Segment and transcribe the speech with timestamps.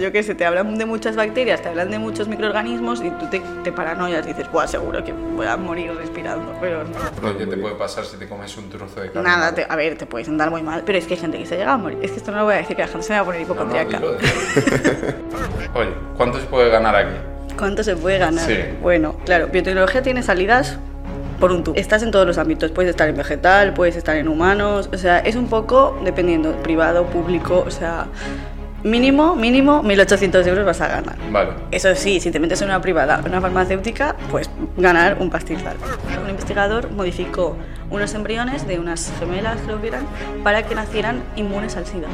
[0.00, 3.26] yo qué sé, te hablan de muchas bacterias, te hablan de muchos microorganismos y tú
[3.30, 6.90] te, te paranoias y dices, pues seguro que voy a morir respirando, pero no.
[7.20, 9.28] Pero ¿qué te puede pasar si te comes un trozo de carne?
[9.28, 11.46] Nada, te- a ver, te puedes andar muy mal, pero es que hay gente que
[11.46, 11.98] se llega a morir.
[12.02, 13.24] Es que esto no lo voy a decir, que la gente se me va a
[13.26, 13.98] poner No, no, hipocondriaca.
[13.98, 14.16] dilo.
[15.74, 17.16] Oye, ¿cuánto se puede ganar aquí?
[17.58, 18.46] ¿Cuánto se puede ganar?
[18.46, 18.56] Sí.
[18.82, 20.78] Bueno, claro, biotecnología tiene salidas
[21.40, 21.74] por un tubo.
[21.76, 25.18] Estás en todos los ámbitos, puedes estar en vegetal, puedes estar en humanos, o sea,
[25.20, 28.06] es un poco dependiendo, privado, público, o sea,
[28.86, 31.16] mínimo, mínimo 1.800 euros vas a ganar.
[31.30, 31.50] Vale.
[31.70, 35.76] Eso sí, si te metes en una privada, una farmacéutica, pues ganar un pastizal.
[36.22, 37.56] Un investigador modificó
[37.90, 40.06] unos embriones de unas gemelas, creo que eran,
[40.42, 42.08] para que nacieran inmunes al SIDA.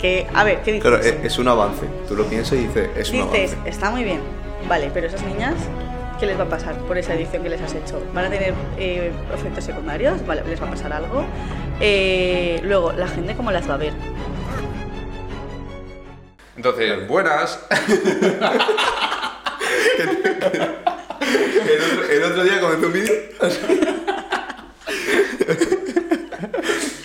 [0.00, 0.88] Que, a ver, ¿qué dices?
[0.88, 1.86] Claro, es, es un avance.
[2.08, 3.70] Tú lo piensas y dices, es un Dices, avance.
[3.70, 4.20] está muy bien,
[4.68, 5.54] vale, pero esas niñas,
[6.20, 8.02] ¿qué les va a pasar por esa edición que les has hecho?
[8.14, 10.24] ¿Van a tener eh, efectos secundarios?
[10.26, 11.24] Vale, ¿les va a pasar algo?
[11.80, 13.92] Eh, luego, la gente, ¿cómo las va a ver?
[16.56, 17.64] Entonces, buenas.
[21.66, 23.14] El otro, el otro día comenté un vídeo.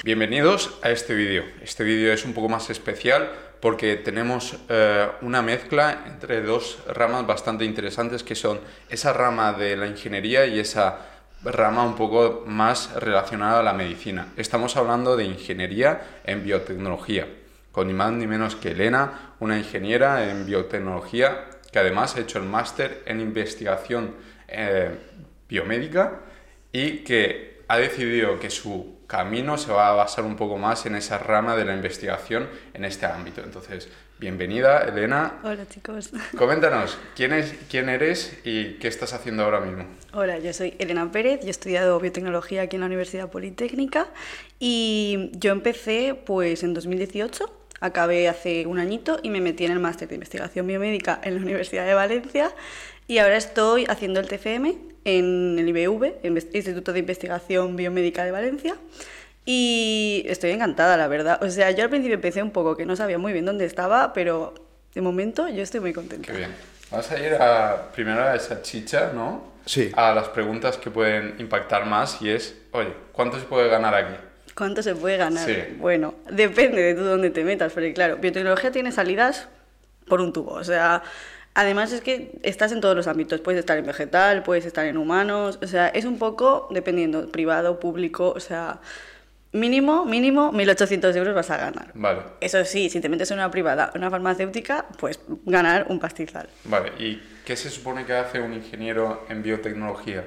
[0.03, 1.45] Bienvenidos a este vídeo.
[1.61, 7.25] Este vídeo es un poco más especial porque tenemos eh, una mezcla entre dos ramas
[7.25, 10.99] bastante interesantes que son esa rama de la ingeniería y esa
[11.43, 14.27] rama un poco más relacionada a la medicina.
[14.37, 17.27] Estamos hablando de ingeniería en biotecnología,
[17.71, 22.37] con ni más ni menos que Elena, una ingeniera en biotecnología que además ha hecho
[22.37, 24.15] el máster en investigación
[24.47, 24.91] eh,
[25.47, 26.19] biomédica
[26.71, 30.95] y que ha decidido que su camino se va a basar un poco más en
[30.95, 33.41] esa rama de la investigación en este ámbito.
[33.41, 33.87] Entonces,
[34.19, 35.39] bienvenida, Elena.
[35.43, 36.11] Hola chicos.
[36.37, 39.85] Coméntanos, ¿quién, es, quién eres y qué estás haciendo ahora mismo?
[40.13, 44.07] Hola, yo soy Elena Pérez, yo he estudiado biotecnología aquí en la Universidad Politécnica
[44.59, 49.79] y yo empecé pues en 2018, acabé hace un añito y me metí en el
[49.79, 52.51] máster de investigación biomédica en la Universidad de Valencia
[53.07, 58.75] y ahora estoy haciendo el TFM en el IBV, Instituto de Investigación Biomédica de Valencia.
[59.43, 61.43] Y estoy encantada, la verdad.
[61.43, 64.13] O sea, yo al principio empecé un poco que no sabía muy bien dónde estaba,
[64.13, 64.53] pero
[64.93, 66.31] de momento yo estoy muy contenta.
[66.31, 66.55] Qué bien.
[66.91, 69.51] Vamos a ir a, primero a esa chicha, ¿no?
[69.65, 69.91] Sí.
[69.95, 74.15] A las preguntas que pueden impactar más y es, oye, ¿cuánto se puede ganar aquí?
[74.55, 75.45] ¿Cuánto se puede ganar?
[75.45, 75.55] Sí.
[75.77, 79.47] Bueno, depende de tú dónde te metas, porque claro, biotecnología tiene salidas
[80.07, 80.51] por un tubo.
[80.53, 81.03] O sea,
[81.53, 83.39] además es que estás en todos los ámbitos.
[83.41, 85.59] Puedes estar en vegetal, puedes estar en humanos.
[85.61, 88.33] O sea, es un poco dependiendo, privado, público.
[88.35, 88.81] O sea,
[89.53, 91.91] mínimo, mínimo 1.800 euros vas a ganar.
[91.93, 96.49] Vale, Eso sí, si te metes en una privada, una farmacéutica, pues ganar un pastizal.
[96.65, 96.91] vale.
[96.99, 100.23] ¿Y qué se supone que hace un ingeniero en biotecnología?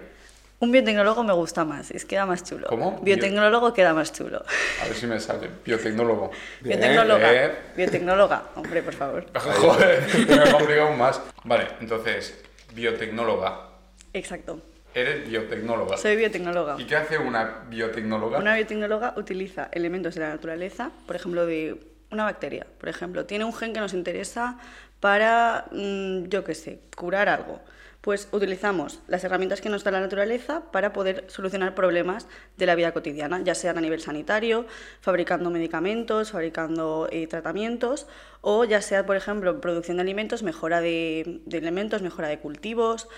[0.60, 2.68] Un biotecnólogo me gusta más, es queda más chulo.
[2.68, 2.98] ¿Cómo?
[3.02, 4.44] Biotecnólogo queda más chulo.
[4.82, 5.50] A ver si me sale.
[5.64, 6.30] Biotecnólogo.
[6.60, 7.52] Biotecnóloga.
[7.76, 9.26] Biotecnóloga, hombre, por favor.
[9.34, 11.20] Joder, me ha complicado aún más.
[11.44, 12.42] Vale, entonces,
[12.72, 13.68] biotecnóloga.
[14.12, 14.60] Exacto.
[14.94, 15.96] Eres biotecnóloga.
[15.96, 16.76] Soy biotecnóloga.
[16.78, 18.38] ¿Y qué hace una biotecnóloga?
[18.38, 21.80] Una biotecnóloga utiliza elementos de la naturaleza, por ejemplo, de
[22.12, 22.64] una bacteria.
[22.78, 24.56] Por ejemplo, tiene un gen que nos interesa
[25.00, 27.60] para, mm, yo qué sé, curar algo.
[28.04, 32.26] Pues utilizamos las herramientas que nos da la naturaleza para poder solucionar problemas
[32.58, 34.66] de la vida cotidiana, ya sean a nivel sanitario,
[35.00, 38.06] fabricando medicamentos, fabricando eh, tratamientos,
[38.42, 43.08] o ya sea, por ejemplo, producción de alimentos, mejora de, de elementos, mejora de cultivos,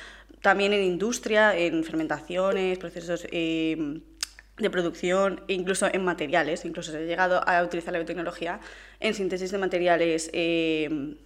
[0.40, 4.02] también en industria, en fermentaciones, procesos eh,
[4.56, 6.64] de producción, e incluso en materiales.
[6.64, 8.60] Incluso se ha llegado a utilizar la biotecnología
[9.00, 11.16] en síntesis de materiales, eh,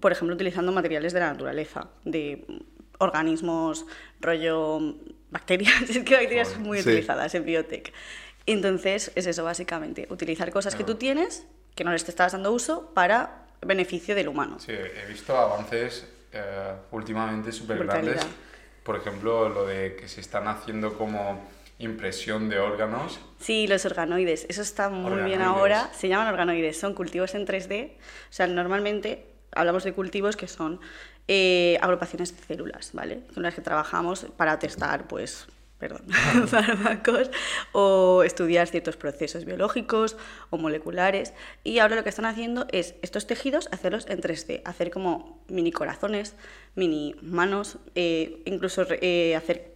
[0.00, 2.44] por ejemplo, utilizando materiales de la naturaleza, de
[2.98, 3.86] organismos,
[4.20, 4.78] rollo
[5.30, 6.88] bacterias, es que bacterias son muy Sí.
[6.88, 7.92] utilizadas en biotech.
[8.46, 12.52] Entonces, es eso básicamente, utilizar cosas que tú tienes, que no les te estabas dando
[12.52, 14.58] uso, para beneficio del humano.
[14.58, 18.20] Sí, he visto avances eh, últimamente súper grandes.
[18.82, 23.20] Por ejemplo, lo de que se están haciendo como impresión de órganos.
[23.38, 25.90] Sí, los organoides, eso está muy bien ahora.
[25.94, 27.92] Se llaman organoides, son cultivos en 3D.
[27.94, 30.80] O sea, normalmente hablamos de cultivos que son
[31.28, 33.22] eh, agrupaciones de células, ¿vale?
[33.34, 35.46] Con las que trabajamos para testar, pues,
[35.78, 36.02] perdón,
[36.46, 37.30] fármacos
[37.72, 40.16] o estudiar ciertos procesos biológicos
[40.50, 41.32] o moleculares.
[41.64, 45.72] Y ahora lo que están haciendo es estos tejidos hacerlos en 3D, hacer como mini
[45.72, 46.34] corazones,
[46.74, 49.72] mini manos, eh, incluso eh, hacer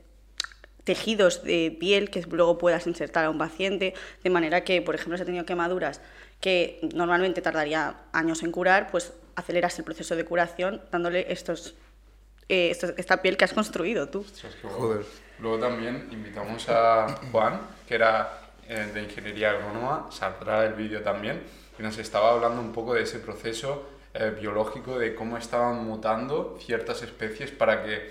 [0.84, 5.17] tejidos de piel que luego puedas insertar a un paciente, de manera que, por ejemplo,
[5.17, 6.00] si ha tenido quemaduras
[6.40, 11.74] que normalmente tardaría años en curar, pues aceleras el proceso de curación dándole estos,
[12.48, 14.20] eh, estos- esta piel que has construido tú.
[14.20, 14.54] Ostras.
[14.62, 15.04] Joder.
[15.38, 21.40] Luego también invitamos a Juan, que era eh, de Ingeniería Agrónoma, saldrá el vídeo también,
[21.78, 26.58] y nos estaba hablando un poco de ese proceso eh, biológico de cómo estaban mutando
[26.60, 28.10] ciertas especies para que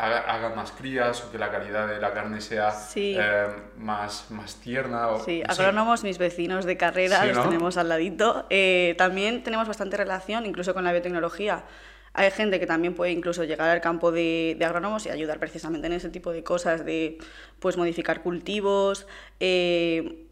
[0.00, 3.16] haga- hagan más crías o que la calidad de la carne sea Sí.
[3.18, 5.08] eh, más, más tierna.
[5.08, 7.44] O, Sí, agrónomos, mis vecinos de carrera, Sí, los ¿no?
[7.44, 8.46] tenemos al ladito.
[8.50, 11.64] Eh, también tenemos bastante relación, incluso con la biotecnología.
[12.12, 15.86] Hay gente que también puede incluso llegar al campo de, de agrónomos y ayudar precisamente
[15.86, 17.18] en ese tipo de cosas, de
[17.60, 19.06] pues modificar cultivos,
[19.38, 20.24] eh,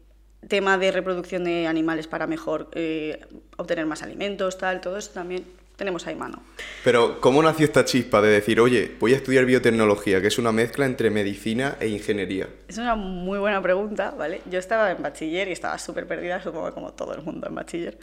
[0.47, 3.25] tema de reproducción de animales para mejor eh,
[3.57, 5.45] obtener más alimentos, tal, todo eso también
[5.79, 6.43] tenemos ahí mano.
[6.83, 10.51] Pero, ¿cómo nació esta chispa de decir, oye, voy a estudiar biotecnología, que es una
[10.51, 12.47] mezcla entre medicina e ingeniería?
[12.67, 14.41] Es una muy buena pregunta, ¿vale?
[14.51, 17.97] Yo estaba en bachiller y estaba súper perdida, supongo como todo el mundo en bachiller.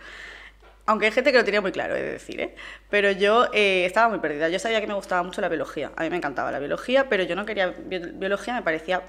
[0.86, 2.54] Aunque hay gente que lo tenía muy claro, he de decir, ¿eh?
[2.90, 4.48] Pero yo eh, estaba muy perdida.
[4.48, 5.90] Yo sabía que me gustaba mucho la biología.
[5.96, 7.68] A mí me encantaba la biología, pero yo no quería...
[7.70, 9.02] bio- Biología me parecía...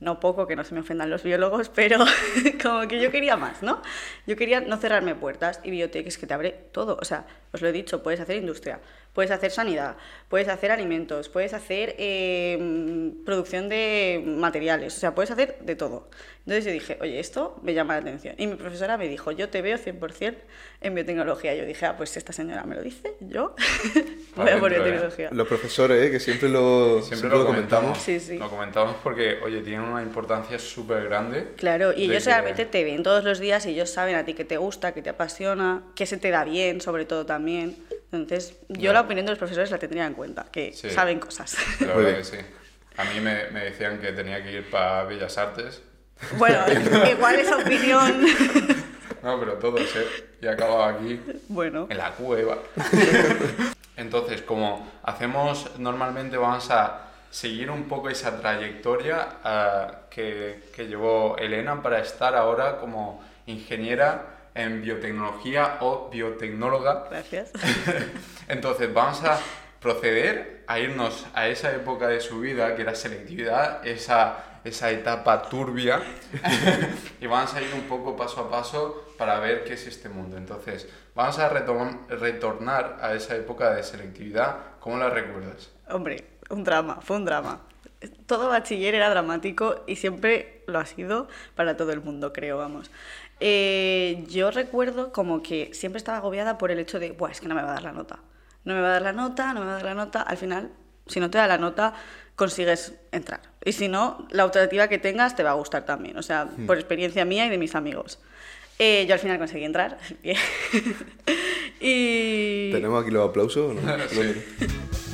[0.00, 1.98] No poco, que no se me ofendan los biólogos, pero
[2.62, 3.82] como que yo quería más, ¿no?
[4.26, 6.98] Yo quería no cerrarme puertas y biotech que te abre todo.
[7.00, 8.80] O sea, os lo he dicho, puedes hacer industria,
[9.20, 9.96] puedes hacer sanidad,
[10.30, 16.08] puedes hacer alimentos, puedes hacer eh, producción de materiales, o sea, puedes hacer de todo.
[16.46, 18.34] Entonces yo dije, oye, esto me llama la atención.
[18.38, 20.34] Y mi profesora me dijo, yo te veo 100%
[20.80, 21.54] en biotecnología.
[21.54, 23.54] Yo dije, ah, pues esta señora me lo dice, yo
[24.36, 24.76] voy a por ¿eh?
[24.76, 25.28] biotecnología.
[25.32, 26.10] Los profesores, ¿eh?
[26.10, 27.98] que siempre lo, Siempre, siempre lo lo comentamos.
[27.98, 28.38] Sí, sí.
[28.38, 31.48] Lo comentamos porque, oye, tienen una importancia súper grande.
[31.58, 34.32] Claro, y ellos que- realmente te ven todos los días y ellos saben a ti
[34.32, 37.76] que te gusta, que te apasiona, que se te da bien, sobre todo también.
[38.12, 40.90] Entonces, yo la opinión de los profesores la tendría en cuenta, que Sí.
[40.90, 41.56] saben cosas.
[41.80, 42.36] La verdad que sí.
[42.96, 45.80] A mí me, me decían que tenía que ir para Bellas Artes.
[46.36, 46.58] bueno,
[47.10, 48.24] igual esa opinión.
[49.22, 50.06] No, pero todos, ¿eh?
[50.42, 52.58] Y acababa aquí, bueno, en la cueva.
[53.96, 61.36] Entonces, como hacemos normalmente, vamos a seguir un poco esa trayectoria ah, que, que llevó
[61.38, 67.06] Elena para estar ahora como ingeniera en biotecnología o biotecnóloga.
[67.10, 67.52] gracias.
[68.48, 69.38] Entonces vamos a
[69.80, 75.42] proceder a irnos a esa época de su vida que era selectividad, esa, esa etapa
[75.42, 76.02] turbia,
[77.20, 80.36] y vamos a ir un poco paso a paso para ver qué es este mundo.
[80.36, 84.56] Entonces vamos a retornar a esa época de selectividad.
[84.80, 85.70] ¿Cómo la recuerdas?
[85.88, 87.62] Hombre, un drama, fue un drama.
[88.26, 92.90] Todo bachiller era dramático y siempre lo ha sido para todo el mundo, creo, vamos.
[93.40, 97.48] Eh, yo recuerdo como que siempre estaba agobiada por el hecho de, Buah, es que
[97.48, 98.18] no me va a dar la nota.
[98.64, 100.20] No me va a dar la nota, no me va a dar la nota.
[100.20, 100.70] Al final,
[101.06, 101.94] si no te da la nota,
[102.36, 103.40] consigues entrar.
[103.64, 106.18] Y si no, la alternativa que tengas te va a gustar también.
[106.18, 108.18] O sea, por experiencia mía y de mis amigos.
[108.78, 109.98] Eh, yo al final conseguí entrar.
[110.22, 110.36] Bien.
[111.80, 112.70] y...
[112.72, 113.80] ¿Tenemos aquí los aplausos o no?
[114.08, 114.34] Sí.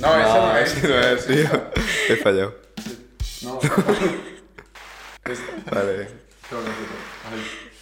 [0.01, 0.85] No, eso no es.
[0.85, 1.49] no es, tío.
[2.09, 2.55] He fallado.
[3.43, 3.59] No.
[5.73, 6.09] Vale.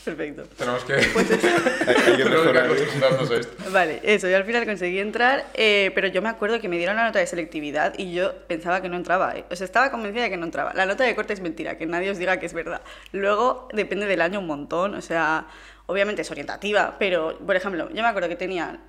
[0.04, 0.42] Perfecto.
[0.58, 0.92] Tenemos que,
[1.86, 2.64] Hay, hay que mejorar.
[2.66, 3.70] acostumbrarnos a esto.
[3.70, 6.96] Vale, eso, yo al final conseguí entrar, eh, pero yo me acuerdo que me dieron
[6.96, 9.44] la nota de selectividad y yo pensaba que no entraba, ¿eh?
[9.50, 10.72] o sea, estaba convencida de que no entraba.
[10.74, 12.82] La nota de corte es mentira, que nadie os diga que es verdad.
[13.12, 15.46] Luego depende del año un montón, o sea,
[15.86, 18.80] obviamente es orientativa, pero, por ejemplo, yo me acuerdo que tenía,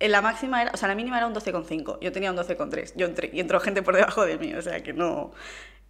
[0.00, 2.92] en la máxima era, o sea, la mínima era un 12,5, yo tenía un 12,3,
[2.94, 5.32] yo entré y entró gente por debajo de mí, o sea, que no...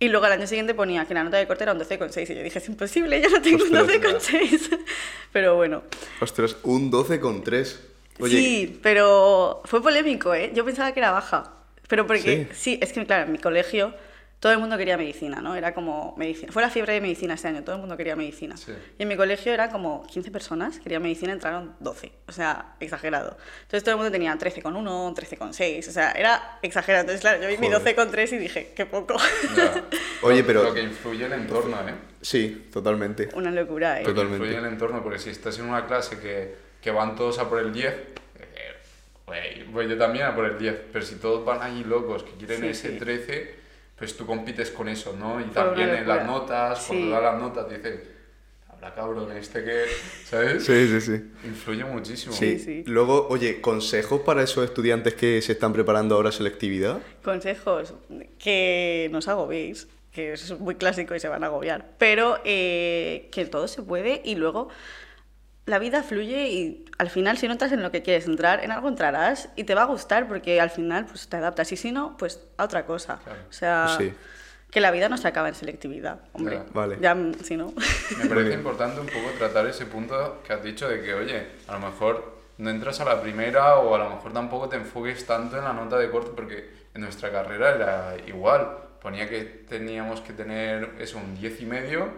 [0.00, 2.34] Y luego al año siguiente ponía que la nota de corte era un 12,6 y
[2.36, 4.00] yo dije, es imposible, yo no tengo un Ostras.
[4.30, 4.78] 12,6.
[5.32, 5.82] Pero bueno,
[6.20, 7.80] Ostras, un 12 con 3.
[8.20, 10.50] Oye, Sí, pero fue polémico, ¿eh?
[10.54, 11.52] Yo pensaba que era baja.
[11.88, 12.74] Pero porque, Sí.
[12.74, 13.94] sí, es que claro, en mi colegio
[14.40, 15.56] todo el mundo quería medicina, ¿no?
[15.56, 16.52] Era como medicina.
[16.52, 18.56] Fue la fiebre de medicina este año, todo el mundo quería medicina.
[18.56, 18.72] Sí.
[18.98, 22.12] Y en mi colegio eran como 15 personas, querían medicina, entraron 12.
[22.28, 23.36] O sea, exagerado.
[23.62, 25.88] Entonces todo el mundo tenía 13,1, 13,6.
[25.88, 27.00] O sea, era exagerado.
[27.02, 27.96] Entonces, claro, yo vi mi Joder.
[27.96, 29.16] 12,3 y dije, qué poco.
[29.56, 29.84] Ya.
[30.22, 31.94] Oye, pero- Lo que influye el entorno, ¿eh?
[32.20, 33.28] sí, totalmente.
[33.34, 34.02] Una locura, ¿eh?
[34.02, 34.44] Lo que Totalmente.
[34.46, 37.58] influye el entorno, porque si estás en una clase que, que van todos a por
[37.58, 41.84] el 10, eh, voy yo también a por el 10, pero si todos van ahí
[41.84, 42.98] locos que quieren Sí, ese sí.
[42.98, 43.57] 13,
[43.98, 45.40] pues tú compites con eso, ¿no?
[45.40, 46.88] Y también en las notas, Sí.
[46.88, 48.00] cuando dan las notas, dicen,
[48.68, 49.84] habrá cabrón este que,
[50.24, 50.64] ¿sabes?
[50.64, 51.24] Sí, sí, sí.
[51.44, 52.32] Influye muchísimo.
[52.32, 52.58] Sí.
[52.58, 52.84] sí.
[52.86, 57.00] Luego, oye, consejos para esos estudiantes que se están preparando ahora a selectividad.
[57.24, 57.94] Consejos
[58.38, 63.28] que no os agobiéis, que es muy clásico y se van a agobiar, pero eh,
[63.32, 64.68] que todo se puede y luego
[65.68, 68.72] la vida fluye y al final si no entras en lo que quieres entrar, en
[68.72, 71.92] algo entrarás y te va a gustar porque al final pues te adaptas y si
[71.92, 73.20] no, pues a otra cosa.
[73.22, 73.38] Claro.
[73.48, 74.12] O sea, Sí.
[74.70, 76.56] que la vida no se acaba en selectividad, hombre.
[76.56, 76.64] Ya.
[76.72, 76.96] Vale.
[77.00, 77.72] Ya, si no.
[78.18, 81.72] Me parece importante un poco tratar ese punto que has dicho de que, oye, a
[81.74, 85.58] lo mejor no entras a la primera o a lo mejor tampoco te enfoques tanto
[85.58, 88.68] en la nota de corte porque en nuestra carrera era igual.
[89.00, 92.08] Ponía que teníamos que tener eso, un 10 y medio,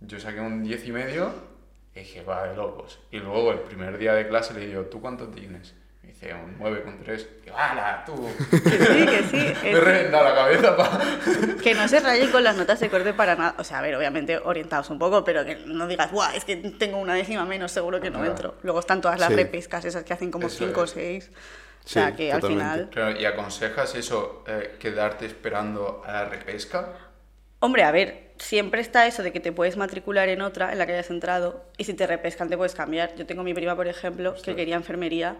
[0.00, 1.49] yo saqué un 10 y medio
[1.94, 3.00] dije, va, de locos.
[3.10, 5.74] Y luego el primer día de clase le digo, ¿tú cuánto tienes?
[6.02, 7.26] Me dice, un 9,3.
[7.44, 8.14] Digo, ¡hala, tú!
[8.50, 9.54] Que sí, que sí.
[9.64, 11.00] Me he reventado la cabeza, pa.
[11.62, 13.54] que no se rayen con las notas de corte para nada.
[13.58, 16.30] O sea, a ver, obviamente orientados un poco, pero que no digas, ¡guau!
[16.34, 18.30] Es que tengo una décima menos, seguro que no Claro.
[18.32, 18.54] entro.
[18.62, 19.34] Luego están todas las Sí.
[19.36, 20.90] repescas, esas que hacen como Eso 5 o es.
[20.90, 21.30] 6.
[21.34, 21.38] O
[21.88, 22.72] Sí, sea, que al totalmente.
[22.74, 22.90] final.
[22.90, 26.92] Claro, ¿Y aconsejas eso, eh, quedarte esperando a la repesca?
[27.60, 30.86] Hombre, a ver, siempre está eso de que te puedes matricular en otra en la
[30.86, 33.14] que hayas entrado y si te repescan te puedes cambiar.
[33.14, 35.36] Yo tengo mi prima, por ejemplo, que quería enfermería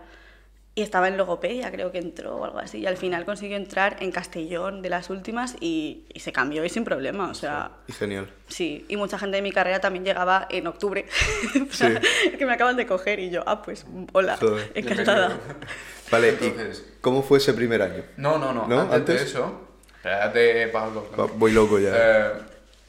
[0.77, 3.97] y estaba en logopedia, creo que entró o algo así, y al final consiguió entrar
[4.01, 7.73] en Castellón de las últimas y, y se cambió y sin problema, o sea...
[7.89, 8.31] Y genial.
[8.47, 11.07] Sí, y mucha gente de mi carrera también llegaba en octubre.
[11.69, 12.31] O sea, Sí.
[12.39, 14.71] que me acaban de coger y yo, ah, pues hola, Joder.
[14.77, 15.37] encantada.
[16.13, 18.05] Vale, Entonces- ¿y cómo fue ese primer año?
[18.17, 18.69] No, no, no.
[18.69, 18.81] ¿No?
[18.83, 19.21] Antes, ¿Antes?
[19.21, 21.11] de eso, espérate, Pablo.
[21.19, 21.91] Va- Voy loco ya.
[21.93, 22.33] Eh,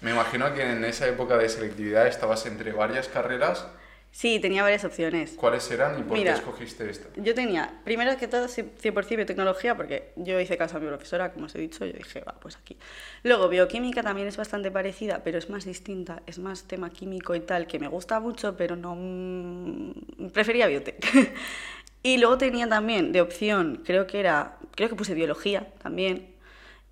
[0.01, 3.67] me imagino que en esa época de selectividad estabas entre varias carreras.
[4.11, 5.33] Sí, tenía varias opciones.
[5.37, 6.33] ¿Cuáles eran y por Mira.
[6.33, 7.07] qué escogiste esta?
[7.15, 11.31] Yo tenía, primero que todo, sí, 100% biotecnología, porque yo hice caso a mi profesora,
[11.31, 12.77] como os he dicho, yo dije, va, pues aquí.
[13.23, 17.39] Luego, bioquímica también es bastante parecida, pero es más distinta, es más tema químico y
[17.39, 18.95] tal, que me gusta mucho, pero no...
[18.95, 21.33] mm, prefería biotec.
[22.03, 26.30] y luego tenía también de opción, creo que era, creo que puse biología también,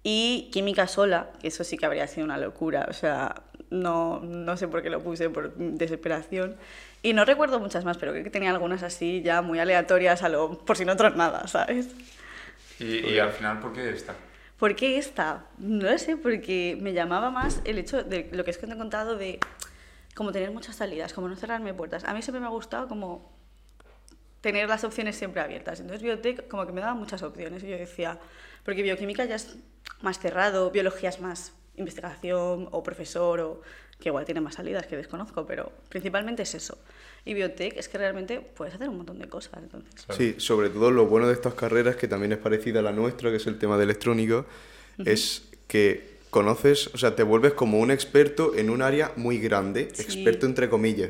[0.03, 4.57] y química sola, que eso sí que habría sido una locura, o sea, no, no
[4.57, 6.55] sé por qué lo puse, por desesperación.
[7.01, 10.29] Y no recuerdo muchas más, pero creo que tenía algunas así ya muy aleatorias a
[10.29, 11.89] lo, por si no otras nada, ¿sabes?
[12.79, 14.15] Y, y al final, ¿por qué esta?
[14.57, 15.45] ¿Por qué esta?
[15.57, 18.73] No lo sé, porque me llamaba más el hecho de lo que es que te
[18.73, 19.39] he contado de
[20.15, 22.03] como tener muchas salidas, como no cerrarme puertas.
[22.03, 23.38] A mí siempre me ha gustado como
[24.41, 25.79] tener las opciones siempre abiertas.
[25.79, 28.19] Entonces biotech como que me daba muchas opciones y yo decía,
[28.63, 29.57] porque bioquímica ya es
[30.01, 33.61] más cerrado, biología es más investigación o profesor o
[33.99, 36.77] que igual tiene más salidas que desconozco, pero principalmente es eso.
[37.25, 40.05] Y biotech es que realmente puedes hacer un montón de cosas, entonces.
[40.15, 43.29] Sí, sobre todo lo bueno de estas carreras, que también es parecida a la nuestra,
[43.29, 44.45] que es el tema de electrónica,
[45.05, 49.89] es que conoces, o sea, te vuelves como un experto en un área muy grande,
[49.93, 50.01] Sí.
[50.03, 51.09] experto entre comillas.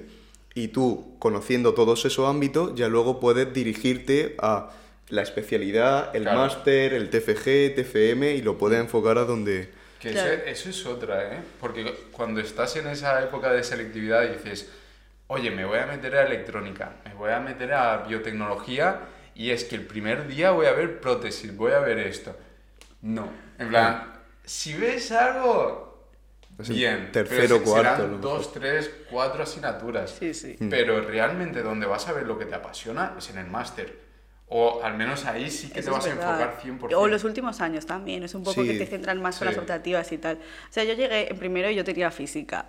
[0.60, 4.72] Y tú, conociendo todos esos ámbitos, ya luego puedes dirigirte a
[5.08, 6.40] la especialidad, el Claro.
[6.40, 9.72] máster, el TFG, TFM, y lo puedes enfocar a donde...
[10.00, 10.34] Que Claro.
[10.34, 11.40] ese- eso es otra, ¿eh?
[11.60, 14.70] Porque cuando estás en esa época de selectividad dices,
[15.28, 19.00] oye, me voy a meter a electrónica, me voy a meter a biotecnología
[19.36, 22.36] y es que el primer día voy a ver prótesis, voy a ver esto.
[23.02, 24.14] No, en plan,
[24.46, 25.89] si ves algo,
[26.60, 30.12] Es bien, tercero, pero cuarto, serán dos, tres, cuatro asignaturas.
[30.12, 30.58] Sí, sí.
[30.70, 34.10] Pero realmente donde vas a ver lo que te apasiona es en el máster.
[34.52, 36.96] O al menos ahí sí que te vas a enfocar 100%.
[36.96, 39.58] O los últimos años también, es un poco Sí, que te centran más con las
[39.58, 40.38] optativas y tal.
[40.38, 42.66] O sea, yo llegué en primero y yo tenía física.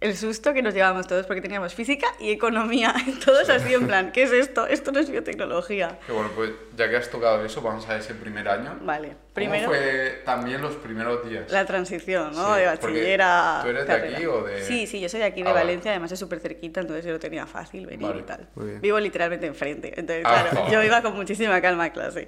[0.00, 2.94] El susto que nos llevábamos todos porque teníamos física y economía.
[3.24, 4.66] Todos así en plan, ¿qué es esto?
[4.66, 5.98] Esto no es biotecnología.
[6.06, 8.78] Que bueno, pues ya que has tocado eso, vamos a ese primer año.
[8.80, 11.52] Vale, ¿Cómo primero fue también los primeros días?
[11.52, 12.54] la transición, ¿no?
[12.54, 14.16] Sí, de porque bachiller a ¿tú eres de carrera.
[14.16, 15.66] aquí o de- Sí, sí, yo soy de aquí, de Ah, vale.
[15.66, 18.48] Valencia, además es súper cerquita, entonces yo lo tenía fácil venir Vale, y tal.
[18.80, 22.26] Vivo literalmente enfrente, entonces Ah, claro, yo iba con muchísima calma a clase.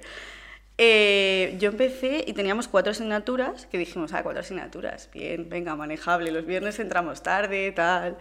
[0.85, 6.29] Eh, yo empecé y teníamos cuatro asignaturas que dijimos, ah, cuatro asignaturas, bien, venga, manejable,
[6.29, 8.17] los viernes entramos tarde, tal.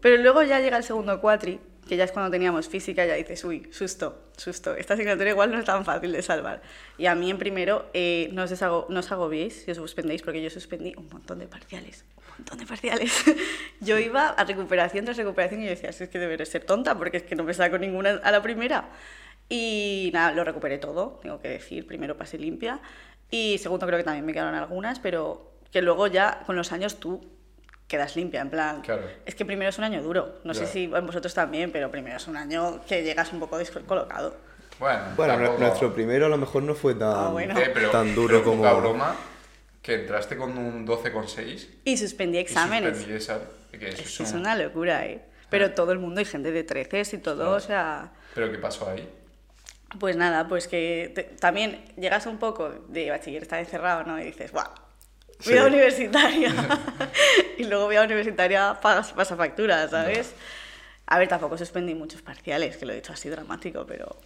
[0.00, 1.58] Pero luego ya llega el segundo cuatri,
[1.88, 5.58] que ya es cuando teníamos física, ya dices, uy, susto, susto, esta asignatura igual no
[5.58, 6.62] es tan fácil de salvar.
[6.96, 10.22] Y a mí en primero, eh, no, os desago- no os agobiéis si os suspendéis,
[10.22, 13.10] porque yo suspendí un montón de parciales, un montón de parciales.
[13.80, 16.96] yo iba a recuperación tras recuperación y yo decía, "Si es que deberé ser tonta,
[16.96, 18.88] porque es que no me saco ninguna a la primera.
[19.48, 21.86] Y nada, lo recuperé todo, tengo que decir.
[21.86, 22.80] Primero pasé limpia
[23.30, 26.98] y segundo creo que también me quedaron algunas, pero que luego ya con los años
[26.98, 27.24] tú
[27.86, 28.80] quedas limpia, en plan.
[28.82, 29.02] Claro.
[29.24, 30.40] Es que primero es un año duro.
[30.44, 30.66] No sé Ya.
[30.66, 34.36] si vosotros también, pero primero es un año que llegas un poco descolocado.
[34.80, 37.58] Bueno, Bueno, tampoco- nuestro primero a lo mejor no fue tan, Ah, bueno.
[37.58, 38.62] Eh, pero, tan duro pero como...
[38.62, 39.16] poca broma,
[39.80, 42.96] que entraste con un 12,6 Y suspendí y exámenes.
[42.96, 45.22] suspendí esa, que eso Es, es una locura, ¿eh?
[45.48, 47.52] Pero todo el mundo, y gente de 13 y todo, Claro.
[47.52, 48.12] o sea...
[48.34, 49.08] ¿Pero qué pasó ahí?
[49.98, 54.20] Pues nada, pues que te- también llegas un poco de bachiller, estar encerrado, ¿no?
[54.20, 54.66] Y dices, ¡guau!
[55.38, 55.50] Sí.
[55.52, 56.52] Vida universitaria.
[57.58, 60.32] y luego vida universitaria pagas, pasa factura, ¿sabes?
[61.06, 64.16] A ver, tampoco suspendí muchos parciales, que lo he dicho así dramático, pero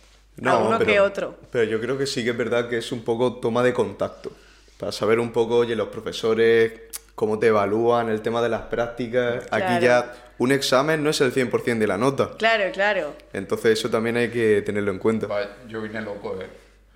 [0.44, 1.36] alguno pero, que otro.
[1.52, 4.32] Pero yo creo que sí que es verdad que es un poco toma de contacto.
[4.78, 6.72] Para saber un poco, oye, los profesores,
[7.14, 9.44] cómo te evalúan, el tema de las prácticas.
[9.50, 9.80] Aquí Claro.
[9.84, 12.30] ya un examen no es el 100% de la nota.
[12.38, 13.14] Claro, claro.
[13.32, 15.28] Entonces eso también hay que tenerlo en cuenta.
[15.68, 16.46] Yo vine loco, eh.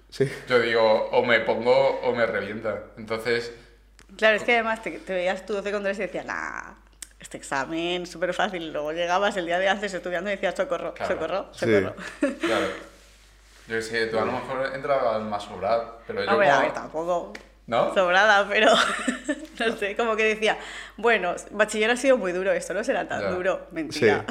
[0.08, 0.30] Sí.
[0.48, 2.84] Yo digo, o me pongo o me revienta.
[2.96, 3.52] Entonces,
[4.16, 6.72] Claro, es que además te, te veías tu 12 con 3 y decías, nah,
[7.20, 8.72] este examen súper fácil.
[8.72, 11.14] Luego llegabas el día de antes estudiando y decías, socorro, Claro.
[11.14, 11.66] socorro, Sí.
[11.66, 11.94] socorro.
[12.40, 12.66] Claro.
[13.68, 17.32] Yo sé, tú a lo mejor entrabas más sobrado, pero yo a como- ver, tampoco
[17.66, 17.94] ¿No?
[17.94, 18.68] sobrada, pero
[19.58, 20.58] no sé, como que decía,
[20.98, 23.30] bueno, bachiller ha sido muy duro, esto no será tan Ya.
[23.30, 23.60] duro.
[23.70, 23.74] Sí.
[23.74, 24.26] Mentira.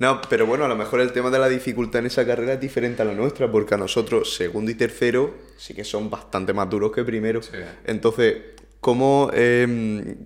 [0.00, 2.60] No, pero bueno, a lo mejor el tema de la dificultad en esa carrera es
[2.60, 6.68] diferente a la nuestra, porque a nosotros segundo y tercero sí que son bastante más
[6.68, 7.42] duros que primero.
[7.42, 7.52] Sí.
[7.84, 8.38] Entonces,
[8.80, 10.16] ¿cómo, em,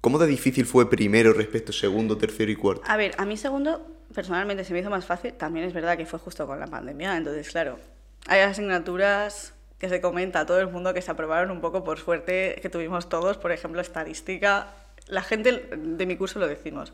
[0.00, 2.82] ¿cómo de difícil fue primero respecto a segundo, tercero y cuarto?
[2.86, 6.06] A ver, a mí segundo personalmente se me hizo más fácil, también es verdad que
[6.06, 7.78] fue justo con la pandemia, entonces claro,
[8.26, 11.98] hay asignaturas que se comenta a todo el mundo que se aprobaron un poco por
[11.98, 14.68] suerte que tuvimos todos, por ejemplo, estadística.
[15.06, 16.92] La gente de mi curso lo decimos,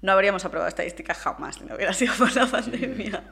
[0.00, 3.24] no habríamos aprobado estadística jamás si no hubiera sido por la pandemia.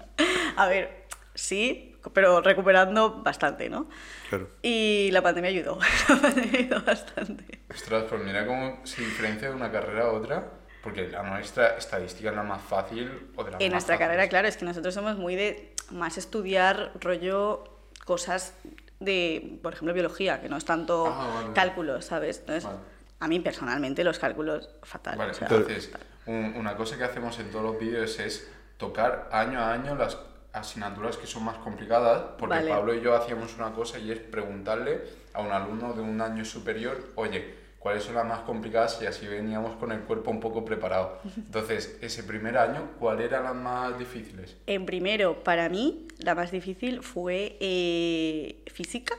[0.57, 3.89] A ver, sí, pero recuperando bastante, ¿no?
[4.29, 4.51] Claro.
[4.61, 7.61] Y la pandemia ayudó, la pandemia ayudó bastante.
[7.71, 10.51] Ostras, pues mira cómo se diferencia de una carrera a otra,
[10.83, 14.09] porque la nuestra estadística es la más fácil o de las En más nuestra fáciles.
[14.09, 17.63] carrera, claro, es que nosotros somos muy de más estudiar rollo
[18.05, 18.55] cosas
[19.00, 21.53] de, por ejemplo, biología, que no es tanto Ah, vale.
[21.55, 22.38] cálculos, ¿sabes?
[22.41, 22.79] Entonces, Vale.
[23.21, 25.17] a mí personalmente los cálculos, fatal.
[25.19, 25.91] Vale, o sea, entonces,
[26.26, 30.19] un- una cosa que hacemos en todos los vídeos es tocar año a año las
[30.53, 32.61] asignaturas que son más complicadas, porque.
[32.69, 35.03] Pablo y yo hacíamos una cosa y es preguntarle
[35.35, 38.99] a un alumno de un año superior, oye, ¿cuáles son las más complicadas?
[39.00, 41.21] Y así veníamos con el cuerpo un poco preparado.
[41.37, 44.57] Entonces, ese primer año, ¿cuáles eran las más difíciles?
[44.66, 49.14] En primero, para mí, la más difícil fue eh, física,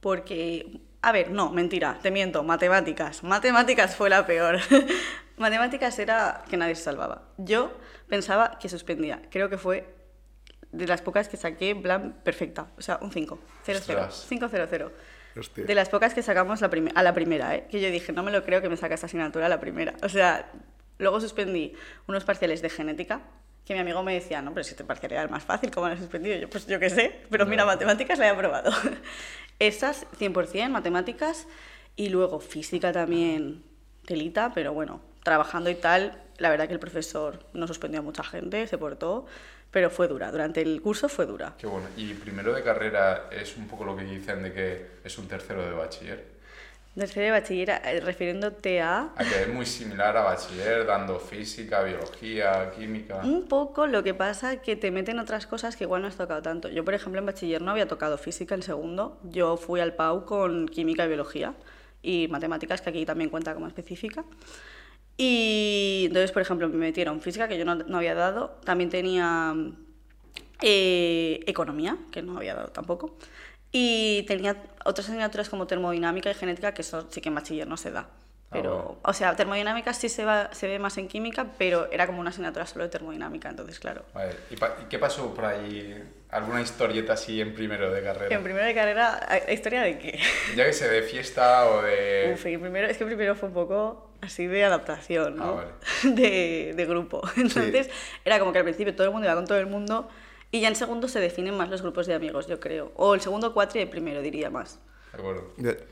[0.00, 3.22] porque, a ver, no, mentira, te miento, matemáticas.
[3.22, 4.60] Matemáticas fue la peor.
[5.36, 7.28] matemáticas era que nadie se salvaba.
[7.36, 7.76] Yo
[8.08, 9.20] pensaba que suspendía.
[9.30, 9.94] Creo que fue
[10.72, 12.68] de las pocas que saqué en plan perfecta.
[12.78, 13.38] O sea, un 5.
[13.64, 14.24] 0 0 Ostras.
[14.26, 14.92] 5 0 0.
[15.38, 15.64] Hostia.
[15.64, 17.66] De las pocas que sacamos la a la primera, ¿eh?
[17.70, 19.94] Que yo dije, no me lo creo que me saca esta asignatura a la primera.
[20.02, 20.50] O sea,
[20.98, 21.74] luego suspendí
[22.06, 23.22] unos parciales de genética,
[23.64, 25.86] que mi amigo me decía, no, pero si este parcial era el más fácil, ¿cómo
[25.88, 26.36] lo has suspendido?
[26.38, 27.66] Yo, pues yo qué sé, pero mira, Ya.
[27.66, 28.70] matemáticas la he aprobado.
[29.58, 31.46] Esas, 100%, matemáticas,
[31.94, 33.62] y luego física también,
[34.06, 38.22] telita, pero bueno, trabajando y tal, la verdad que el profesor no suspendió a mucha
[38.22, 39.26] gente, se portó,
[39.70, 41.54] pero fue dura, durante el curso fue dura.
[41.58, 41.86] Qué bueno.
[41.96, 45.64] Y primero de carrera es un poco lo que dicen de que es un tercero
[45.64, 46.38] de bachiller.
[46.94, 49.12] Tercero de bachiller, eh, refiriéndote a...
[49.14, 53.20] A que es muy similar a bachiller, dando física, biología, química.
[53.22, 56.42] Un poco lo que pasa que te meten otras cosas que igual no has tocado
[56.42, 56.68] tanto.
[56.68, 59.20] Yo, por ejemplo, en bachiller no había tocado física en segundo.
[59.22, 61.54] Yo fui al PAU con química y biología
[62.02, 64.24] y matemáticas, que aquí también cuenta como específica.
[65.20, 68.56] Y entonces, por ejemplo, me metieron física, que yo no, no había dado.
[68.64, 69.54] También tenía
[70.62, 73.16] eh, economía, que no había dado tampoco.
[73.72, 77.76] Y tenía otras asignaturas como termodinámica y genética, que eso sí que en bachiller no
[77.76, 78.08] se da.
[78.50, 78.98] Ah, Pero, bueno.
[79.02, 82.30] o sea, termodinámica sí se, va, se ve más en química, pero era como una
[82.30, 84.04] asignatura solo de termodinámica, entonces, claro.
[84.14, 86.02] Vale, ¿Y, pa- y qué pasó por ahí?
[86.30, 88.34] ¿Alguna historieta así en primero de carrera?
[88.34, 90.18] En primero de carrera, ¿la historia de qué?
[90.56, 92.30] Ya que sé, de fiesta o de...
[92.34, 95.44] Uf, primero, es que primero fue un poco así de adaptación, ¿no?
[95.44, 95.70] Ah, vale.
[96.14, 97.20] de, de grupo.
[97.36, 97.90] Entonces,
[98.24, 100.08] era como que al principio todo el mundo iba con todo el mundo
[100.50, 102.92] y ya en segundo se definen más los grupos de amigos, yo creo.
[102.96, 104.80] O el segundo cuatro y el primero, diría más.
[105.12, 105.44] De acuerdo.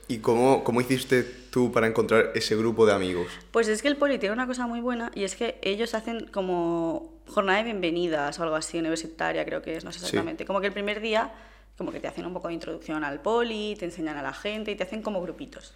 [0.08, 3.26] ¿Y cómo, cómo hiciste tú para encontrar ese grupo de amigos?
[3.50, 6.26] Pues es que el poli tiene una cosa muy buena y es que ellos hacen
[6.28, 10.04] como jornada de bienvenidas o algo así, universitaria creo que es, no sé Sí.
[10.06, 10.44] exactamente.
[10.44, 11.32] Como que el primer día,
[11.78, 14.70] como que te hacen un poco de introducción al poli, te enseñan a la gente
[14.70, 15.74] y te hacen como grupitos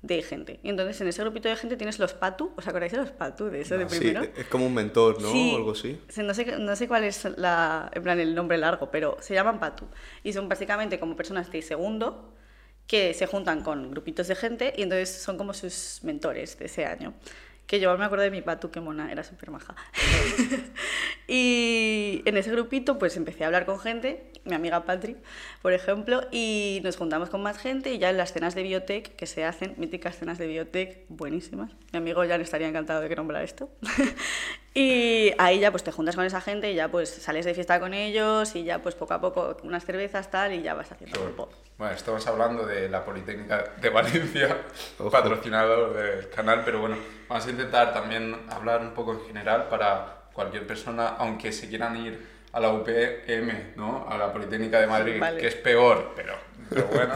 [0.00, 0.60] de gente.
[0.62, 3.46] Y entonces en ese grupito de gente tienes los patu, ¿os acordáis de los patu
[3.46, 4.22] de eso de Sí, primero?
[4.36, 5.30] es como un mentor, ¿no?
[5.30, 5.50] Sí.
[5.54, 6.00] O algo así.
[6.08, 9.34] Sí, No sé, no sé cuál es la, en plan, el nombre largo, pero se
[9.34, 9.86] llaman patu.
[10.24, 12.32] Y son básicamente como personas de segundo
[12.88, 16.86] que se juntan con grupitos de gente y entonces son como sus mentores de ese
[16.86, 17.14] año.
[17.66, 19.76] Que yo me acuerdo de mi patu, que mona, era súper maja.
[21.28, 25.18] y en ese grupito pues empecé a hablar con gente, mi amiga Patri,
[25.60, 29.14] por ejemplo, y nos juntamos con más gente y ya en las cenas de biotech
[29.16, 31.70] que se hacen, míticas cenas de biotech buenísimas.
[31.92, 33.68] Mi amigo Jan estaría encantado de que nombrar esto.
[34.80, 37.80] y ahí ya pues te juntas con esa gente y ya pues sales de fiesta
[37.80, 41.18] con ellos y ya pues poco a poco unas cervezas tal y ya vas haciendo
[41.18, 41.46] Qué grupo.
[41.46, 41.58] bueno.
[41.78, 44.56] Bueno, estamos hablando de la Politécnica de Valencia,
[44.98, 45.10] Ojo.
[45.10, 46.96] patrocinador del canal, pero bueno,
[47.28, 51.96] vamos a intentar también hablar un poco en general para cualquier persona, aunque se quieran
[51.96, 54.06] ir a la UPM, ¿no?
[54.08, 55.40] A la Politécnica de Madrid, Vale.
[55.40, 56.34] que es peor, pero,
[56.68, 57.14] pero bueno,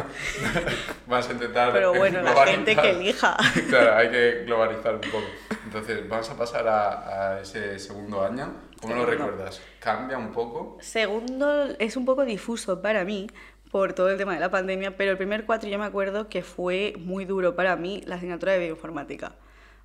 [1.06, 3.36] vamos a intentar Pero bueno, la gente que elija.
[3.68, 5.24] claro, hay que globalizar un poco.
[5.64, 8.52] Entonces, vamos a pasar a, a ese segundo año.
[8.80, 9.26] ¿Cómo lo Segundo.
[9.26, 9.60] recuerdas?
[9.78, 10.76] ¿Cambia un poco?
[10.80, 13.28] Segundo es un poco difuso para mí
[13.70, 16.42] por todo el tema de la pandemia, pero el primer cuatro yo me acuerdo que
[16.42, 19.32] fue muy duro para mí la asignatura de bioinformática.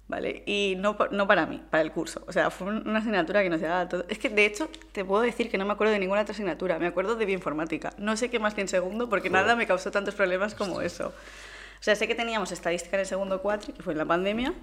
[0.08, 0.44] ¿Vale?
[0.46, 2.24] Y no, no para mí, para el curso.
[2.28, 4.06] O sea, fue un- una asignatura que nos llevaba todo.
[4.10, 6.80] Es que, de hecho, te puedo decir que no me acuerdo de ninguna otra asignatura.
[6.80, 7.94] Me acuerdo de bioinformática.
[7.98, 11.08] No sé qué más que en segundo, porque nada me causó tantos problemas como eso.
[11.10, 14.54] O sea, sé que teníamos estadística en el segundo cuatri, que fue en la pandemia,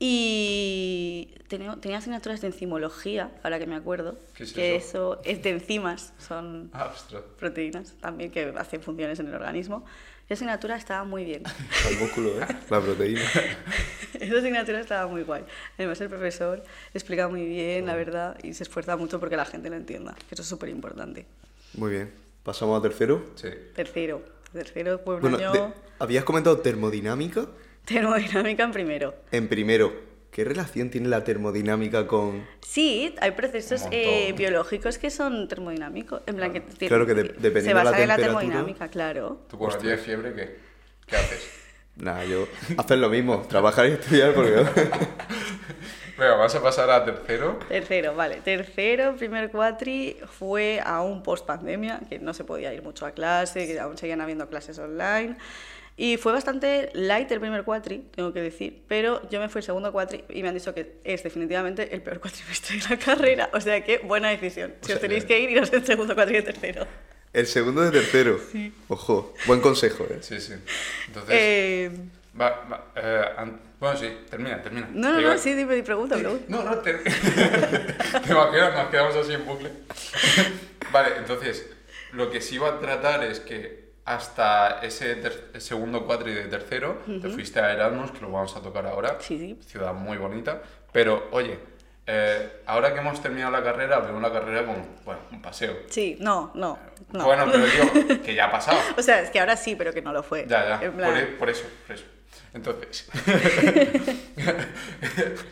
[0.00, 5.14] y tenía, tenía asignaturas de enzimología, ahora que me acuerdo, ¿Qué es que eso?
[5.14, 7.22] eso es de enzimas, son Ah, ostras.
[7.38, 9.84] proteínas también que hacen funciones en el organismo.
[10.28, 11.42] Esa asignatura estaba muy bien.
[11.90, 12.46] El músculo, ¿eh?
[12.68, 13.22] La proteína.
[14.20, 15.44] Esa asignatura estaba muy guay.
[15.78, 16.62] Además, el profesor
[16.92, 20.34] explica muy bien, la verdad, y se esfuerza mucho porque la gente lo entienda, que
[20.34, 21.24] eso es súper importante.
[21.74, 22.12] Muy bien.
[22.42, 23.24] ¿Pasamos a tercero?
[23.36, 23.48] Sí.
[23.74, 24.22] Tercero.
[24.52, 27.46] Tercero un Bueno, año de- ¿habías comentado termodinámica?
[27.86, 29.14] termodinámica en primero.
[29.30, 29.92] En primero,
[30.38, 32.46] ¿qué relación tiene la termodinámica con...?
[32.60, 36.22] Sí, hay procesos eh, biológicos que son termodinámicos.
[36.26, 38.40] En plan, que tienen- Claro que de- dependiendo se de la basan en la temperatura-
[38.42, 39.40] termodinámica, claro.
[39.50, 40.56] ¿Tú cuando tienes fiebre qué?
[41.08, 41.50] ¿Qué haces?
[41.96, 42.46] Nada, yo...
[42.76, 44.64] Hacer lo mismo, trabajar y estudiar porque...
[46.16, 47.58] Venga, vas a pasar a tercero.
[47.68, 48.36] Tercero, vale.
[48.44, 53.66] Tercero, primer cuatri fue aún post pandemia, que no se podía ir mucho a clase,
[53.66, 55.36] que aún seguían habiendo clases online.
[56.00, 59.64] Y fue bastante light el primer cuatri, tengo que decir, pero yo me fui el
[59.64, 63.50] segundo cuatri y me han dicho que es definitivamente el peor cuatrimestre de la carrera.
[63.52, 64.74] O sea que buena decisión.
[64.82, 66.86] Si O os sea, tenéis que ir, iros el segundo cuatri y el tercero.
[67.32, 68.40] El segundo de tercero.
[68.86, 70.18] Ojo, buen consejo, ¿eh?
[70.20, 70.54] Sí, sí.
[71.08, 71.90] Entonces, Eh,
[72.40, 74.88] va, va, eh, an- bueno, sí, termina, termina.
[74.92, 76.44] no, no, no, sí, dime, pregunta, pregunta.
[76.48, 76.94] No, no, te...
[76.94, 78.74] ¿Te imaginas?
[78.74, 79.70] Nos quedamos así en bucle.
[80.92, 81.66] vale, entonces,
[82.12, 85.20] lo que sí iba a tratar es que hasta ese
[85.60, 89.18] segundo cuatri de tercero te fuiste a Erasmus, que lo vamos a tocar ahora.
[89.20, 89.58] Sí, sí.
[89.68, 90.62] Ciudad muy bonita.
[90.92, 91.58] Pero, oye,
[92.06, 95.76] eh, ahora que hemos terminado la carrera, veo la carrera como, bueno, un paseo.
[95.90, 96.78] Sí, no, no,
[97.12, 97.24] no.
[97.26, 98.78] Bueno, pero digo, que ya ha pasado.
[98.96, 100.46] O sea, es que ahora sí, pero que no lo fue.
[100.48, 102.04] Ya, ya, por, e- por eso, por eso.
[102.54, 103.10] Entonces,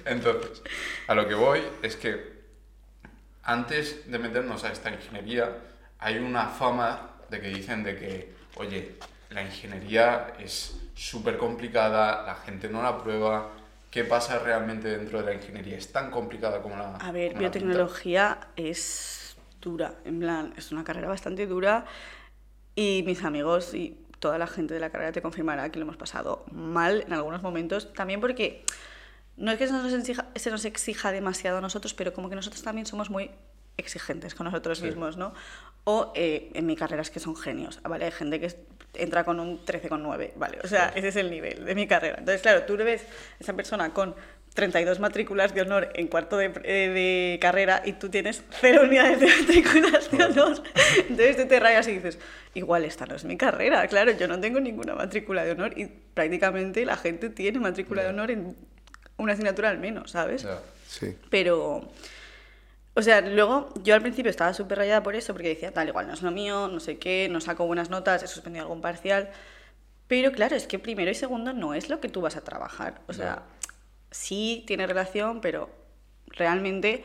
[0.07, 0.62] entonces,
[1.07, 2.37] a lo que voy es que
[3.42, 5.51] antes de meternos a esta ingeniería,
[5.99, 8.97] hay una fama de que dicen de que, oye,
[9.31, 13.53] la ingeniería es súper complicada, la gente no la prueba.
[13.90, 15.77] ¿Qué pasa realmente dentro de la ingeniería?
[15.77, 21.09] ¿Es tan complicada como la A ver, biotecnología es dura, en plan, es una carrera
[21.09, 21.87] bastante dura
[22.75, 25.97] y mis amigos y toda la gente de la carrera te confirmará que lo hemos
[25.97, 28.64] pasado mal en algunos momentos, también porque
[29.37, 32.37] no es que se nos exija, se nos exija demasiado a nosotros, pero como que
[32.37, 33.31] nosotros también somos muy
[33.77, 34.85] exigentes con nosotros Sí.
[34.85, 35.35] mismos, ¿no?
[35.85, 38.07] O eh, en mi carrera es que son genios, ¿vale?
[38.07, 38.53] Hay gente que
[38.95, 40.59] entra con un 13,9, ¿vale?
[40.65, 42.17] O sea, ese es el nivel de mi carrera.
[42.19, 43.07] Entonces, claro, tú le ves a
[43.41, 44.15] esa persona con
[44.55, 49.21] 32 matrículas de honor en cuarto de, eh, de carrera y tú tienes cero unidades
[49.21, 50.62] de matrículas de honor.
[51.09, 52.19] Entonces tú te rayas y dices,
[52.55, 53.87] igual esta no es mi carrera.
[53.87, 58.09] Claro, yo no tengo ninguna matrícula de honor y prácticamente la gente tiene matrícula de
[58.09, 58.57] honor en
[59.19, 60.43] una asignatura al menos, ¿sabes?
[60.45, 60.59] Ya.
[60.89, 61.15] Sí.
[61.31, 61.91] Pero,
[62.97, 66.07] o sea, luego yo al principio estaba súper rayada por eso, porque decía, tal, igual
[66.09, 69.31] no es lo mío, no sé qué, no saco buenas notas, he suspendido algún parcial.
[70.09, 73.01] Pero claro, es que primero y segundo no es lo que tú vas a trabajar.
[73.09, 73.43] O sea,
[74.11, 75.69] sí tiene relación, pero
[76.29, 77.05] realmente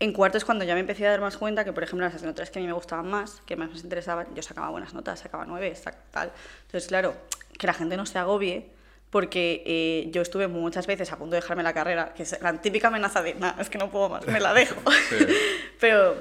[0.00, 2.14] en cuarto es cuando ya me empecé a dar más cuenta que, por ejemplo, las
[2.14, 5.20] asignaturas que a mí me gustaban más, que más me interesaban, yo sacaba buenas notas,
[5.20, 6.32] sacaba nueve, sac- tal.
[6.66, 7.14] Entonces, claro,
[7.58, 8.70] que la gente no se agobie,
[9.12, 12.54] porque eh, yo estuve muchas veces a punto de dejarme la carrera, que es la
[12.62, 14.80] típica amenaza de, nada, es que no puedo más, me la dejo.
[15.10, 15.18] Sí.
[15.80, 16.16] Pero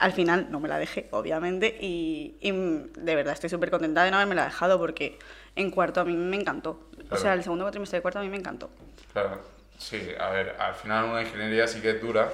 [0.00, 4.10] al final no me la dejé, obviamente, y, y de verdad estoy súper contenta de
[4.10, 5.20] no haberme la dejado, porque
[5.54, 6.70] en cuarto a mí me encantó.
[6.70, 7.22] O Claro.
[7.22, 8.70] sea, el segundo cuatrimestre de cuarto a mí me encantó.
[9.12, 9.40] Claro,
[9.78, 12.28] sí, a ver, al final una ingeniería sí que es dura,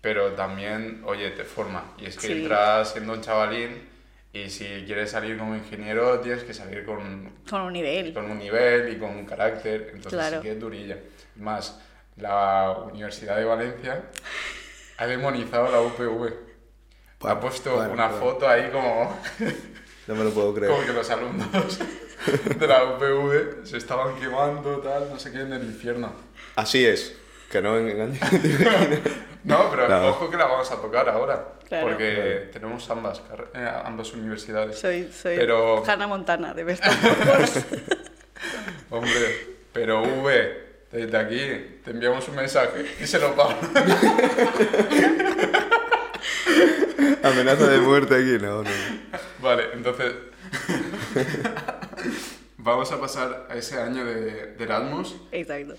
[0.00, 1.82] pero también, oye, te forma.
[1.98, 2.32] Y es que Sí.
[2.42, 3.88] entras siendo un chavalín
[4.44, 8.12] y si quieres salir como ingeniero tienes que salir con, Con un nivel.
[8.12, 10.36] con un nivel y con un carácter, entonces Claro.
[10.38, 10.98] sí que es durilla.
[11.36, 11.78] Más,
[12.16, 14.02] la Universidad de Valencia
[14.98, 16.32] ha demonizado la UPV.
[17.22, 18.24] ha puesto bueno, una bueno.
[18.24, 19.18] foto ahí como,
[20.06, 20.70] No me lo puedo creer.
[20.72, 21.78] como que los alumnos
[22.58, 26.12] de la UPV se estaban quemando, tal, no sé qué, en el infierno.
[26.56, 27.14] Así es.
[27.50, 28.18] Que no engañes.
[29.46, 30.08] No, pero Claro.
[30.08, 31.52] ojo que la vamos a tocar ahora.
[31.68, 31.86] Claro.
[31.88, 33.22] Porque tenemos ambas,
[33.54, 34.78] eh, ambas universidades.
[34.78, 36.80] Soy, soy Pero- Hannah Montana de Us.
[38.90, 43.54] Hombre, pero V, desde aquí te enviamos un mensaje y se lo pago.
[47.22, 48.38] Amenaza de muerte aquí.
[48.44, 48.70] No, no.
[49.40, 50.12] vale, entonces.
[52.58, 55.16] vamos a pasar a ese año de, de Erasmus.
[55.32, 55.74] Exacto.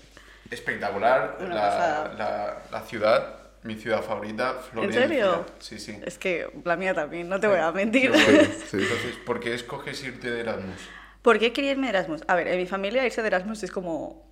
[0.50, 1.36] Espectacular.
[1.40, 5.02] La, la ciudad, mi ciudad favorita, Florencia.
[5.02, 5.46] serio?
[5.58, 5.98] Sí, sí.
[6.04, 8.12] Es que la mía también, no te voy a mentir.
[8.12, 8.48] Qué bueno.
[8.70, 8.78] Sí.
[8.78, 10.80] Entonces, ¿por qué escoges irte de Erasmus?
[11.22, 12.22] ¿Por qué quería irme de Erasmus?
[12.28, 14.28] A ver, en mi familia irse de Erasmus es como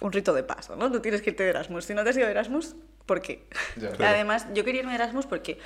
[0.00, 0.90] un rito de paso, ¿no?
[0.90, 1.84] Tú tienes que irte de Erasmus.
[1.84, 3.46] Si no te has ido de Erasmus, ¿por qué?
[3.76, 3.90] Ya.
[4.08, 5.58] Además, yo quería irme de Erasmus porque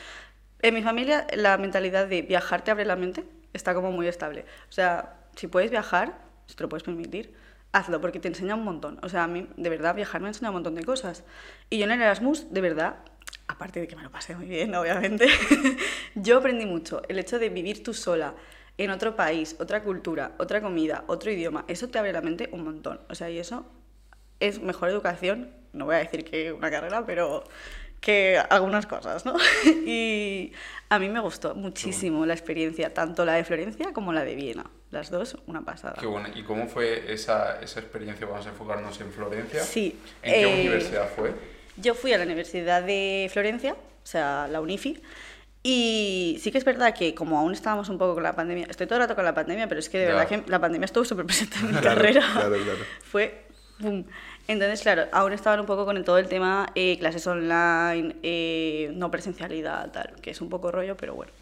[0.62, 4.44] en mi familia la mentalidad de viajar te abre la mente está como muy estable.
[4.68, 7.34] O sea, si puedes viajar, si te lo puedes permitir,
[7.74, 8.98] hazlo porque te enseña un montón.
[9.02, 11.24] O sea, a mí, de verdad, viajar me enseña un montón de cosas.
[11.68, 12.96] Y yo en el Erasmus, de verdad,
[13.48, 15.26] aparte de que me lo pasé muy bien, obviamente,
[16.14, 17.02] yo aprendí mucho.
[17.08, 18.34] El hecho de vivir tú sola
[18.78, 22.64] en otro país, otra cultura, otra comida, otro idioma, eso te abre la mente un
[22.64, 23.00] montón.
[23.08, 23.66] O sea, y eso
[24.38, 27.44] es mejor educación, no voy a decir que una carrera, pero
[28.00, 29.34] que algunas cosas, ¿no?
[29.86, 30.52] y
[30.90, 34.70] a mí me gustó muchísimo la experiencia, tanto la de Florencia como la de Viena.
[34.94, 35.96] Las dos, una pasada.
[35.98, 36.28] Qué bueno.
[36.34, 38.26] ¿Y cómo fue esa, esa experiencia?
[38.26, 39.60] Vamos a enfocarnos en Florencia.
[39.62, 39.98] Sí.
[40.22, 41.32] ¿En qué eh, universidad fue?
[41.76, 45.02] Yo fui a la Universidad de Florencia, o sea, la UNIFI,
[45.64, 48.86] y sí que es verdad que como aún estábamos un poco con la pandemia, estoy
[48.86, 51.04] todo el rato con la pandemia, pero es que de verdad que la pandemia estuvo
[51.04, 52.20] súper presente en mi Claro, carrera.
[52.32, 52.78] claro, claro.
[53.02, 53.46] Fue
[53.80, 54.06] boom.
[54.46, 58.92] Entonces, claro, aún estaban un poco con el- todo el tema eh, clases online, eh,
[58.94, 61.32] no presencialidad, tal, que es un poco rollo, pero bueno.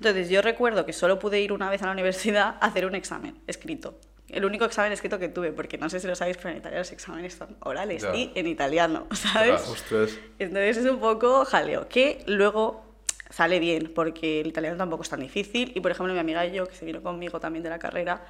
[0.00, 2.94] Entonces, yo recuerdo que solo pude ir una vez a la universidad a hacer un
[2.94, 3.98] examen escrito.
[4.28, 6.78] El único examen escrito que tuve, porque no sé si lo sabéis, pero en Italia
[6.78, 8.14] los exámenes son orales Ya.
[8.14, 9.60] y en italiano, ¿sabes?
[9.68, 10.12] Ostras.
[10.38, 12.82] Entonces es un poco jaleo, que luego
[13.28, 15.72] sale bien, porque el italiano tampoco es tan difícil.
[15.74, 18.24] Y por ejemplo, mi amiga y yo, que se vino conmigo también de la carrera,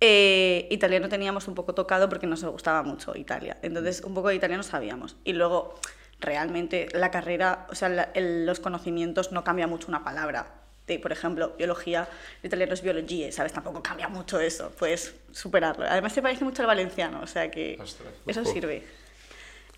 [0.00, 3.56] eh, italiano teníamos un poco tocado porque nos gustaba mucho Italia.
[3.62, 5.16] Entonces, un poco de italiano sabíamos.
[5.24, 5.76] Y luego,
[6.20, 10.52] realmente, la carrera, o sea, la- el- los conocimientos no cambia mucho una palabra.
[10.86, 12.08] De, por ejemplo, biología,
[12.42, 13.52] el italiano es biología, ¿sabes?
[13.52, 15.84] Tampoco cambia mucho eso, puedes superarlo.
[15.88, 18.08] Además, se parece mucho al valenciano, o sea que Ostras.
[18.26, 18.84] eso sirve.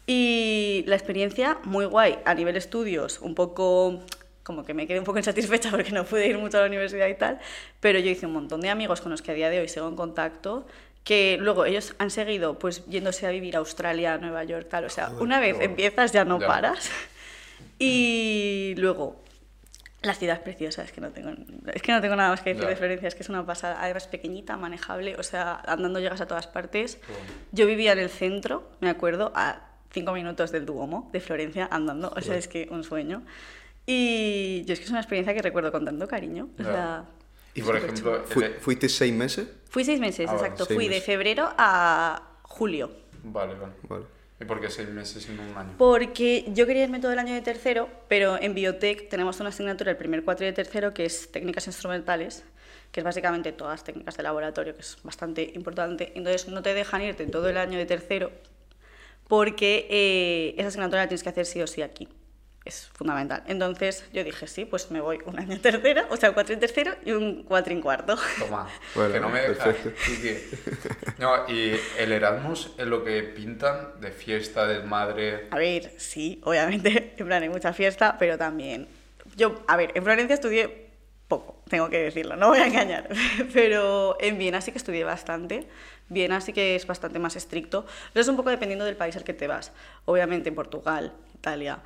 [0.06, 2.18] Y la experiencia, muy guay.
[2.24, 4.00] A nivel estudios, un poco
[4.42, 7.06] como que me quedé un poco insatisfecha porque no pude ir mucho a la universidad
[7.08, 7.38] y tal,
[7.80, 9.86] pero yo hice un montón de amigos con los que a día de hoy sigo
[9.88, 10.66] en contacto,
[11.04, 14.84] que luego ellos han seguido pues yéndose a vivir a Australia, Nueva York, tal.
[14.84, 15.66] O sea, Joder, una vez guay.
[15.66, 16.46] empiezas ya no Ya.
[16.46, 16.90] paras.
[17.78, 19.22] Y luego,
[20.02, 21.30] la ciudad es preciosa, es que no tengo,
[21.74, 23.78] es que no tengo nada más que decir de Florencia, es que es una pasada.
[23.82, 26.98] Además, pequeñita, manejable, o sea, andando llegas a todas partes.
[27.52, 32.12] Yo vivía en el centro, me acuerdo, a cinco minutos del Duomo de Florencia andando,
[32.16, 33.22] o sea, es que un sueño.
[33.86, 36.48] Y yo es que es una experiencia que recuerdo con tanto cariño.
[36.60, 37.04] O sea,
[37.54, 38.22] Y por ejemplo,
[38.60, 39.48] ¿Fuiste seis meses?
[39.70, 40.64] fui seis meses, Ah, exacto.
[40.66, 41.04] seis Fui de meses.
[41.06, 42.90] febrero a julio.
[43.24, 43.72] Vale, vale.
[43.88, 44.04] Vale.
[44.40, 45.74] ¿Y por qué seis meses no un año?
[45.78, 49.90] Porque yo quería irme todo el año de tercero, pero en biotech tenemos una asignatura
[49.90, 52.44] el primer cuatro de tercero que es técnicas instrumentales,
[52.92, 56.12] que es básicamente todas las técnicas de laboratorio, que es bastante importante.
[56.14, 58.30] Entonces no te dejan irte todo el año de tercero
[59.26, 62.08] porque eh, esa asignatura la tienes que hacer sí o sí aquí.
[62.68, 63.42] Es fundamental.
[63.46, 66.60] Entonces yo dije, sí, pues me voy un año en tercero, o sea, cuatro en
[66.60, 68.14] tercero y un cuatro en cuarto.
[68.38, 69.64] Toma, Bueno, que no me deja.
[69.64, 69.98] perfecto.
[70.12, 70.48] Y, que-
[71.16, 75.46] No, y el Erasmus es lo que pintan de fiesta, desmadre.
[75.50, 78.86] A ver, sí, obviamente, en plan hay mucha fiesta, pero también...
[79.34, 80.88] Yo, a ver, en Florencia estudié
[81.26, 83.08] poco, tengo que decirlo, no voy a engañar,
[83.54, 85.66] pero en Viena sí que estudié bastante.
[86.10, 89.24] Viena sí que es bastante más estricto, pero es un poco dependiendo del país al
[89.24, 89.72] que te vas.
[90.04, 91.78] Obviamente en Portugal, Italia,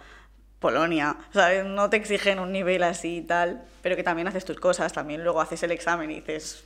[0.62, 1.66] Polonia, ¿sabes?
[1.66, 5.22] No te exigen un nivel así y tal, pero que también haces tus cosas, también
[5.22, 6.64] luego haces el examen y dices...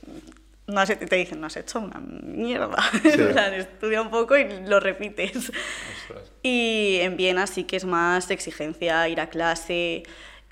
[0.67, 2.77] No has, te dicen, no has hecho una mierda.
[3.01, 3.09] Sí.
[3.13, 5.35] En plan, estudia un poco y lo repites.
[5.37, 6.31] Ostras.
[6.43, 10.03] Y en Viena sí que es más de exigencia, ir a clase,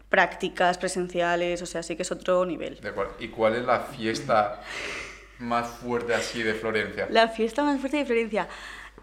[0.09, 2.79] prácticas presenciales, o sea, sí que es otro nivel.
[2.79, 3.15] De acuerdo.
[3.19, 4.61] ¿Y cuál es la fiesta
[5.39, 7.07] más fuerte así de Florencia?
[7.09, 8.47] La fiesta más fuerte de Florencia.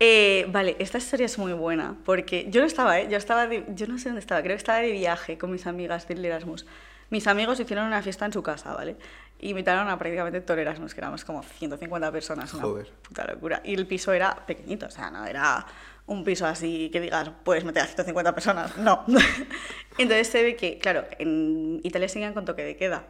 [0.00, 3.08] Eh, vale, esta historia es muy buena, porque yo no estaba, ¿eh?
[3.10, 5.66] Yo estaba, de- yo no sé dónde estaba, creo que estaba de viaje con mis
[5.66, 6.66] amigas del Erasmus.
[7.10, 8.96] Mis amigos hicieron una fiesta en su casa, ¿vale?
[9.40, 12.88] Invitaron a prácticamente todo el Erasmus, que éramos como 150 personas, una Joder.
[13.02, 13.60] puta locura.
[13.64, 15.66] Y el piso era pequeñito, o sea, no era
[16.06, 19.04] un piso así que digas, puedes meter a 150 personas, no.
[19.98, 23.04] Entonces se ve que, claro, en Italia siguen con toque de queda.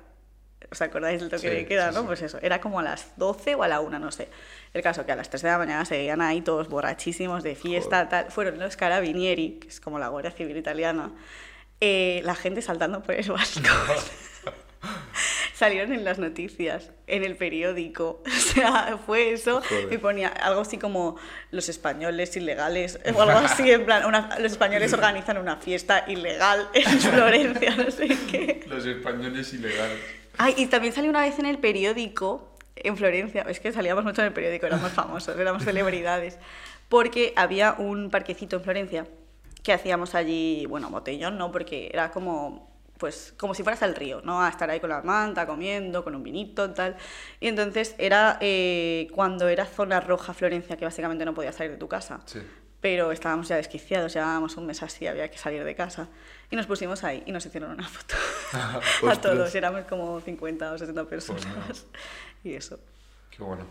[0.73, 2.07] ¿Os acordáis del toque Sí, de queda, sí, no?
[2.07, 4.29] Pues eso, era como a las 12 o a la 1, no sé.
[4.73, 7.55] El caso que a las 3 de la mañana se veían ahí todos borrachísimos de
[7.55, 8.31] fiesta, tal.
[8.33, 11.13] Fueron los carabinieri, que es como la Guardia Civil italiana,
[11.81, 13.63] eh, la gente saltando por el balcón.
[15.55, 18.23] Salieron en las noticias, en el periódico.
[18.53, 19.63] O sea, fue eso.
[19.63, 19.93] Joder.
[19.93, 21.17] Y ponía algo así como
[21.53, 26.69] los españoles ilegales, o algo así, en plan, una- los españoles organizan una fiesta ilegal
[26.75, 28.65] en Florencia, no sé qué.
[28.67, 29.99] Los españoles ilegales.
[30.43, 34.23] Ay, y también salió una vez en el periódico, en Florencia, es que salíamos mucho
[34.23, 36.37] en el periódico, éramos famosos, éramos celebridades,
[36.89, 39.07] porque había un parquecito en Florencia
[39.63, 41.53] que hacíamos allí, bueno, botellón, ¿no?
[41.53, 44.43] Porque era como pues como si fueras al río, ¿no?
[44.43, 46.97] A estar ahí con la manta, comiendo, con un vinito, tal.
[47.39, 51.79] Y entonces era eh, cuando era zona roja Florencia, que básicamente no podías salir de
[51.79, 52.21] tu casa.
[52.27, 52.41] Sí.
[52.83, 56.09] Pero estábamos ya desquiciados, llevábamos un mes así, había que salir de casa.
[56.51, 58.15] Y nos pusimos ahí y nos hicieron una foto
[58.53, 59.21] a Ostras.
[59.23, 61.87] todos, éramos como 50 o 60 personas.
[62.45, 62.79] Y eso,
[63.31, 63.65] Qué bueno.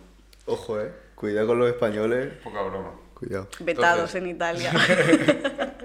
[0.46, 0.92] Ojo, eh.
[1.14, 2.34] Cuidado con los españoles.
[2.42, 2.94] Poca broma.
[3.14, 3.48] Cuidado.
[3.60, 4.72] vetados Entonces- en Italia,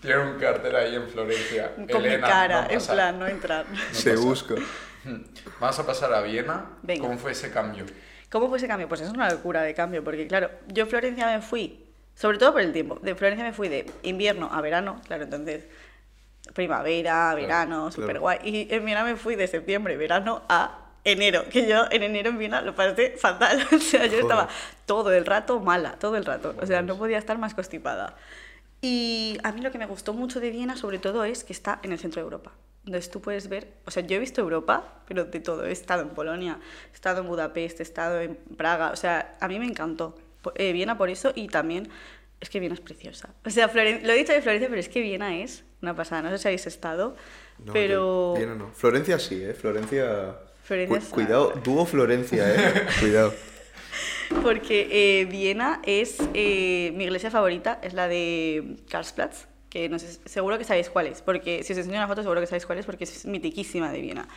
[0.00, 1.74] Tiene un cartel ahí en Florencia.
[1.74, 3.66] con mi Elena, cara, no en plan, no entrar.
[3.92, 4.22] Se pasa.
[4.24, 4.54] busca.
[5.60, 6.70] Vamos a pasar a Viena.
[6.82, 7.02] Venga.
[7.06, 7.84] ¿Cómo fue ese cambio?
[8.30, 8.88] ¿Cómo fue ese cambio?
[8.88, 11.81] Pues es una locura de cambio, porque claro, yo a Florencia me fui,
[12.22, 15.64] sobre todo por el tiempo, de Florencia me fui de invierno a verano, claro, entonces
[16.54, 17.90] primavera, verano, claro.
[17.90, 18.38] súper guay.
[18.44, 22.38] Y en Viena me fui de septiembre, verano a enero, que yo en enero en
[22.38, 24.20] Viena lo pasé fatal, o sea, yo Joder.
[24.20, 24.48] estaba
[24.86, 28.14] todo el rato mala, todo el rato, o sea, no podía estar más constipada.
[28.80, 31.80] Y a mí lo que me gustó mucho de Viena, sobre todo, es que está
[31.82, 32.52] en el centro de Europa.
[32.86, 35.66] Entonces tú puedes ver, o sea, yo he visto Europa, pero de todo.
[35.66, 36.60] He estado en Polonia,
[36.92, 40.14] he estado en Budapest, he estado en Praga, o sea, a mí me encantó
[40.56, 41.88] eh, Viena por eso y también
[42.40, 43.30] es que Viena es preciosa.
[43.44, 46.22] O sea, Floren- lo he dicho de Florencia, pero es que Viena es una pasada.
[46.22, 47.16] No sé si habéis estado,
[47.64, 48.70] No, pero Viena no.
[48.72, 49.54] Florencia sí, eh.
[49.54, 50.36] Florencia.
[50.62, 52.86] Florencia Cu- cuidado, dúo Florencia, eh.
[53.00, 53.34] cuidado.
[54.42, 60.18] Porque eh, Viena es eh, mi iglesia favorita, es la de Karlsplatz, que no sé,
[60.24, 62.78] seguro que sabéis cuál es, porque si os enseño una foto seguro que sabéis cuál
[62.78, 64.28] es, porque es mitiquísima de Viena.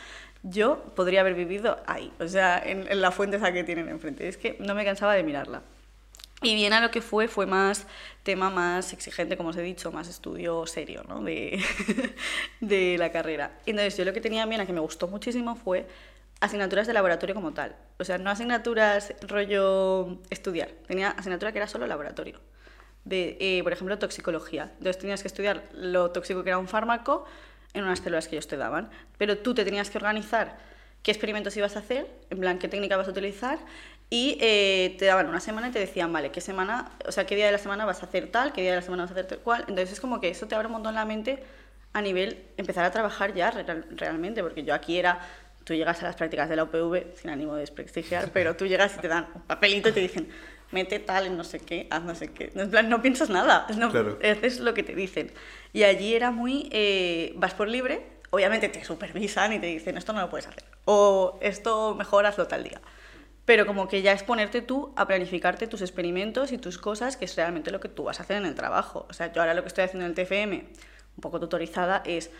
[0.42, 4.28] Yo podría haber vivido ahí, o sea, en, en la fuente esa que tienen enfrente.
[4.28, 5.62] Es que no me cansaba de mirarla.
[6.42, 7.86] Y Viena lo que fue fue más
[8.22, 11.22] tema más exigente, como os he dicho, más estudio serio ¿no?
[11.22, 11.62] de,
[12.60, 13.58] de la carrera.
[13.64, 15.86] Entonces yo lo que tenía en Viena que me gustó muchísimo fue
[16.40, 17.76] asignaturas de laboratorio como tal.
[17.98, 22.40] O sea, no asignaturas rollo estudiar, tenía asignatura que era solo laboratorio.
[23.04, 24.72] De, eh, por ejemplo, toxicología.
[24.78, 27.24] Entonces tenías que estudiar lo tóxico que era un fármaco
[27.72, 28.90] en unas células que ellos te daban.
[29.16, 30.58] Pero tú te tenías que organizar
[31.02, 33.60] qué experimentos ibas a hacer, en plan, qué técnica vas a utilizar,
[34.08, 37.34] y eh, te daban una semana y te decían, vale, qué semana, o sea, qué
[37.34, 39.14] día de la semana vas a hacer tal, qué día de la semana vas a
[39.14, 39.60] hacer tal cual.
[39.62, 41.42] Entonces es como que eso te abre un montón la mente
[41.92, 45.18] a nivel empezar a trabajar ya real- realmente, porque yo aquí era,
[45.64, 48.94] tú llegas a las prácticas de la UPV, sin ánimo de desprestigiar, pero tú llegas
[48.96, 50.28] y te dan un papelito y te dicen,
[50.70, 52.52] mete tal en no sé qué, haz no sé qué.
[52.54, 54.18] En plan, no piensas nada, no, Claro.
[54.22, 55.32] haces lo que te dicen.
[55.72, 60.12] Y allí era muy, eh, vas por libre, obviamente te supervisan y te dicen, esto
[60.12, 62.80] no lo puedes hacer, o esto mejor hazlo tal día.
[63.46, 67.24] Pero como que ya es ponerte tú a planificarte tus experimentos y tus cosas, que
[67.24, 69.06] es realmente lo que tú vas a hacer en el trabajo.
[69.08, 70.66] O sea, yo ahora lo que estoy haciendo en el TFM,
[71.16, 72.30] un poco tutorizada, es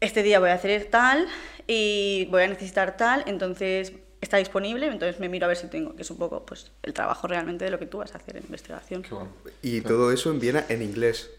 [0.00, 1.28] este día voy a hacer tal
[1.66, 5.94] y voy a necesitar tal, entonces está disponible, entonces me miro a ver si tengo,
[5.94, 8.36] que es un poco pues el trabajo realmente de lo que tú vas a hacer
[8.36, 9.02] en investigación.
[9.02, 9.30] Qué bueno.
[9.62, 11.30] Y todo eso en Viena en inglés.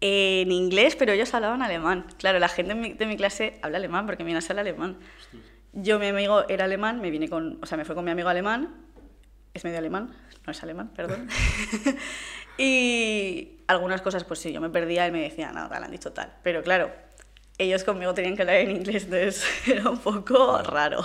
[0.00, 2.06] En inglés, pero ellos hablaban alemán.
[2.18, 4.98] Claro, la gente de mi, de mi clase habla alemán porque mi se habla alemán.
[5.74, 8.28] Yo, mi amigo era alemán, me vine con, o sea, me fue con mi amigo
[8.28, 8.74] alemán,
[9.52, 10.14] es medio alemán,
[10.46, 11.28] no es alemán, perdón.
[12.58, 16.12] y algunas cosas, pues sí, yo me perdía, él me decía, no, tal, han dicho
[16.12, 16.32] tal.
[16.42, 16.92] Pero claro,
[17.58, 21.04] ellos conmigo tenían que hablar en inglés, entonces era un poco raro.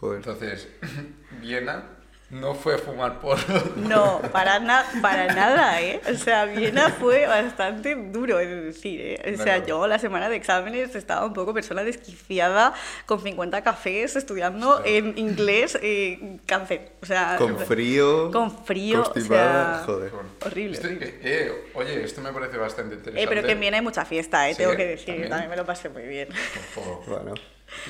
[0.00, 0.18] Joder.
[0.18, 0.68] Entonces,
[1.40, 2.01] Viena
[2.32, 3.42] no fue a fumar porro.
[3.76, 6.00] No, para, na- para nada, ¿eh?
[6.10, 9.34] O sea, Viena fue bastante duro, es decir, ¿eh?
[9.38, 12.72] O sea, yo la semana de exámenes estaba un poco persona desquiciada,
[13.06, 16.92] con 50 cafés, estudiando en inglés, eh, cáncer.
[17.02, 18.30] O sea, Con frío.
[18.32, 20.12] Con frío, o sea, joder.
[20.44, 20.74] horrible.
[20.78, 21.18] Esto- horrible.
[21.22, 23.22] eh, oye, esto me parece bastante interesante.
[23.22, 24.54] Eh, pero que en Viena hay mucha fiesta, ¿eh?
[24.54, 25.28] Sí, Tengo que decir, también.
[25.28, 26.28] también me lo pasé muy bien.
[26.76, 27.04] Ojo.
[27.06, 27.34] Bueno,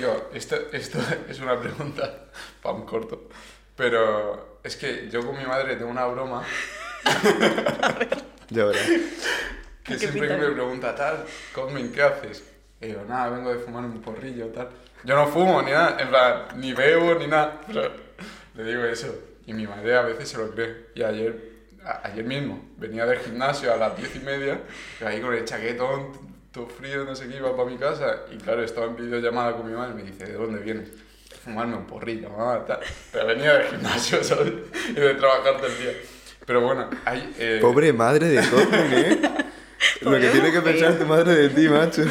[0.01, 2.25] Yo, esto, esto es una pregunta
[2.61, 3.29] para un corto.
[3.77, 6.45] Pero es que yo con mi madre tengo una broma
[8.51, 8.87] ya verás.
[8.87, 9.03] que
[9.85, 12.45] ¿Qué siempre que me pregunta tal, Cosmin, ¿qué haces?
[12.81, 14.69] Y digo, nada, vengo de fumar un porrillo tal.
[15.05, 17.61] Yo no fumo ni nada, en plan, ni bebo ni nada.
[17.67, 17.91] Pero
[18.55, 19.15] le digo eso.
[19.47, 20.87] Y mi madre a veces se lo cree.
[20.95, 21.37] Y ayer,
[21.85, 24.61] a- ayer mismo, venía del gimnasio a las diez y media,
[25.01, 26.13] y ahí con el chaquetón,
[26.53, 28.23] todo frío, no sé qué, iba para mi casa.
[28.33, 30.91] Y claro, estaba en videollamada con mi madre y me dice, ¿de dónde vienes?
[31.45, 32.79] "De Fumarme un porrillo, mamá, tal.
[33.11, 34.53] Pero venía del gimnasio, ¿sabes?
[34.91, 35.93] Y de trabajar todo el día.
[36.47, 37.35] Pero bueno, hay...
[37.39, 39.21] eh, Pobre madre de Cosmin, ¿eh?
[40.03, 42.03] Lo que tiene que pensar tu madre de ti, macho.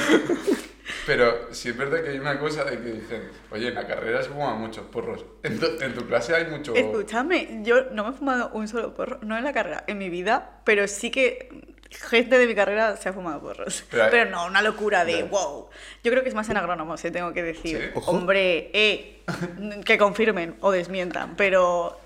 [1.05, 4.21] Pero sí es verdad que hay una cosa de que dicen, oye, en la carrera
[4.21, 5.25] se fuman muchos porros.
[5.43, 6.75] En tu, en tu clase hay mucho...
[6.75, 10.09] Escúchame, yo no me he fumado un solo porro, no en la carrera, en mi
[10.09, 13.83] vida, pero sí que gente de mi carrera se ha fumado porros.
[13.89, 15.25] Pero Pero, no, una locura de Ya.
[15.25, 15.69] wow.
[16.03, 17.91] Yo creo que es más en agrónomos, eh, tengo que decir.
[17.93, 18.01] ¿Sí?
[18.05, 19.23] Hombre, eh,
[19.85, 21.99] que confirmen o desmientan, pero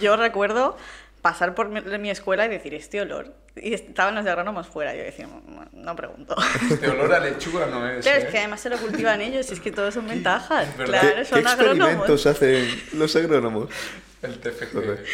[0.00, 0.76] yo recuerdo
[1.22, 3.34] pasar por mi, mi escuela y decir, este olor.
[3.56, 4.94] Y estaban los de agrónomos fuera.
[4.94, 6.36] Yo decía, no, no pregunto.
[6.70, 8.06] Este olor a lechuga no es.
[8.06, 8.28] Es ¿eh?
[8.30, 10.68] que además se lo cultivan ellos y es que todos son ventajas.
[10.68, 11.00] Es verdad.
[11.00, 12.08] Claro, ¿Qué, son qué agrónomos.
[12.10, 13.68] experimentos hacen los agrónomos?
[14.22, 14.72] El TFG.
[14.72, 15.04] Joder.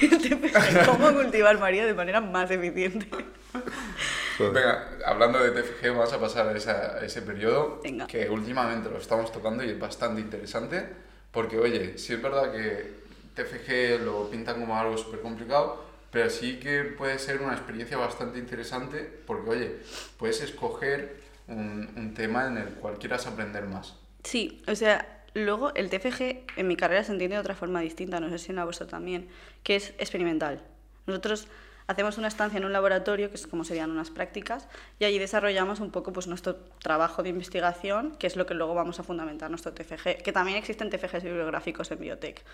[0.86, 3.06] ¿Cómo cultivar María de manera más eficiente?
[4.38, 8.06] Venga, hablando de TFG, vamos a pasar a, esa- a ese periodo Venga.
[8.06, 10.86] que últimamente lo estamos tocando y es bastante interesante.
[11.30, 12.94] Porque, oye, sí es verdad que
[13.34, 18.38] TFG lo pintan como algo súper complicado, pero sí que puede ser una experiencia bastante
[18.38, 19.76] interesante porque, oye,
[20.16, 21.16] puedes escoger
[21.48, 23.94] un, un tema en el cual quieras aprender más.
[24.22, 28.20] Sí, o sea, luego el TFG en mi carrera se entiende de otra forma distinta,
[28.20, 29.28] no sé si en la vuestra también,
[29.62, 30.62] que es experimental.
[31.06, 31.48] Nosotros
[31.86, 34.68] hacemos una estancia en un laboratorio, que es como serían unas prácticas,
[34.98, 38.74] y allí desarrollamos un poco pues, nuestro trabajo de investigación, que es lo que luego
[38.74, 42.44] vamos a fundamentar nuestro TFG, que también existen TFGs bibliográficos en biotech.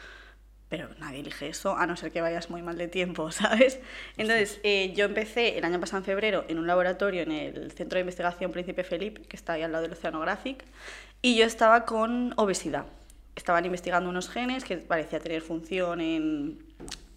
[0.68, 3.81] Pero nadie elige eso, a no ser que vayas muy mal de tiempo, ¿sabes?
[4.16, 7.97] Entonces, eh, yo empecé el año pasado en febrero en un laboratorio en el Centro
[7.97, 10.64] de Investigación Príncipe Felipe, que está ahí al lado del Oceanographic,
[11.23, 12.87] y yo estaba con obesidad.
[13.37, 16.59] Estaban investigando unos genes que parecía tener función en...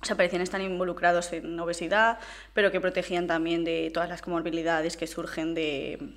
[0.02, 2.20] O sea, parecían estar involucrados en obesidad,
[2.54, 6.14] pero que protegían también de todas las comorbilidades que surgen de,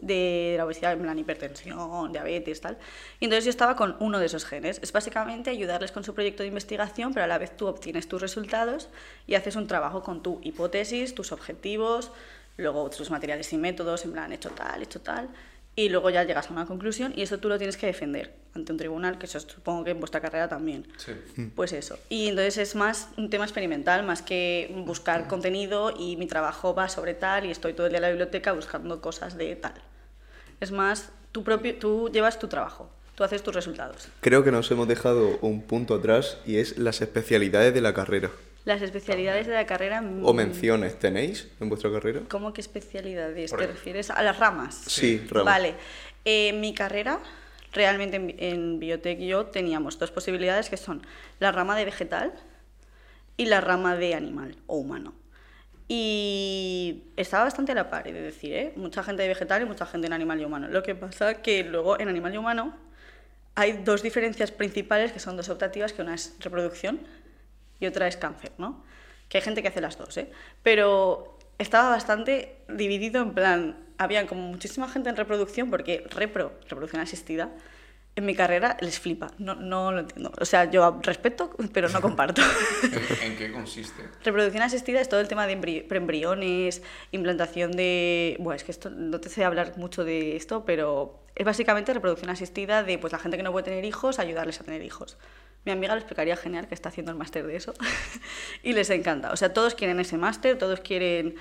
[0.00, 2.76] de la obesidad, en plan hipertensión, diabetes, tal.
[3.18, 4.78] Y entonces yo estaba con uno de esos genes.
[4.82, 8.20] Es básicamente ayudarles con su proyecto de investigación, pero a la vez tú obtienes tus
[8.20, 8.88] resultados
[9.26, 12.12] y haces un trabajo con tu hipótesis, tus objetivos,
[12.58, 15.30] luego tus materiales y métodos, en plan, hecho tal, hecho tal,
[15.76, 18.72] y luego ya llegas a una conclusión y eso tú lo tienes que defender ante
[18.72, 20.86] un tribunal, que eso supongo que en vuestra carrera también.
[20.96, 21.12] Sí.
[21.54, 21.98] Pues eso.
[22.08, 26.88] Y entonces es más un tema experimental, más que buscar contenido y mi trabajo va
[26.88, 29.74] sobre tal y estoy todo el día en la biblioteca buscando cosas de tal.
[30.60, 34.08] Es más, tú, propio, tú llevas tu trabajo, tú haces tus resultados.
[34.20, 38.30] Creo que nos hemos dejado un punto atrás y es las especialidades de la carrera.
[38.70, 39.98] Las especialidades de la carrera...
[39.98, 42.20] ¿O mm, menciones tenéis en vuestra carrera?
[42.28, 43.50] ¿Cómo que especialidades?
[43.50, 44.76] ¿Te refieres a las ramas?
[44.86, 45.44] Sí, ramas.
[45.44, 45.74] Vale.
[46.24, 47.18] Eh, mi carrera,
[47.72, 51.02] realmente en, en biotech yo teníamos dos posibilidades que son
[51.40, 52.32] la rama de vegetal
[53.36, 55.14] y la rama de animal o humano.
[55.88, 58.72] Y estaba bastante a la par, he de decir, ¿eh?
[58.76, 60.68] Mucha gente de vegetal y mucha gente en animal y humano.
[60.68, 62.76] Lo que pasa que luego en animal y humano
[63.56, 67.00] hay dos diferencias principales que son dos optativas, que una es reproducción
[67.80, 68.84] y otra es cáncer, ¿no?
[69.28, 70.30] Que hay gente que hace las dos, ¿eh?
[70.62, 77.02] Pero estaba bastante dividido en plan, había como muchísima gente en reproducción porque repro, reproducción
[77.02, 77.50] asistida,
[78.16, 80.32] en mi carrera les flipa, no, no lo entiendo.
[80.40, 82.42] O sea, yo respeto, pero no comparto.
[83.22, 84.02] ¿En, qué consiste?
[84.24, 88.36] Reproducción asistida es todo el tema de embri- preembriones, implantación de...
[88.40, 92.30] Bueno, es que esto, no te sé hablar mucho de esto, pero es básicamente reproducción
[92.30, 95.16] asistida de pues, la gente que no puede tener hijos, ayudarles a tener hijos.
[95.64, 97.74] Mi amiga lo explicaría genial, que está haciendo el máster de eso,
[98.62, 99.32] y les encanta.
[99.32, 101.36] O sea, todos quieren ese máster, todos quieren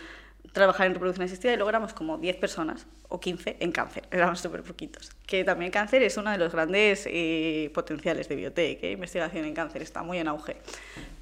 [0.52, 4.40] trabajar en reproducción asistida y luego éramos como 10 personas o 15 en cáncer, éramos
[4.40, 5.12] súper poquitos.
[5.26, 8.92] Que también cáncer es uno de los grandes eh, potenciales de biotech, ¿eh?
[8.92, 10.58] investigación en cáncer, está muy en auge.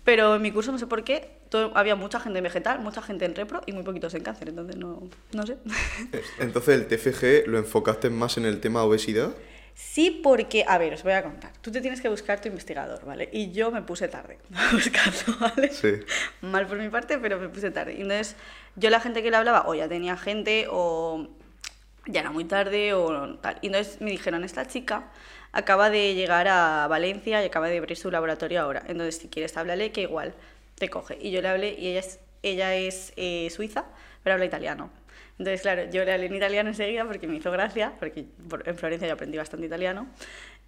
[0.03, 1.37] Pero en mi curso no sé por qué,
[1.73, 4.77] había mucha gente en vegetal, mucha gente en repro y muy poquitos en cáncer, entonces
[4.77, 5.57] no, no sé.
[6.39, 9.31] Entonces el TFG lo enfocaste más en el tema obesidad.
[9.77, 11.51] Sí, porque, a ver, os voy a contar.
[11.61, 13.29] Tú te tienes que buscar tu investigador, ¿vale?
[13.31, 15.69] Y yo me puse tarde a buscarlo, ¿vale?
[15.69, 15.99] Sí.
[16.41, 17.93] Mal por mi parte, pero me puse tarde.
[17.93, 18.35] Entonces,
[18.75, 21.27] yo la gente que le hablaba, o ya tenía gente, o
[22.07, 23.59] ya era muy tarde, o tal.
[23.61, 25.11] Y entonces me dijeron, esta chica
[25.51, 28.81] acaba de llegar a Valencia y acaba de abrir su laboratorio ahora.
[28.87, 30.33] Entonces, si quieres, háblale, que igual
[30.73, 31.19] te coge.
[31.21, 33.85] Y yo le hablé, y ella es, ella es eh, suiza,
[34.23, 34.89] pero habla italiano.
[35.39, 38.75] Entonces, claro, yo le hablé en italiano enseguida porque me hizo gracia, porque por- en
[38.77, 40.07] Florencia yo aprendí bastante italiano.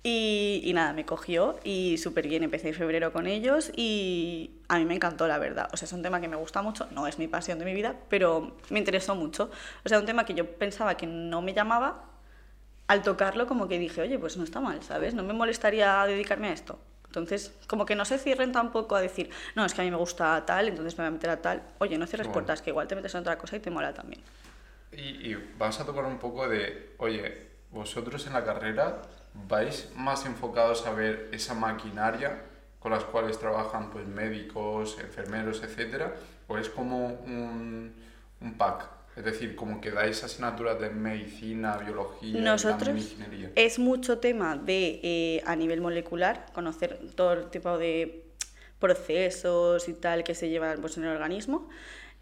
[0.01, 2.43] Y, y nada, me cogió y súper bien.
[2.43, 5.67] Empecé en febrero con ellos y a mí me encantó, la verdad.
[5.73, 7.73] O sea, es un tema que me gusta mucho, no es mi pasión de mi
[7.73, 9.49] vida, pero me interesó mucho.
[9.83, 12.05] O sea, un tema que yo pensaba que no me llamaba,
[12.87, 15.13] al tocarlo como que dije, oye, pues no está mal, ¿sabes?
[15.15, 16.79] No me molestaría dedicarme a esto.
[17.07, 19.97] Entonces, como que no se cierren tampoco a decir, no, es que a mí me
[19.97, 21.63] gusta tal, entonces me voy a meter a tal.
[21.79, 22.33] Oye, no cierres Bueno.
[22.33, 24.21] puertas, que igual te metes en otra cosa y te mola también.
[24.91, 29.01] Y, y vamos a tocar un poco de, oye, vosotros en la carrera
[29.47, 32.41] vais más enfocados a ver esa maquinaria
[32.79, 36.15] con las cuales trabajan pues médicos, enfermeros, etcétera,
[36.47, 37.93] o es como un,
[38.41, 38.87] un pack,
[39.17, 43.51] es decir, como que dais asignaturas de medicina, biología, Nosotros ingeniería.
[43.55, 48.23] es mucho tema de eh, a nivel molecular, conocer todo el tipo de
[48.79, 51.69] procesos y tal que se llevan pues, en el organismo.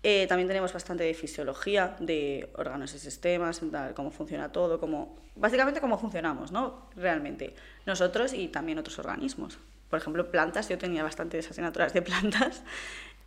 [0.03, 5.17] Eh, también tenemos bastante de fisiología, de órganos y sistemas, tal, cómo funciona todo, cómo,
[5.35, 6.87] básicamente cómo funcionamos, ¿no?
[6.95, 9.57] Realmente, nosotros y también otros organismos.
[9.89, 12.63] por ejemplo, plantas, yo tenía bastantes asignaturas de plantas.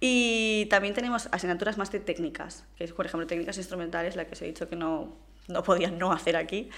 [0.03, 4.33] Y también tenemos asignaturas más de técnicas, que es, por ejemplo, técnicas instrumentales, la que
[4.33, 5.15] os he dicho que no,
[5.47, 6.71] no podía no hacer aquí,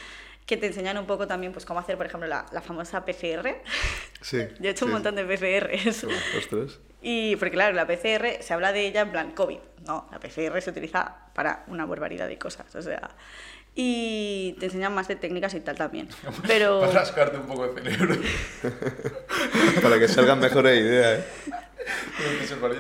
[0.46, 3.62] que te enseñan un poco también pues cómo hacer, por ejemplo, la, la famosa PCR.
[4.20, 4.38] Sí.
[4.60, 4.94] Yo he hecho un sí.
[4.94, 6.04] montón de PCRs.
[6.38, 6.78] Ostras.
[7.02, 9.58] Y porque claro, la PCR se habla de ella en plan COVID.
[9.86, 12.72] No, la PCR se utiliza para una barbaridad de cosas.
[12.76, 13.10] O sea,
[13.74, 16.08] y te enseñan más de técnicas y tal también.
[16.46, 18.16] Pero Para rascarte un poco el cerebro.
[19.82, 21.52] Para que salgan mejores ideas, ¿eh?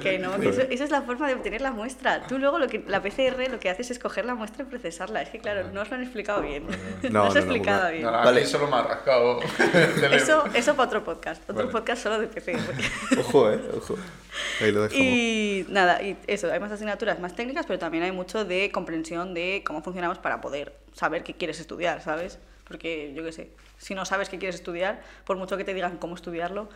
[0.00, 2.26] Que no, que eso, esa es la forma de obtener la muestra.
[2.26, 5.22] Tú luego lo que la PCR lo que haces es coger la muestra y procesarla.
[5.22, 6.66] Es que claro, no os lo han explicado bien.
[7.02, 7.90] No, No, os no, explicado no.
[7.92, 8.04] bien.
[8.04, 8.46] Vale.
[8.46, 9.40] solo me ha rascado.
[10.12, 11.42] Eso, eso para otro podcast.
[11.44, 11.70] Otro Vale.
[11.72, 13.18] podcast solo de PCR.
[13.18, 13.60] Ojo, ¿eh?
[13.76, 13.96] Ojo.
[14.60, 15.04] Ahí lo dejamos.
[15.06, 19.34] Y nada, y eso, hay más asignaturas más técnicas, pero también hay mucho de comprensión
[19.34, 22.38] de cómo funcionamos para poder saber qué quieres estudiar, ¿sabes?
[22.66, 25.98] Porque yo qué sé, si no sabes qué quieres estudiar, por mucho que te digan
[25.98, 26.68] cómo estudiarlo,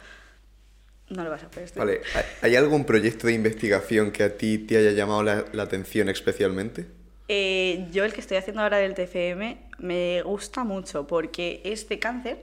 [1.10, 1.86] no lo vas a poder estudiar.
[1.86, 5.62] Vale, ¿hay- ¿hay algún proyecto de investigación que a ti te haya llamado la, la
[5.64, 6.86] atención especialmente?
[7.28, 11.98] Eh, yo el que estoy haciendo ahora del TFM me gusta mucho porque es de
[11.98, 12.38] cáncer,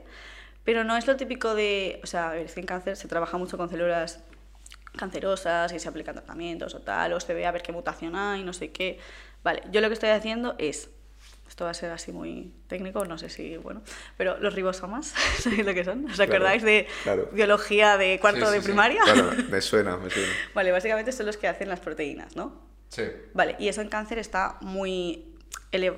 [0.66, 3.07] pero no es lo típico de, o sea, a ver, es que en cáncer se
[3.07, 4.20] trabaja mucho con células
[4.97, 8.43] cancerosas y se aplican tratamientos o tal, o se ve a ver qué mutación hay,
[8.43, 8.99] no sé qué.
[9.43, 10.89] Vale, yo lo que estoy haciendo es,
[11.54, 13.84] esto va a ser así muy técnico, no sé si, bueno,
[14.18, 16.06] pero los ribosomas, ¿sabéis lo que son?
[16.06, 17.30] ¿Os Claro, acordáis de claro.
[17.32, 18.66] biología de cuarto Sí, sí, de sí.
[18.66, 19.01] primaria?
[19.04, 20.30] Claro, me suena, me suena.
[20.56, 22.60] Vale, básicamente son los que hacen las proteínas, ¿no?
[22.89, 23.04] Sí.
[23.36, 25.36] Vale, y eso en cáncer está muy,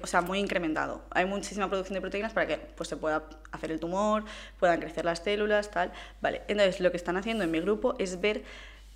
[0.01, 1.05] o sea, muy incrementado.
[1.11, 4.25] Hay muchísima producción de proteínas para que pues, se pueda hacer el tumor,
[4.59, 5.93] puedan crecer las células, tal.
[6.19, 8.43] Vale, entonces lo que están haciendo en mi grupo es ver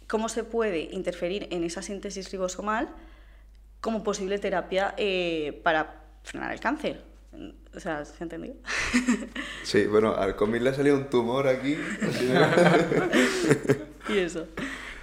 [0.08, 2.90] cómo se puede interferir en esa síntesis ribosomal
[3.80, 7.04] como posible terapia eh, para frenar el cáncer.
[7.76, 8.56] O sea, ¿se ha entendido?
[9.64, 11.78] Sí, bueno, al Comin le ha salido un tumor aquí.
[14.10, 14.48] y eso.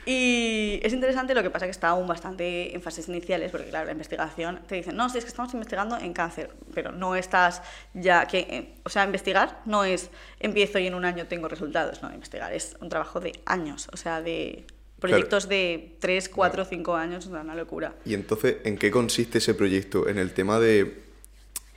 [0.09, 3.87] Y es interesante, lo que pasa que está aún bastante en fases iniciales, porque claro,
[3.87, 7.61] la investigación te dicen, no, sí, es que estamos investigando en cáncer, pero no estás
[7.93, 12.03] ya, que, eh, o sea, investigar no es empiezo y en un año tengo resultados,
[12.03, 14.65] no, investigar es un trabajo de años, o sea, de
[15.01, 17.95] proyectos de 3, 4, 5 años, o sea, una locura.
[18.05, 20.09] Y entonces, ¿en qué consiste ese proyecto?
[20.09, 21.06] ¿En el tema de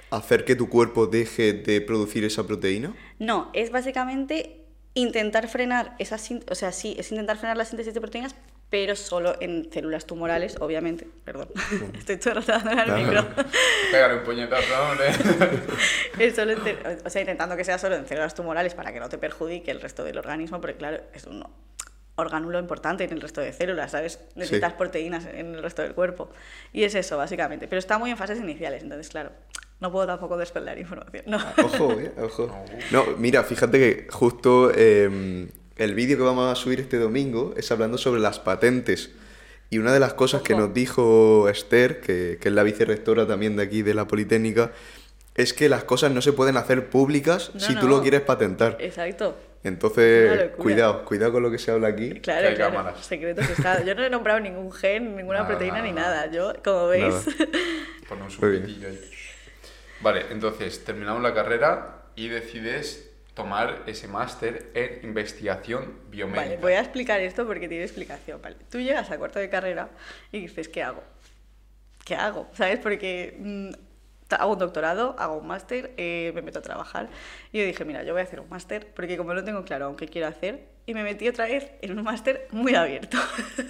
[0.09, 2.93] hacer que tu cuerpo deje de producir esa proteína?
[3.19, 6.17] No, es básicamente intentar frenar esa
[6.49, 8.35] o sea, sí, es intentar frenar la síntesis de proteínas,
[8.69, 11.07] pero solo en células tumorales, obviamente.
[11.25, 11.49] Perdón,
[11.97, 13.27] estoy chorrotando no, micro.
[13.91, 15.07] Pégale un puñetazo, hombre.
[16.19, 16.53] Es solo
[17.05, 19.81] o sea, intentando que sea solo en células tumorales para que no te perjudique el
[19.81, 21.43] resto del organismo, porque claro, es un
[22.15, 24.19] orgánulo importante en el resto de células, ¿sabes?
[24.35, 26.29] Necesitas proteínas en el resto del cuerpo.
[26.73, 27.67] Y es eso, básicamente.
[27.67, 29.31] Pero está muy en fases iniciales, entonces, claro,
[29.79, 31.23] no puedo tampoco desvelar información.
[31.27, 31.37] No.
[31.63, 32.65] Ojo, eh, ojo.
[32.91, 37.71] No, mira, fíjate que justo eh, el vídeo que vamos a subir este domingo es
[37.71, 39.11] hablando sobre las patentes.
[39.69, 43.55] Y una de las cosas que nos dijo Esther, que, que es la vicerrectora también
[43.55, 44.71] de aquí de la Politécnica,
[45.35, 48.77] es que las cosas no se pueden hacer públicas No, si tú lo quieres patentar.
[48.79, 49.37] Exacto.
[49.63, 52.11] Entonces, cuidado, cuidado con lo que se habla aquí.
[52.21, 52.73] Claro, Que hay claro.
[52.75, 53.05] cámaras.
[53.05, 53.83] Secretos está.
[53.83, 56.31] Yo no he nombrado ningún gen, ninguna Nada, proteína nada, ni nada.
[56.31, 57.13] Yo, como veis,
[58.07, 58.99] Ponemos Muy un ahí.
[60.01, 66.43] Vale, entonces terminamos la carrera y decides tomar ese máster en investigación biomédica.
[66.45, 68.41] Vale, voy a explicar esto porque tiene explicación.
[68.41, 68.57] Vale.
[68.69, 69.89] Tú llegas a cuarto de carrera
[70.31, 71.03] y dices, ¿qué hago?
[72.05, 72.49] ¿Qué hago?
[72.53, 72.79] ¿Sabes?
[72.79, 73.69] Porque mm,
[74.27, 77.07] ta- hago un doctorado, hago un máster, eh, me meto a trabajar.
[77.51, 79.85] Y yo dije, mira, yo voy a hacer un máster porque como no tengo claro
[79.85, 83.17] aún qué quiero hacer, y me metí otra vez en un máster muy abierto.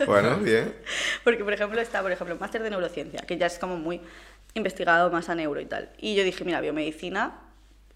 [0.05, 0.73] Bueno, bien.
[1.25, 3.99] Porque, por ejemplo, está, por ejemplo, un máster de neurociencia, que ya es como muy
[4.59, 5.89] investigado más a neuro y tal.
[5.97, 7.41] Y yo dije, mira, biomedicina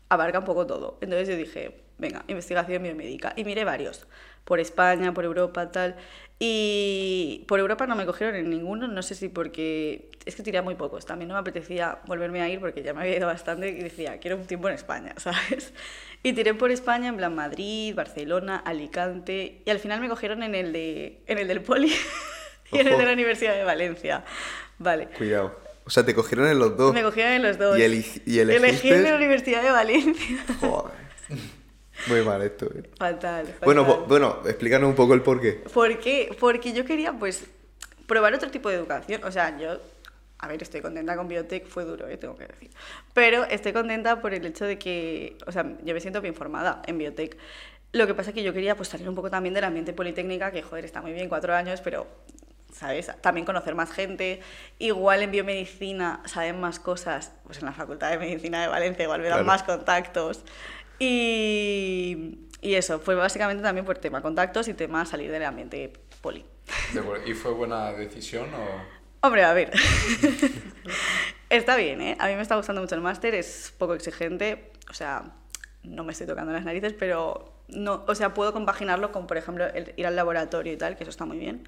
[0.09, 0.97] abarca un poco todo.
[1.01, 3.33] Entonces yo dije, venga, investigación biomédica.
[3.35, 4.07] Y miré varios,
[4.43, 5.95] por España, por Europa, tal.
[6.39, 10.61] Y por Europa no me cogieron en ninguno, no sé si porque es que tiré
[10.61, 11.05] muy pocos.
[11.05, 14.19] También no me apetecía volverme a ir porque ya me había ido bastante y decía,
[14.19, 15.73] quiero un tiempo en España, ¿sabes?
[16.21, 19.61] Y tiré por España, en plan Madrid, Barcelona, Alicante.
[19.65, 21.93] Y al final me cogieron en el, de, en el del Poli
[22.71, 24.23] y en el de la Universidad de Valencia.
[24.79, 25.07] Vale.
[25.17, 25.62] Cuidado.
[25.85, 26.93] O sea, te cogieron en los dos.
[26.93, 27.77] Me cogieron en los dos.
[27.77, 30.45] Y eli- y Elegí en la Universidad de Valencia.
[30.61, 30.93] Joder.
[32.07, 32.65] Muy mal esto.
[32.65, 32.83] eh.
[32.97, 33.45] Fatal.
[33.45, 33.59] fatal.
[33.63, 35.63] Bueno, bueno, explícanos un poco el porqué.
[35.73, 36.35] ¿Por qué?
[36.39, 37.45] Porque yo quería, pues,
[38.07, 39.23] probar otro tipo de educación.
[39.23, 39.79] O sea, yo,
[40.39, 42.17] a ver, estoy contenta con Biotech, fue duro, ¿eh?
[42.17, 42.69] tengo que decir.
[43.13, 46.81] Pero estoy contenta por el hecho de que, o sea, yo me siento bien formada
[46.87, 47.37] en Biotech.
[47.93, 50.51] Lo que pasa es que yo quería, pues, salir un poco también del ambiente politécnica,
[50.51, 52.07] que, joder, está muy bien, cuatro años, pero,
[52.73, 53.09] ¿sabes?
[53.21, 54.41] También conocer más gente.
[54.79, 59.21] Igual en biomedicina saben más cosas, pues en la Facultad de Medicina de Valencia igual
[59.21, 59.47] me dan Claro.
[59.47, 60.43] más contactos.
[60.99, 66.45] Y, Y eso, fue básicamente también por tema contactos y tema salir del ambiente poli.
[67.25, 69.27] ¿Y fue buena decisión o...?
[69.27, 69.71] Hombre, a ver.
[71.49, 72.17] está bien, ¿eh?
[72.19, 75.23] A mí me está gustando mucho el máster, es poco exigente, o sea,
[75.83, 79.65] no me estoy tocando las narices, pero no, o sea, puedo compaginarlo con, por ejemplo,
[79.65, 81.67] el ir al laboratorio y tal, que eso está muy bien.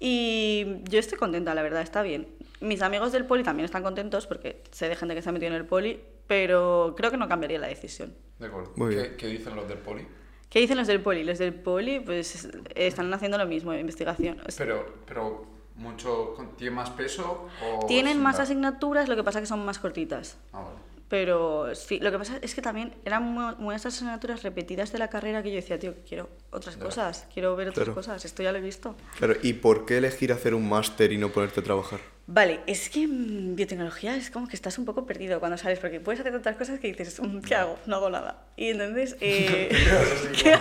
[0.00, 2.28] Y yo estoy contenta, la verdad, está bien.
[2.60, 5.50] Mis amigos del poli también están contentos porque sé de gente que se ha metido
[5.50, 8.14] en el poli, pero creo que no cambiaría la decisión.
[8.38, 8.72] De acuerdo.
[9.16, 10.06] ¿Qué, dicen los del poli?
[10.48, 11.24] ¿Qué dicen los del poli?
[11.24, 14.40] Los del poli, pues están haciendo lo mismo, investigación.
[14.46, 17.86] O sea, Pero, pero mucho, ¿tiene más peso o...?
[17.86, 20.38] tienen más asignaturas, lo que pasa que son más cortitas.
[20.52, 20.78] Ah, vale.
[21.08, 25.08] Pero sí, lo que pasa es que también eran mu- muchas asignaturas repetidas de la
[25.08, 27.94] carrera que yo decía, tío, quiero otras cosas, quiero ver otras Claro.
[27.94, 28.96] cosas, esto ya lo he visto.
[29.18, 32.00] Claro, ¿y por qué elegir hacer un máster y no ponerte a trabajar?
[32.26, 36.00] Vale, es que mm, biotecnología es como que estás un poco perdido cuando sales, porque
[36.00, 37.78] puedes hacer tantas cosas que dices, "Mm, ¿qué hago?
[37.84, 38.46] No hago nada.
[38.56, 39.68] Y entonces, eh,
[40.42, 40.56] ¿qué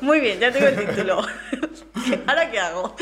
[0.00, 1.22] muy bien, ya tengo el título.
[2.26, 2.96] ¿Ahora qué hago?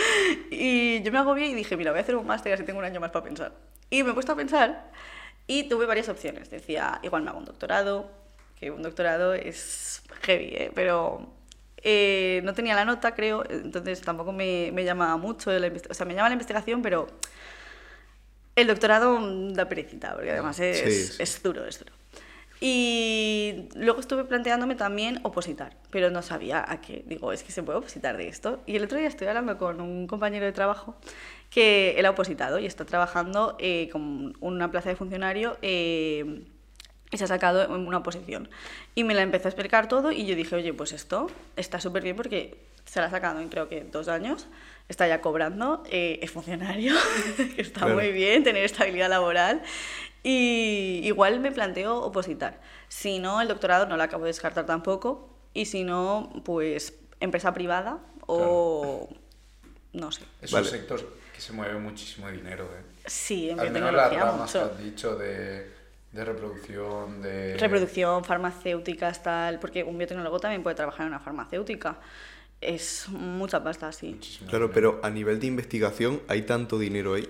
[0.50, 2.78] Y yo me agobié y dije, mira, voy a hacer un máster y así tengo
[2.80, 3.52] un año más para pensar.
[3.90, 4.90] Y me he puesto a pensar
[5.46, 6.50] y tuve varias opciones.
[6.50, 8.10] Decía, igual me hago un doctorado,
[8.58, 10.72] que un doctorado es heavy, ¿eh?
[10.74, 11.28] pero
[11.78, 15.50] eh, no tenía la nota, creo, entonces tampoco me, me llamaba mucho.
[15.52, 17.06] La o sea, me llama la investigación, pero
[18.56, 19.18] el doctorado
[19.52, 21.22] da perecita, porque además es, Sí, sí.
[21.22, 21.92] es duro, es duro.
[22.60, 27.02] Y luego estuve planteándome también opositar, pero no sabía a qué.
[27.06, 28.62] Digo, es que se puede opositar de esto.
[28.64, 30.96] Y el otro día estoy hablando con un compañero de trabajo
[31.54, 36.42] que él ha opositado y está trabajando eh, con una plaza de funcionario eh,
[37.12, 38.48] y se ha sacado en una oposición.
[38.96, 42.02] Y me la empezó a explicar todo y yo dije, oye, pues esto está súper
[42.02, 44.48] bien porque se la ha sacado en creo que dos años,
[44.88, 46.92] está ya cobrando, eh, es funcionario,
[47.56, 47.94] está Claro.
[47.94, 49.62] muy bien tener estabilidad laboral
[50.24, 52.60] y igual me planteo opositar.
[52.88, 57.54] Si no, el doctorado no lo acabo de descartar tampoco y si no, pues empresa
[57.54, 59.08] privada o
[59.92, 60.22] no sé.
[60.42, 60.66] Es Vale.
[60.66, 62.82] un sector que se mueve muchísimo dinero, ¿eh?
[63.06, 64.72] Sí, en Al menos las biotecnología ramas que mucho.
[64.72, 65.70] has dicho de,
[66.12, 67.56] de reproducción, de...
[67.58, 71.98] Reproducción, farmacéuticas, tal, porque un biotecnólogo también puede trabajar en una farmacéutica.
[72.60, 74.12] Es mucha pasta, sí.
[74.14, 74.74] Muchísimo Claro, dinero.
[74.74, 77.28] pero a nivel de investigación, ¿hay tanto dinero ahí?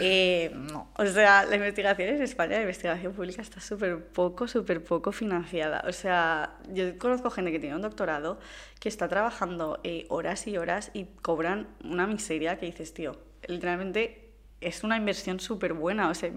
[0.00, 4.84] Eh, no, o sea, la investigación en España, la investigación pública está súper poco, súper
[4.84, 5.82] poco financiada.
[5.88, 8.38] O sea, yo conozco gente que tiene un doctorado
[8.78, 13.18] que está trabajando eh, horas y horas y cobran una miseria que dices, tío,
[13.48, 16.08] literalmente es una inversión súper buena.
[16.08, 16.30] O sea,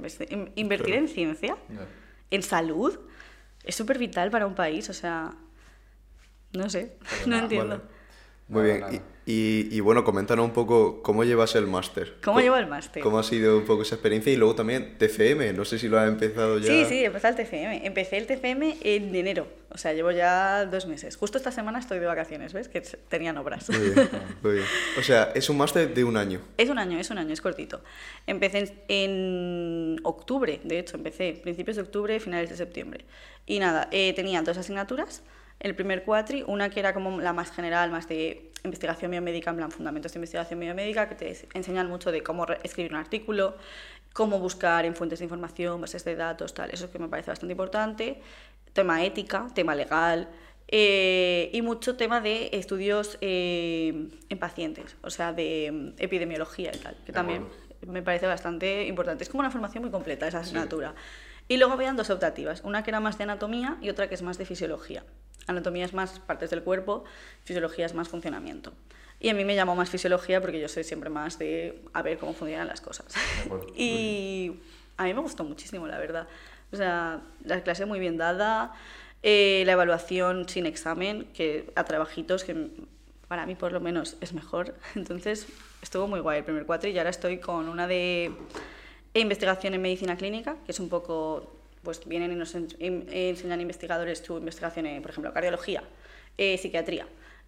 [0.56, 1.58] invertir en ciencia,
[2.30, 3.00] en salud,
[3.64, 4.90] es súper vital para un país.
[4.90, 5.34] O sea,
[6.54, 7.78] no sé, Pero no nada, entiendo.
[7.78, 8.01] Vale.
[8.52, 9.02] Muy Nada, bien.
[9.26, 12.16] Y, y- y bueno, coméntanos un poco cómo llevas el máster.
[12.24, 13.02] ¿Cómo llevo el máster?
[13.02, 14.34] ¿Cómo ha sido un poco esa experiencia?
[14.34, 16.68] Y luego también TCM, no sé si lo has empezado ya.
[16.68, 17.86] Sí, sí, empecé el TCM.
[17.86, 19.48] Empecé el TCM en enero.
[19.70, 21.16] O sea, llevo ya dos meses.
[21.16, 22.68] Justo esta semana estoy de vacaciones, ¿ves?
[22.68, 23.70] Que tenían obras.
[23.70, 24.10] Muy bien,
[24.44, 24.66] muy bien.
[25.00, 26.42] O sea, es un máster de un año.
[26.58, 27.82] Es un año, es un año, es cortito.
[28.28, 33.06] Empecé en, en octubre, de hecho, empecé principios de octubre, finales de septiembre.
[33.46, 35.24] Y nada, eh, tenía dos asignaturas.
[35.62, 39.58] El primer cuatri, una que era como la más general, más de investigación biomédica, en
[39.58, 43.56] plan fundamentos de investigación biomédica, que te enseñan mucho de cómo escribir un artículo,
[44.12, 46.72] cómo buscar en fuentes de información, bases de datos, tal.
[46.72, 48.22] Eso que me parece bastante importante.
[48.74, 50.30] Tema ética, tema legal,
[50.68, 56.78] eh, y mucho tema de estudios eh, en pacientes, o sea, de mm, epidemiología y
[56.80, 57.92] tal, que De también acuerdo.
[57.92, 59.24] me parece bastante importante.
[59.24, 60.96] Es como una formación muy completa esa asignatura.
[61.48, 64.22] Y luego habían dos optativas, una que era más de anatomía y otra que es
[64.22, 65.04] más de fisiología.
[65.48, 67.04] Anatomía es más partes del cuerpo,
[67.44, 68.74] fisiología es más funcionamiento.
[69.20, 72.18] Y a mí me llamó más fisiología porque yo soy siempre más de a ver
[72.18, 73.14] cómo funcionan las cosas.
[73.76, 74.54] y
[74.98, 76.28] a mí me gustó muchísimo, la verdad.
[76.72, 78.74] O sea, la clase muy bien dada,
[79.24, 82.70] eh, la evaluación sin examen, que a trabajitos, que
[83.28, 84.76] para mí por lo menos es mejor.
[84.96, 85.48] Entonces,
[85.82, 88.32] estuvo muy guay el primer cuatro y ahora estoy con una de
[89.14, 93.62] investigación en medicina clínica, que es un poco, pues vienen y nos en- en- enseñan
[93.62, 95.84] investigadores su investigación en, por ejemplo, cardiología,
[96.38, 97.08] eh, psiquiatría,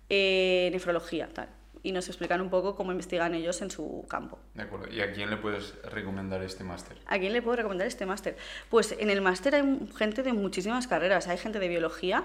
[0.10, 1.50] eh, nefrología, tal.
[1.86, 4.40] Y nos explican un poco cómo investigan ellos en su campo.
[4.54, 4.88] De acuerdo.
[4.94, 6.98] ¿Y a quién le puedes recomendar este máster?
[7.08, 8.38] ¿A quién le puedo recomendar este máster?
[8.70, 11.28] Pues en el máster hay gente de muchísimas carreras.
[11.28, 12.24] Hay gente de biología,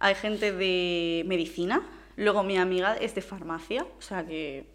[0.00, 1.80] hay gente de medicina,
[2.16, 4.66] luego mi amiga es de farmacia, o sea que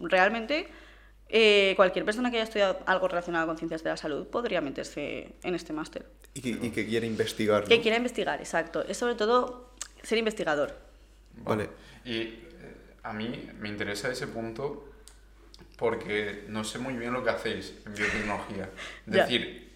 [0.00, 0.68] realmente
[1.28, 5.34] eh, cualquier persona que haya estudiado algo relacionado con ciencias de la salud podría meterse
[5.42, 6.06] en este máster.
[6.34, 7.62] Y que, y que quiere investigar.
[7.62, 7.68] ¿no?
[7.68, 8.84] Que quiera investigar, exacto.
[8.86, 10.76] Es sobre todo ser investigador.
[11.38, 11.68] Vale.
[12.04, 12.40] Y eh,
[13.02, 14.90] a mí me interesa ese punto
[15.76, 18.70] porque no sé muy bien lo que hacéis en biotecnología.
[19.06, 19.72] Es decir,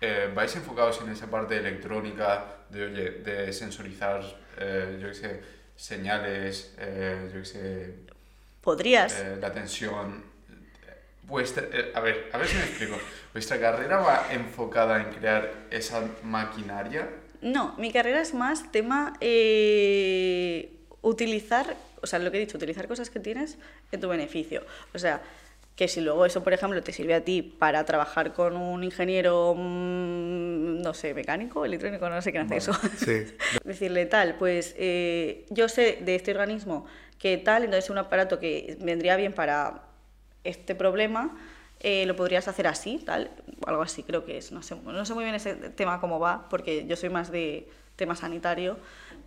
[0.00, 4.22] eh, ¿vais enfocados en esa parte electrónica de, oye, de sensorizar,
[4.58, 5.40] eh, yo qué sé,
[5.76, 7.94] señales, eh, yo qué sé,
[8.60, 9.18] Podrías.
[9.18, 10.29] eh, la tensión?
[11.30, 12.96] Vuestra, eh, a ver, a ver si me explico.
[13.32, 17.08] ¿Vuestra carrera va enfocada en crear esa maquinaria?
[17.40, 20.72] No, mi carrera es más tema eh,
[21.02, 23.58] utilizar, o sea, lo que he dicho, utilizar cosas que tienes
[23.92, 24.62] en tu beneficio.
[24.92, 25.22] O sea,
[25.76, 29.54] que si luego eso, por ejemplo, te sirve a ti para trabajar con un ingeniero,
[29.56, 32.72] mm, no sé, mecánico, electrónico, no sé qué hace eso.
[32.98, 33.24] Sí.
[33.64, 36.86] Decirle tal, pues eh, yo sé de este organismo
[37.18, 39.89] que tal, entonces un aparato que vendría bien para
[40.44, 41.36] este problema,
[41.80, 43.30] eh, lo podrías hacer así, tal,
[43.66, 44.52] algo así creo que es.
[44.52, 47.68] No sé, no sé muy bien ese tema cómo va, porque yo soy más de
[47.96, 48.78] tema sanitario,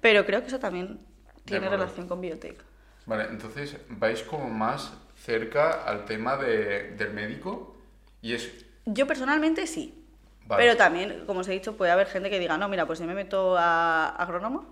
[0.01, 0.99] pero creo que eso también
[1.45, 2.63] tiene relación con biotech.
[3.05, 7.75] Vale, entonces vais como más cerca al tema de, del médico
[8.21, 8.65] y es...
[8.85, 10.05] Yo personalmente sí,
[10.45, 10.63] Vale.
[10.63, 13.05] pero también, como os he dicho, puede haber gente que diga, no, mira, pues yo
[13.05, 14.65] me meto a agrónomo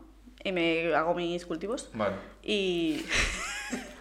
[0.44, 2.16] y me hago mis cultivos Vale.
[2.44, 3.06] y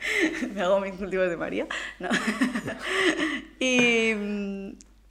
[0.55, 1.67] me hago mis cultivos de María.
[1.99, 2.09] No.
[3.59, 4.13] y,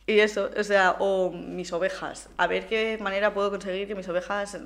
[0.07, 2.29] y eso, o sea, o mis ovejas.
[2.37, 4.57] A ver qué manera puedo conseguir que mis ovejas,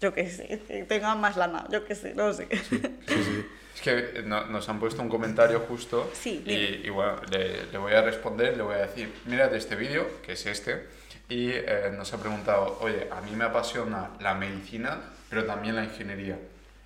[0.00, 0.56] yo qué sé,
[0.88, 2.48] tengan más lana, yo qué sé, no sé.
[2.68, 3.46] Sí, sí.
[3.74, 7.78] Es que eh, no- nos han puesto un comentario justo Sí, y, bueno, le, le
[7.78, 10.86] voy a responder, le voy a decir, mírate este vídeo, que es este,
[11.28, 15.00] y eh, nos ha preguntado, oye, a mí me apasiona la medicina,
[15.30, 16.38] pero también la ingeniería.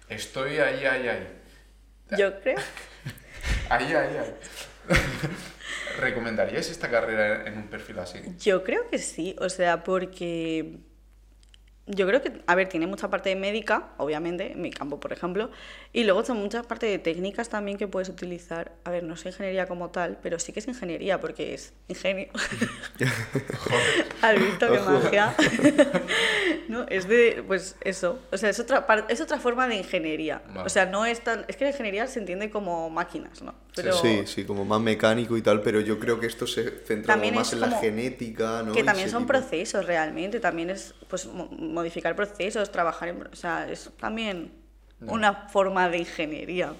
[0.08, 1.26] Estoy ahí, ahí, ahí.
[2.10, 2.58] Yo creo.
[3.68, 4.34] Ahí, ahí, ahí.
[6.00, 8.20] ¿Recomendarías esta carrera en un perfil así?
[8.38, 10.80] Yo creo que sí, o sea, porque
[11.86, 15.12] yo creo que, a ver, tiene mucha parte de médica, obviamente, en mi campo, por
[15.12, 15.50] ejemplo,
[15.92, 18.72] y luego son mucha parte de técnicas también que puedes utilizar.
[18.84, 22.28] A ver, no es ingeniería como tal, pero sí que es ingeniería, porque es ingenio.
[24.22, 25.34] ¿Has visto qué magia?
[26.68, 30.42] no, es de, pues eso, o sea, es otra, es otra forma de ingeniería.
[30.48, 30.62] Vale.
[30.62, 33.54] O sea, no es tan, es que la ingeniería se entiende como máquinas, ¿no?
[33.76, 37.16] Pero Sí, sí, como más mecánico y tal, pero yo creo que esto se centra
[37.16, 38.72] más en la genética, ¿no?
[38.72, 39.32] Que también son tipo.
[39.32, 41.26] procesos realmente, también es pues
[41.74, 43.26] modificar procesos, trabajar en...
[43.26, 44.52] O sea, es también
[45.00, 46.72] una forma de ingeniería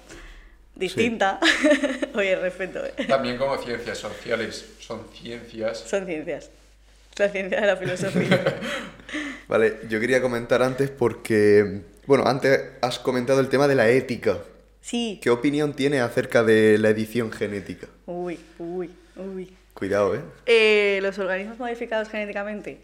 [0.75, 1.39] distinta.
[2.15, 3.05] Oye, respeto, ¿eh?
[3.07, 5.79] También como ciencias sociales, son ciencias.
[5.79, 6.49] Son ciencias.
[7.17, 8.59] La ciencia de la filosofía.
[9.47, 14.39] Vale, yo quería comentar antes porque, bueno, antes has comentado el tema de la ética.
[14.81, 15.19] Sí.
[15.23, 17.87] ¿Qué opinión tienes acerca de la edición genética?
[18.05, 19.55] Uy, uy, uy.
[19.73, 20.21] Cuidado, ¿eh?
[20.45, 22.79] Eh, los organismos modificados genéticamente.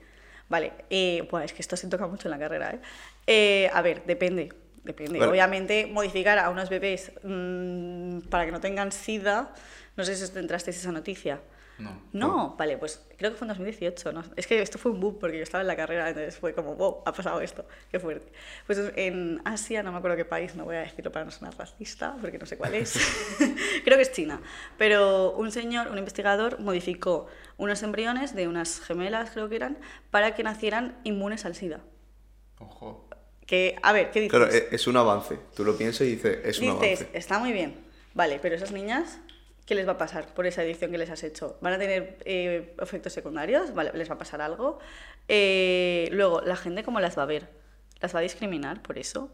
[0.52, 2.80] Vale, eh, buah, es que esto se toca mucho en la carrera, ¿eh?
[3.26, 4.52] Eh, a ver, depende.
[4.84, 5.24] Depende.
[5.24, 9.54] Obviamente, modificar a unos bebés mm, para que no tengan sida.
[9.96, 11.40] No sé si os entrasteis esa noticia.
[11.82, 12.02] No.
[12.14, 14.12] No, vale, pues creo que fue en 2018.
[14.12, 14.24] ¿no?
[14.36, 16.76] Es que esto fue un boom porque yo estaba en la carrera, entonces fue como,
[16.76, 18.32] wow, ha pasado esto, qué fuerte.
[18.68, 21.58] Pues en Asia, no me acuerdo qué país, no voy a decirlo para no sonar
[21.58, 22.94] racista, porque no sé cuál es.
[23.84, 24.42] creo que es China.
[24.78, 27.28] Pero un señor, un investigador, modificó
[27.58, 29.78] unos embriones de unas gemelas, creo que eran,
[30.12, 31.82] para que nacieran inmunes al SIDA.
[32.60, 33.08] Ojo.
[33.46, 34.38] Que, a ver, ¿qué dices?
[34.38, 35.38] Claro, e- es un avance.
[35.56, 37.10] Tú lo piensas y dices, es un Dices, avance.
[37.18, 37.76] está muy bien,
[38.14, 39.20] vale, pero esas niñas,
[39.66, 41.58] ¿qué les va a pasar por esa edición que les has hecho?
[41.62, 43.74] ¿Van a tener eh, efectos secundarios?
[43.74, 44.80] Vale, ¿Les va a pasar algo?
[45.28, 47.48] Eh, luego, ¿la gente cómo las va a ver?
[48.02, 49.30] ¿Las va a discriminar por eso?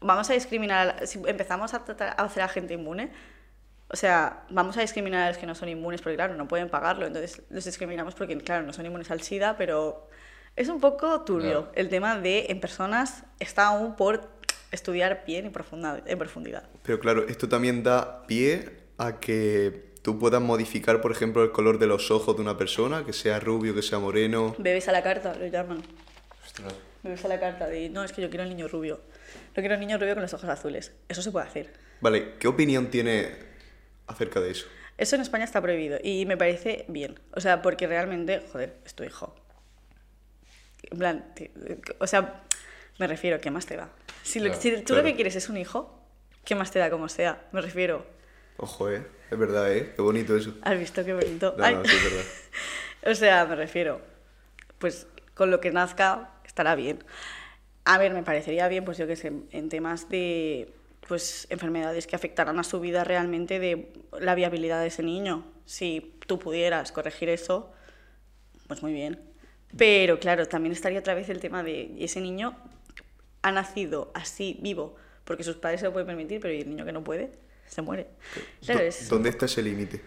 [0.00, 3.10] ¿Vamos a discriminar, a la- si empezamos a, tratar- a hacer a gente inmune?
[3.88, 6.68] O sea, vamos a discriminar a los que no son inmunes porque, claro, no pueden
[6.70, 10.08] pagarlo, entonces los discriminamos porque, claro, no son inmunes al SIDA, pero
[10.56, 14.28] es un poco turbio el tema de en personas está aún por
[14.70, 16.64] estudiar bien y profunda, en profundidad.
[16.82, 21.78] Pero claro, esto también da pie a que tú puedas modificar, por ejemplo, el color
[21.78, 24.54] de los ojos de una persona, que sea rubio, que sea moreno.
[24.58, 25.82] Bebes a la carta, lo llaman.
[26.44, 26.74] Ostras.
[27.02, 29.00] Bebes a la carta de, no, es que yo quiero un niño rubio.
[29.56, 30.92] No quiero un niño rubio con los ojos azules.
[31.08, 31.72] Eso se puede hacer.
[32.00, 33.30] Vale, ¿qué opinión tiene
[34.06, 34.66] acerca de eso?
[34.98, 37.18] Eso en España está prohibido y me parece bien.
[37.34, 39.34] O sea, porque realmente, joder, es tu hijo.
[40.90, 41.24] En plan,
[41.98, 42.42] o sea,
[42.98, 43.88] me refiero, ¿qué más te da?
[44.22, 45.04] Si, lo- Claro, si tú lo claro.
[45.04, 45.98] que quieres es un hijo,
[46.44, 47.46] ¿qué más te da como sea?
[47.52, 48.04] Me refiero,
[48.56, 49.06] Ojo, ¿eh?
[49.30, 49.92] Es verdad, ¿eh?
[49.96, 50.54] Qué bonito eso.
[50.62, 51.54] ¿has visto qué bonito?
[51.56, 52.24] No, no, sí, es verdad.
[53.04, 54.00] O sea, me refiero,
[54.78, 57.02] pues con lo que nazca estará bien.
[57.84, 60.72] A ver, me parecería bien, pues yo que sé, en temas de
[61.08, 65.44] pues enfermedades que afectarán a su vida realmente de la viabilidad de ese niño.
[65.66, 67.72] Si tú pudieras corregir eso,
[68.68, 69.20] pues muy bien.
[69.76, 72.56] Pero claro, también estaría otra vez el tema de ¿y ese niño
[73.42, 74.94] ha nacido así, vivo,
[75.24, 77.32] porque sus padres se lo pueden permitir, pero ¿y el niño que no puede?
[77.72, 78.06] Se muere.
[78.66, 79.08] Claro, Do- es...
[79.08, 80.02] ¿Dónde está ese límite?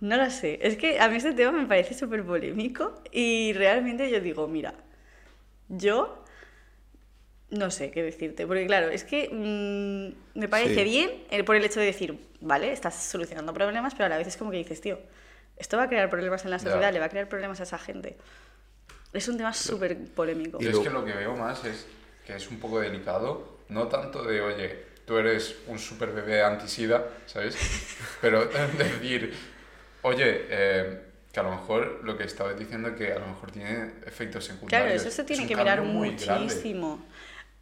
[0.00, 0.58] No lo sé.
[0.60, 4.74] Es que a mí este tema me parece súper polémico y realmente yo digo, mira,
[5.68, 6.22] yo
[7.50, 10.84] no sé qué decirte, porque claro, es que mm, me parece Sí.
[10.84, 14.26] bien el- por el hecho de decir, vale, estás solucionando problemas, pero a la vez
[14.28, 14.98] es como que dices, tío,
[15.56, 16.64] esto va a crear problemas en la Ya.
[16.64, 18.18] sociedad, le va a crear problemas a esa gente.
[19.14, 20.58] Es un tema súper polémico.
[20.60, 21.86] Y es que lo que veo más es
[22.26, 27.02] que es un poco delicado, no tanto de, oye, tú eres un super bebé antisida,
[27.26, 27.56] ¿sabes?
[28.20, 29.32] Pero decir,
[30.02, 31.00] oye, eh,
[31.32, 34.68] que a lo mejor lo que estabas diciendo que a lo mejor tiene efectos secundarios.
[34.92, 35.94] Claro, eso se tiene que mirar grande.
[35.94, 37.06] muchísimo.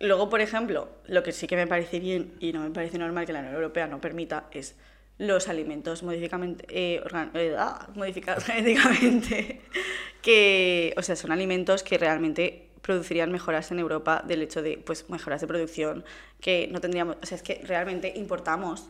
[0.01, 3.25] Luego, por ejemplo, lo que sí que me parece bien y no me parece normal
[3.27, 4.75] que la Unión Europea no permita es
[5.19, 9.61] los alimentos modificamente, eh, organ- eh, ah, modificados genéticamente,
[10.21, 15.11] que, o sea, son alimentos que realmente producirían mejoras en Europa del hecho de, pues,
[15.11, 16.05] mejoras de producción,
[16.41, 18.85] que no tendríamos, o sea, es que realmente importamos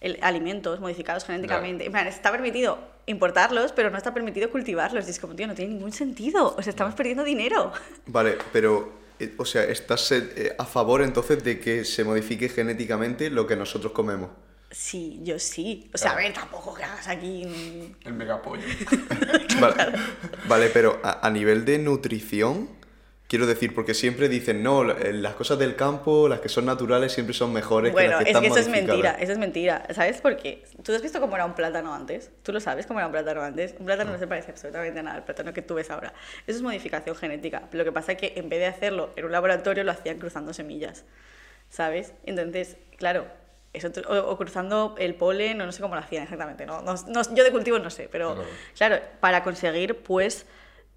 [0.00, 1.84] el- alimentos modificados genéticamente.
[1.86, 5.06] En plan, está permitido importarlos, pero no está permitido cultivarlos.
[5.06, 6.54] Y es como, tío, no tiene ningún sentido.
[6.56, 7.72] O sea, estamos perdiendo dinero.
[8.06, 13.30] Vale, pero, eh, o sea, ¿estás eh, a favor entonces de que se modifique genéticamente
[13.30, 14.30] lo que nosotros comemos?
[14.70, 15.88] Sí, yo sí.
[15.94, 16.26] O sea, a Claro.
[16.28, 17.44] ver, tampoco que hagas aquí...
[18.04, 18.62] El megapollo.
[19.60, 19.92] Vale,
[20.48, 22.68] vale, pero a, a nivel de nutrición,
[23.28, 27.12] quiero decir, porque siempre dicen, no, eh, las cosas del campo, las que son naturales,
[27.12, 29.38] siempre son mejores que Bueno, las que es están que eso es mentira, eso es
[29.38, 29.86] mentira.
[29.92, 30.64] ¿Sabes por qué?
[30.82, 32.30] ¿Tú has visto cómo era un plátano antes?
[32.42, 33.74] ¿Tú lo sabes cómo era un plátano antes?
[33.78, 36.12] Un plátano no se parece absolutamente a nada al plátano que tú ves ahora.
[36.46, 37.62] Eso es modificación genética.
[37.72, 40.52] Lo que pasa es que en vez de hacerlo en un laboratorio, lo hacían cruzando
[40.52, 41.04] semillas.
[41.70, 42.12] ¿Sabes?
[42.24, 43.26] Entonces, claro,
[43.72, 46.66] eso, o, o cruzando el polen, o no sé cómo lo hacían exactamente.
[46.66, 48.48] No, no- no- yo de cultivo no sé, pero Claro.
[48.76, 50.46] claro, para conseguir, pues,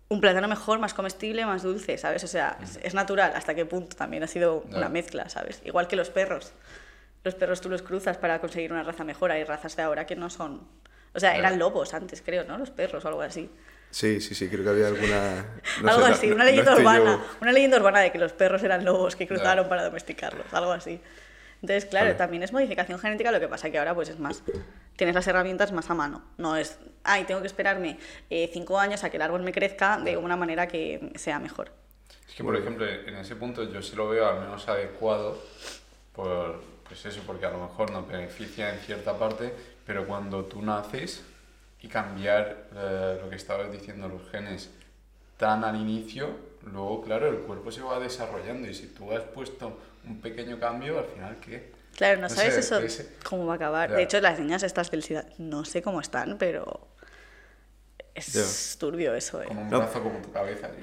[0.10, 2.24] un plátano mejor, más comestible, más dulce, ¿sabes?
[2.24, 3.34] O sea, es, es natural.
[3.36, 3.96] ¿Hasta qué punto?
[3.96, 5.62] También ha sido una mezcla, ¿sabes?
[5.66, 6.54] Igual que los perros.
[7.24, 9.32] Los perros tú los cruzas para conseguir una raza mejor.
[9.32, 10.62] Hay razas de ahora que no son...
[11.14, 12.58] O sea, eran lobos antes, creo, ¿no?
[12.58, 13.50] Los perros o algo así.
[13.90, 15.46] Sí, sí, sí, creo que había alguna...
[15.82, 17.20] no algo sé, así, no- una leyenda yo- urbana.
[17.42, 21.02] Una leyenda urbana de que los perros eran lobos que cruzaron para domesticarlos, algo así.
[21.62, 24.44] Entonces, claro, también es modificación genética, lo que pasa que ahora pues es más,
[24.98, 26.22] tienes las herramientas más a mano.
[26.38, 27.98] No es, ay, tengo que esperarme
[28.30, 31.72] eh, cinco años a que el árbol me crezca de una manera que sea mejor.
[32.28, 35.42] Es que, por ejemplo, en ese punto yo sí lo veo al menos adecuado,
[36.14, 39.54] por, pues eso, porque a lo mejor nos beneficia en cierta parte,
[39.86, 41.24] pero cuando tú naces
[41.82, 44.72] y cambiar eh, lo que estabas diciendo, los genes
[45.38, 49.78] tan al inicio, luego, claro, el cuerpo se va desarrollando y si tú has puesto
[50.06, 51.77] un pequeño cambio, al final, ¿qué?
[51.98, 53.94] Claro, no, No sabes sé, eso ese- cómo va a acabar.
[53.94, 56.88] De hecho, las niñas estas del SIDA, no sé cómo están, pero
[58.16, 59.48] es turbio eso, ¿eh?
[59.48, 59.80] Con un No.
[59.80, 60.70] brazo como tu cabeza.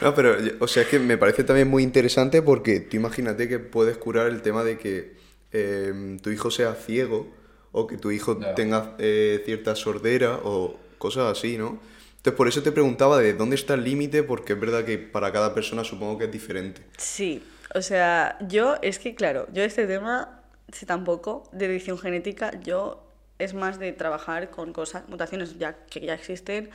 [0.00, 3.58] No, pero, o sea, es que me parece también muy interesante porque tú imagínate que
[3.60, 5.16] puedes curar el tema de que
[5.52, 7.28] eh, tu hijo sea ciego
[7.72, 11.78] o que tu hijo tenga eh, cierta sordera o cosas así, ¿no?
[12.16, 15.32] Entonces, por eso te preguntaba de dónde está el límite, porque es verdad que para
[15.32, 16.82] cada persona supongo que es diferente.
[16.98, 17.42] Sí,
[17.74, 20.40] o sea, yo es que, claro, yo este tema
[20.72, 23.04] sé tampoco de edición genética, yo
[23.38, 26.70] es más de trabajar con cosas, mutaciones ya, que ya existen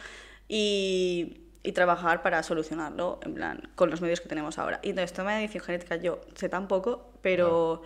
[0.48, 4.80] y, y trabajar para solucionarlo, en plan, con los medios que tenemos ahora.
[4.84, 7.82] Y entonces, tema de edición genética yo sé tampoco, pero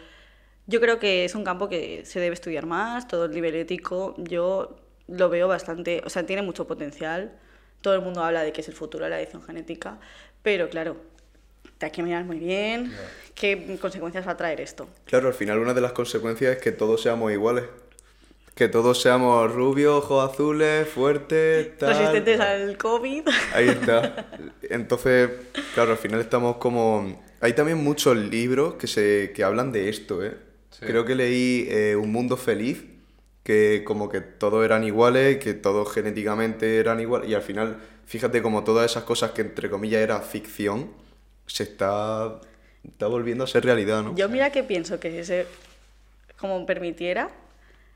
[0.68, 4.16] yo creo que es un campo que se debe estudiar más, todo el nivel ético,
[4.18, 4.76] yo
[5.08, 7.32] lo veo bastante, o sea, tiene mucho potencial.
[7.82, 10.00] Todo el mundo habla de que es el futuro de la edición genética,
[10.42, 10.98] pero claro,
[11.86, 12.98] hay que mirar muy bien Ya.
[13.36, 14.88] qué consecuencias va a traer esto.
[15.06, 17.66] Claro, al final una de las consecuencias es que todos seamos iguales.
[18.56, 21.90] Que todos seamos rubios, ojos azules, fuertes, tal.
[21.98, 23.28] Resistentes al COVID.
[23.56, 24.28] Ahí está.
[24.70, 25.30] Entonces,
[25.74, 27.20] claro, al final estamos como...
[27.42, 30.36] Hay también muchos libros que, se, que hablan de esto, ¿eh?
[30.70, 30.86] Sí.
[30.86, 32.84] Creo que leí eh, Un Mundo Feliz,
[33.44, 38.42] que como que todos eran iguales, que todos genéticamente eran iguales, y al final, fíjate
[38.42, 40.92] como todas esas cosas que entre comillas era ficción,
[41.48, 42.40] se está,
[42.84, 44.16] está volviendo a ser realidad, ¿no?
[44.16, 45.48] Yo mira que pienso que si se
[46.38, 47.30] como permitiera,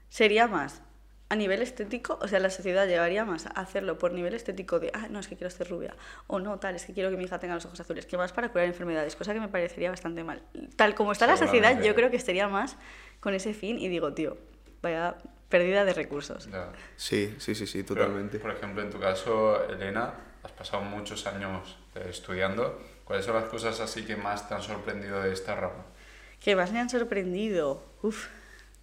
[0.10, 0.82] sería más
[1.30, 4.92] a nivel estético, o sea, la sociedad llegaría más a hacerlo por nivel estético de,
[4.94, 5.94] ah, no, es que quiero ser rubia,
[6.28, 8.32] o no, tal, es que quiero que mi hija tenga los ojos azules, que más
[8.32, 10.42] para curar enfermedades, cosa que me parecería bastante mal.
[10.78, 12.78] Tal como está la sociedad, yo creo que estaría más
[13.20, 14.38] con ese fin y digo, tío,
[14.82, 15.18] vaya
[15.50, 16.50] pérdida de recursos.
[16.50, 16.72] Ya.
[16.96, 18.40] Sí, sí, sí, sí, Pero, totalmente.
[18.40, 22.80] por ejemplo, en tu caso, Elena, has pasado muchos años eh, estudiando.
[23.08, 25.86] ¿Cuáles son las cosas así que más te han sorprendido de esta rama?
[26.44, 27.82] Que más me han sorprendido.
[28.02, 28.28] Uf,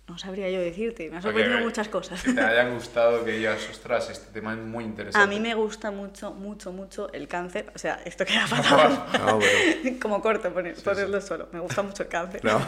[0.06, 1.08] no sabría yo decirte.
[1.10, 2.22] Me han sorprendido muchas cosas.
[2.22, 5.24] Que te hayan gustado, que digas, ostras, este tema es muy interesante.
[5.24, 7.72] A mí me gusta mucho, mucho, mucho el cáncer.
[7.74, 9.04] O sea, esto queda fatal.
[9.24, 9.38] No,
[10.02, 11.48] Como corto poner- Sí, ponerlo solo.
[11.52, 12.44] Me gusta mucho el cáncer.
[12.44, 12.60] no.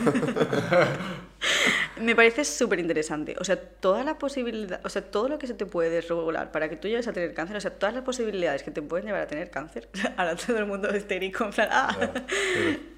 [2.00, 3.36] Me parece súper interesante.
[3.40, 6.68] O sea, toda la posibilidad, o sea, todo lo que se te puede desregular para
[6.68, 9.22] que tú llegues a tener cáncer, o sea, todas las posibilidades que te pueden llevar
[9.22, 9.88] a tener cáncer.
[10.18, 11.96] Ahora todo el mundo histérico, en plan, ah.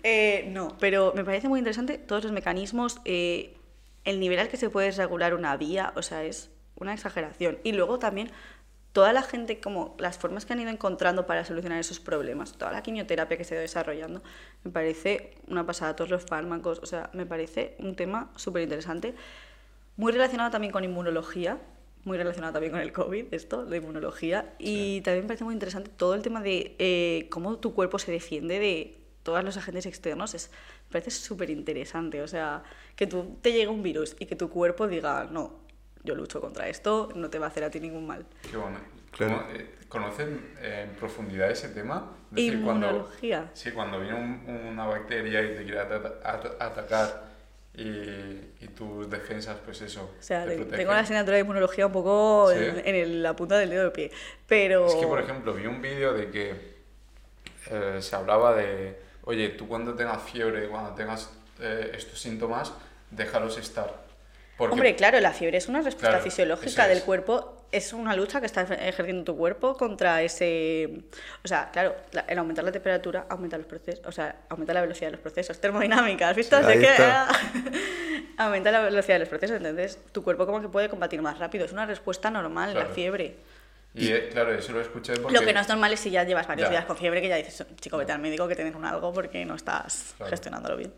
[0.03, 3.55] Eh, no, pero me parece muy interesante todos los mecanismos, eh,
[4.09, 7.59] el nivel al que se puede regular una vía, o sea, es una exageración.
[7.62, 8.30] Y luego también
[8.92, 12.72] toda la gente, como las formas que han ido encontrando para solucionar esos problemas, toda
[12.72, 14.22] la quimioterapia que se ha ido desarrollando,
[14.64, 19.14] me parece una pasada, todos los fármacos, o sea, me parece un tema súper interesante,
[19.96, 21.59] muy relacionado también con inmunología,
[22.04, 25.90] muy relacionado también con el COVID, esto, la inmunología, y también me parece muy interesante
[25.94, 30.34] todo el tema de eh, cómo tu cuerpo se defiende de todos los agentes externos,
[30.34, 30.50] es,
[30.89, 32.62] me parece súper interesante, o sea,
[32.97, 35.61] que tú te llegue un virus y que tu cuerpo diga, no,
[36.03, 38.24] yo lucho contra esto, no te va a hacer a ti ningún mal.
[38.51, 38.78] Qué bueno.
[39.20, 42.16] Eh, ¿Conocen en profundidad ese tema?
[42.34, 43.39] Es Inmunología.
[43.39, 47.28] Cuando, sí, cuando viene una bacteria y te quiere atacar
[47.74, 47.82] y,
[48.61, 50.14] y, tus defensas, pues eso.
[50.18, 53.91] O sea, tengo la asignatura de inmunología un poco en, la punta del dedo de
[53.91, 54.11] pie.
[54.47, 54.86] Pero...
[54.86, 56.78] Es que, por ejemplo, vi un vídeo de que
[57.70, 62.72] eh, se hablaba de, oye, tú cuando tengas fiebre, cuando tengas eh, estos síntomas,
[63.11, 64.09] déjalos estar
[64.59, 68.62] Hombre, claro, la fiebre es una respuesta fisiológica del cuerpo, es una lucha que está
[68.62, 71.05] ejerciendo tu cuerpo contra ese...
[71.45, 71.95] O sea, claro,
[72.26, 75.61] el aumentar la temperatura aumenta los procesos, o sea, aumenta la velocidad de los procesos,
[75.61, 76.57] termodinámica, ¿has visto?
[78.37, 81.64] aumenta la velocidad de los procesos, entonces tu cuerpo como que puede combatir más rápido,
[81.64, 83.37] es una respuesta normal la fiebre.
[83.99, 85.34] Y eh, claro, eso lo escuché porque...
[85.34, 87.36] Lo que no es normal es si ya llevas varios días con fiebre que ya
[87.36, 90.92] dices, chico, vete al médico que tienes un algo porque no estás gestionándolo bien.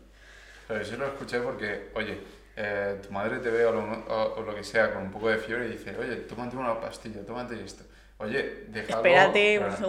[0.67, 2.17] Claro, eso lo escuché porque, oye,
[2.55, 5.71] eh, tu madre te ve o lo, que sea con un poco de fiebre y
[5.71, 7.83] dice, oye, tómate una pastilla, tómate esto.
[8.17, 9.03] Oye, déjalo,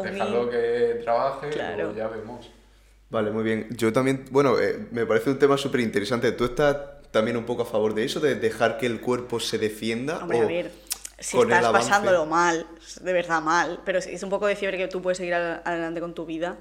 [0.03, 2.51] déjalo que trabaje y ya vemos.
[3.11, 3.69] Vale, muy bien.
[3.77, 6.33] Yo también, bueno, eh, me parece un tema súper interesante.
[6.33, 6.77] ¿Tú estás
[7.11, 10.19] también un poco a favor de eso, de dejar que el cuerpo se defienda?
[10.23, 10.71] Hombre, a ver,
[11.23, 12.67] si estás pasándolo mal,
[13.01, 16.01] de verdad mal, pero si es un poco de fiebre que tú puedes seguir adelante
[16.01, 16.59] con tu vida,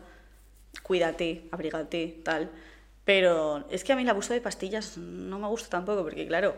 [0.84, 2.52] cuídate, abrígate, tal.
[3.04, 6.56] Pero es que a mí el abuso de pastillas no me gusta tampoco, porque claro,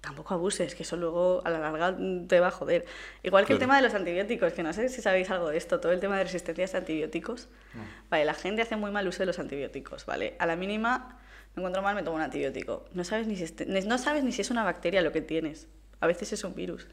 [0.00, 1.96] tampoco abuses, que eso luego a la larga
[2.28, 2.86] te va a joder.
[3.22, 5.80] Igual que el tema de los antibióticos, que no sé si sabéis algo de esto,
[5.80, 7.48] todo el tema de resistencias a antibióticos.
[8.08, 10.36] Vale, la gente hace muy mal uso de los antibióticos, ¿vale?
[10.38, 11.18] A la mínima
[11.56, 12.84] me encuentro mal, me tomo un antibiótico.
[12.92, 15.66] No sabes ni si es, no sabes ni si es una bacteria lo que tienes.
[16.00, 16.86] A veces es un virus.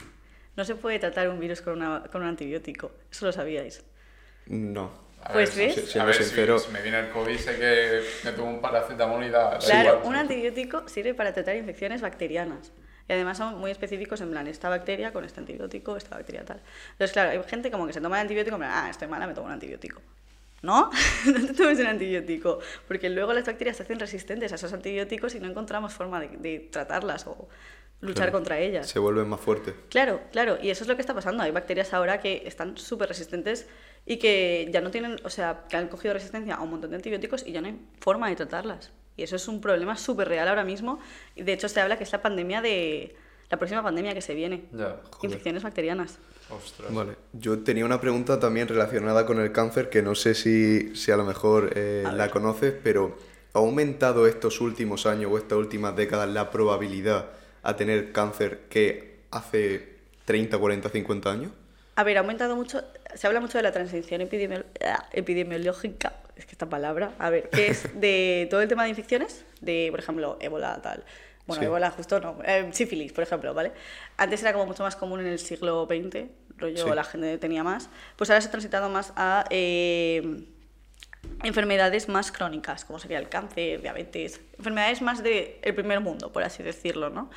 [0.56, 2.92] No se puede tratar un virus con, una, con un antibiótico.
[3.12, 3.84] Eso lo sabíais.
[4.48, 5.04] No.
[5.24, 8.50] A pues ver, Si, a ver, si, me viene el COVID, sé que me tomo
[8.50, 9.58] un paracetamol y da.
[9.60, 12.74] Claro, un antibiótico sirve para tratar infecciones bacterianas.
[13.08, 16.62] Y además son muy específicos en plan, esta bacteria con este antibiótico, esta bacteria tal.
[16.92, 19.28] Entonces, claro, hay gente como que se toma el antibiótico y me ah, estoy mala,
[19.28, 20.02] me tomo un antibiótico.
[20.62, 20.90] ¿No?
[21.26, 25.36] no te tomes un antibiótico, porque luego las bacterias se hacen resistentes a esos antibióticos
[25.36, 27.50] y no encontramos forma de, tratarlas o
[28.04, 28.88] luchar contra ellas.
[28.88, 29.74] Se vuelven más fuertes.
[29.90, 31.44] Claro, claro, y eso es lo que está pasando.
[31.44, 33.68] Hay bacterias ahora que están súper resistentes
[34.06, 36.98] y que ya no tienen, o sea, que han cogido resistencia a un montón de
[36.98, 38.92] antibióticos y ya no hay forma de tratarlas.
[39.16, 41.00] Y eso es un problema súper real ahora mismo.
[41.36, 43.16] Y de hecho se habla que es la pandemia de...
[43.50, 44.66] La próxima pandemia que se viene.
[44.72, 46.18] Ya, Infecciones bacterianas.
[46.50, 46.92] Ostras.
[46.92, 47.16] Vale.
[47.34, 51.18] Yo tenía una pregunta también relacionada con el cáncer que no sé si, si a
[51.18, 53.16] lo mejor eh, la conoces, pero
[53.54, 57.30] ¿ha aumentado estos últimos años o estas últimas décadas la probabilidad
[57.64, 61.52] a tener cáncer que hace 30, 40, 50 años?
[61.96, 62.84] A ver, ha aumentado mucho,
[63.14, 68.00] se habla mucho de la transición epidemiológica, es que esta palabra, a ver, que es
[68.00, 71.04] de todo el tema de infecciones, de, por ejemplo, ébola, tal.
[71.46, 73.74] Bueno, ébola justo no, eh, sífilis, por ejemplo, ¿vale?
[74.18, 77.90] Antes era como mucho más común en el siglo XX, rollo la gente tenía más,
[78.16, 80.46] pues ahora se ha transitado más a eh,
[81.44, 86.44] enfermedades más crónicas, como sería el cáncer, diabetes, enfermedades más del el primer mundo, por
[86.44, 87.30] así decirlo, ¿no?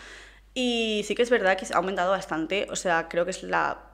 [0.55, 3.87] Y sí que es verdad que ha aumentado bastante, o sea, creo que es la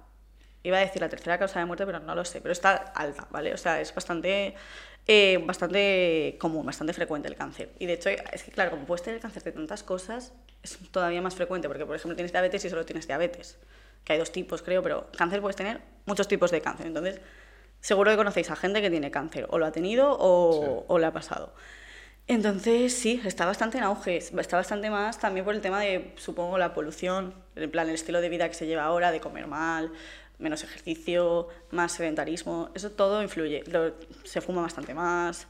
[0.62, 3.26] iba a decir la tercera causa de muerte, pero no lo sé, pero está alta,
[3.30, 3.52] ¿vale?
[3.52, 4.54] O sea, es bastante,
[5.06, 7.72] eh, bastante común, bastante frecuente el cáncer.
[7.78, 10.32] Y de hecho, es que claro, como puedes tener cáncer de tantas cosas,
[10.62, 13.58] es todavía más frecuente, porque por ejemplo tienes diabetes y solo tienes diabetes,
[14.04, 16.86] que hay dos tipos, creo, pero cáncer puedes tener muchos tipos de cáncer.
[16.86, 17.20] Entonces,
[17.82, 21.04] seguro que conocéis a gente que tiene cáncer, o lo ha tenido o, o le
[21.04, 21.52] ha pasado.
[22.28, 26.56] Entonces, sí, está bastante en auge, está bastante más también por el tema de, supongo,
[26.56, 29.92] la polución, el plan, el estilo de vida que se lleva ahora, de comer mal,
[30.38, 33.64] menos ejercicio, más sedentarismo, eso todo influye.
[34.24, 35.48] se fuma bastante más,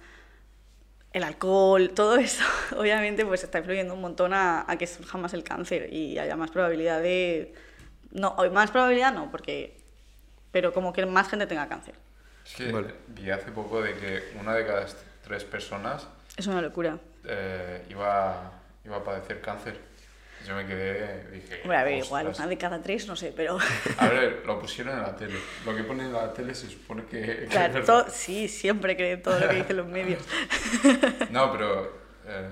[1.12, 2.44] el alcohol, todo eso
[2.76, 6.50] obviamente pues está influyendo un montón a, que surja más el cáncer y haya más
[6.50, 7.54] probabilidad de...
[8.12, 9.80] No, más probabilidad no, porque...
[10.50, 11.94] Pero como que más gente tenga cáncer.
[12.52, 14.86] Es que vi hace poco de que una de cada
[15.24, 16.06] tres personas...
[16.36, 16.98] Es una locura.
[17.24, 18.52] Eh, iba,
[18.84, 19.78] iba a padecer cáncer.
[20.46, 21.60] Yo me quedé, dije.
[21.62, 22.40] Hombre, a ver, igual, "Ostras".
[22.40, 23.58] una de cada tres, no sé, pero.
[23.98, 25.38] A ver, lo pusieron en la tele.
[25.64, 27.46] Lo que ponen en la tele se supone que.
[27.48, 28.04] Claro, verdad.
[28.06, 30.20] to- sí, siempre creen todo lo que dicen los medios.
[31.30, 31.84] No, pero
[32.26, 32.48] eh,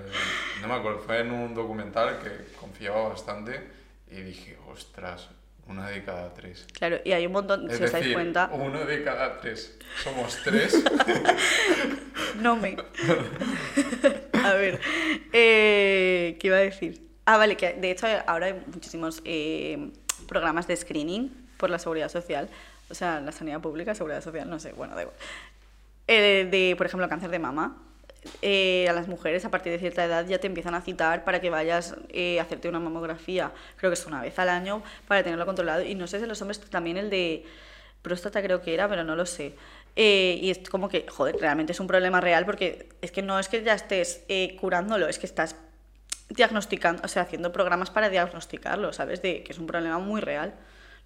[0.61, 3.61] no me acuerdo, fue en un documental que confiaba bastante
[4.09, 5.27] y dije, ostras,
[5.67, 6.67] una de cada tres.
[6.73, 9.77] Claro, y hay un montón, Es si os dais cuenta, uno de cada tres.
[10.03, 10.83] Somos tres.
[12.41, 12.77] no me.
[14.43, 14.79] a ver,
[15.33, 17.07] eh, ¿qué iba a decir?
[17.25, 19.91] Ah, vale, que de hecho ahora hay muchísimos eh,
[20.27, 22.49] programas de screening por la seguridad social,
[22.89, 25.15] o sea, la sanidad pública, seguridad social, no sé, bueno, da igual.
[26.07, 27.77] Eh, de, por ejemplo, cáncer de mama.
[28.41, 31.41] Eh, a las mujeres a partir de cierta edad ya te empiezan a citar para
[31.41, 35.23] que vayas eh, a hacerte una mamografía, creo que es una vez al año, para
[35.23, 35.83] tenerlo controlado.
[35.83, 37.45] Y no sé si los hombres también el de
[38.01, 39.55] próstata creo que era, pero no lo sé.
[39.95, 43.39] Eh, y es como que, joder, realmente es un problema real porque es que no
[43.39, 45.55] es que ya estés eh, curándolo, es que estás
[46.29, 49.21] diagnosticando, o sea, haciendo programas para diagnosticarlo, ¿sabes?
[49.21, 50.55] De que es un problema muy real.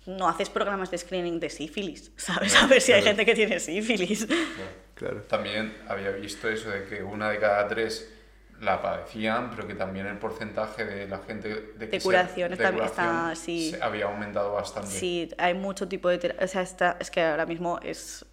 [0.06, 2.56] No haces programas de screening de sífilis, ¿sabes?
[2.56, 4.28] A ver si hay gente que tiene sífilis.
[4.96, 5.22] Claro.
[5.24, 8.12] También había visto eso de que una de cada tres
[8.62, 12.58] la padecían, pero que también el porcentaje de la gente de, que De se- curaciones
[12.58, 13.72] de también curación está, sí.
[13.72, 14.90] se había aumentado bastante.
[14.90, 16.46] Sí, hay mucho tipo de terapia.
[16.46, 18.26] O sea, está, es que ahora mismo es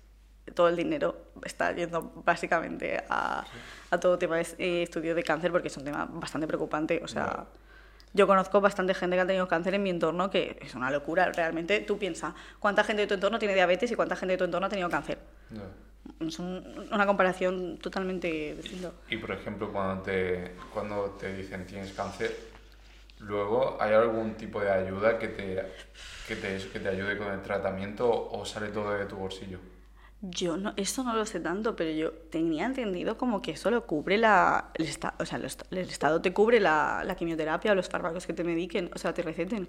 [0.54, 3.44] todo el dinero está yendo básicamente a,
[3.90, 7.00] a todo tema de eh, estudio de cáncer porque es un tema bastante preocupante.
[7.02, 7.46] O sea, Claro.
[8.12, 11.32] yo conozco bastante gente que ha tenido cáncer en mi entorno que es una locura.
[11.32, 14.44] Realmente tú piensas, ¿cuánta gente de tu entorno tiene diabetes y cuánta gente de tu
[14.44, 15.18] entorno ha tenido cáncer?
[15.50, 15.62] Ya.
[16.20, 18.92] Es un- una comparación totalmente distinta.
[19.08, 22.36] Y por ejemplo, cuando te, cuando te dicen tienes cáncer,
[23.20, 25.62] luego hay algún tipo de ayuda que te,
[26.28, 29.58] que te, que te ayude con el tratamiento o sale todo de tu bolsillo.
[30.24, 33.86] Yo no, esto no lo sé tanto, pero yo tenía entendido como que eso lo
[33.86, 37.74] cubre la, el, esta- o sea, el, el Estado te cubre la, la quimioterapia o
[37.74, 39.68] los fármacos que te mediquen, o sea, te receten.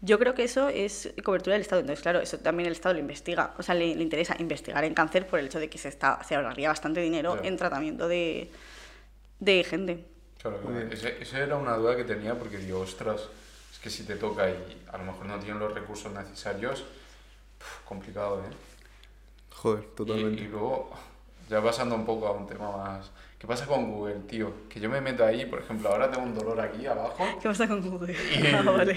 [0.00, 1.80] Yo creo que eso es cobertura del Estado.
[1.80, 3.54] Entonces, claro, eso también el Estado lo investiga.
[3.58, 6.22] O sea, le, le interesa investigar en cáncer por el hecho de que se, está,
[6.24, 7.48] se ahorraría bastante dinero Claro.
[7.48, 8.50] en tratamiento de,
[9.40, 10.04] de gente.
[10.40, 13.22] Claro, ese era una duda que tenía porque digo, ostras,
[13.72, 16.80] es que si te toca y a lo mejor no tienen los recursos necesarios,
[17.58, 18.52] pf, complicado, ¿eh?
[19.50, 20.42] Joder, Y, totalmente.
[20.42, 20.90] y luego,
[21.48, 23.10] ya pasando un poco a un tema más...
[23.44, 24.54] ¿Qué pasa con Google, tío?
[24.70, 27.68] Que yo me meto ahí, por ejemplo, ahora tengo un dolor aquí abajo ¿Qué pasa
[27.68, 28.14] con Google?
[28.14, 28.96] y, Ah, vale.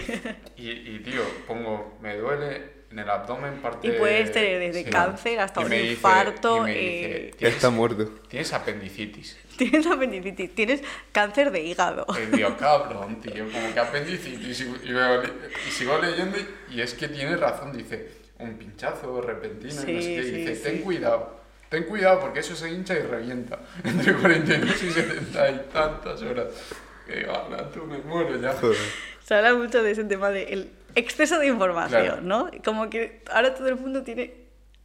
[0.56, 3.86] y, y, tío, pongo, me duele en el abdomen parte...
[3.90, 4.90] Y puedes tener desde sí.
[4.90, 8.06] cáncer hasta Y un me dice- infarto, y me eh, dice, Ya "Tienes- está muerto.
[8.30, 9.38] Tienes apendicitis.
[9.58, 10.82] Tienes apendicitis, tienes
[11.12, 12.06] cáncer de hígado.
[12.32, 14.62] Y digo, cabrón, tío, como que apendicitis.
[14.62, 14.94] Y, y
[15.68, 18.08] y sigo leyendo y, y es que tiene razón, dice,
[18.40, 20.02] un pinchazo repentino y no sé qué.
[20.02, 20.64] Sí, Y sí, dice, sí.
[20.64, 21.37] ten cuidado,
[21.70, 23.60] ten cuidado porque eso se hincha y revienta.
[23.84, 26.48] Entre 42 y 70 y tantas horas.
[27.06, 28.54] Que "Ala, tú me muero ya.
[29.24, 32.22] Se habla mucho de ese tema del exceso de información, Claro.
[32.22, 32.52] ¿no?
[32.64, 34.34] Como que ahora todo el mundo tiene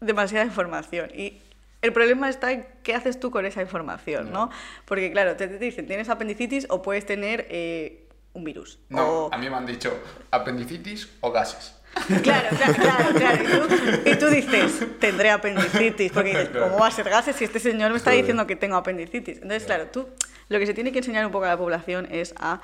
[0.00, 1.40] demasiada información y
[1.80, 4.50] el problema está en qué haces tú con esa información, ¿no?
[4.84, 8.78] Porque claro, te, te dicen, tienes apendicitis o puedes tener eh, un virus.
[8.88, 9.34] No, o...
[9.34, 9.92] a mí me han dicho
[10.30, 11.74] apendicitis o gases.
[12.22, 13.44] Claro, claro, claro, claro.
[13.44, 17.44] Y tú, y tú dices, tendré apendicitis, porque dices, ¿cómo va a ser gases si
[17.44, 19.36] este señor me está diciendo que tengo apendicitis?
[19.36, 20.08] Entonces, claro, tú
[20.48, 22.60] lo que se tiene que enseñar un poco a la población es a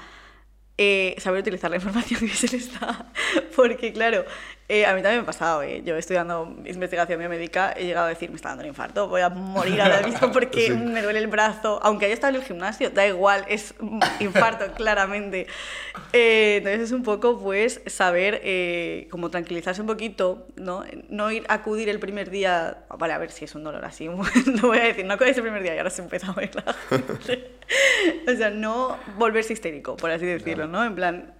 [0.76, 3.12] eh, saber utilizar la información que se les da.
[3.56, 4.24] Porque, claro,
[4.68, 8.10] eh, a mí también me ha pasado, eh, yo estudiando investigación biomédica he llegado a
[8.10, 10.72] decir, me está dando un infarto, voy a morir ahora mismo porque Sí.
[10.72, 14.66] me duele el brazo, aunque haya estado en el gimnasio, da igual, es un infarto,
[14.76, 15.46] claramente.
[16.12, 20.84] Eh, entonces es un poco, pues, saber eh, como tranquilizarse un poquito, ¿no?
[21.08, 24.08] No ir a acudir el primer día, vale, a ver si es un dolor así,
[24.08, 24.16] no
[24.62, 26.74] voy a decir, no acudís el primer día y ahora se empieza a ver la
[26.90, 27.52] gente.
[28.30, 30.84] O sea, no volverse histérico, por así decirlo, ¿no?
[30.84, 31.34] En plan,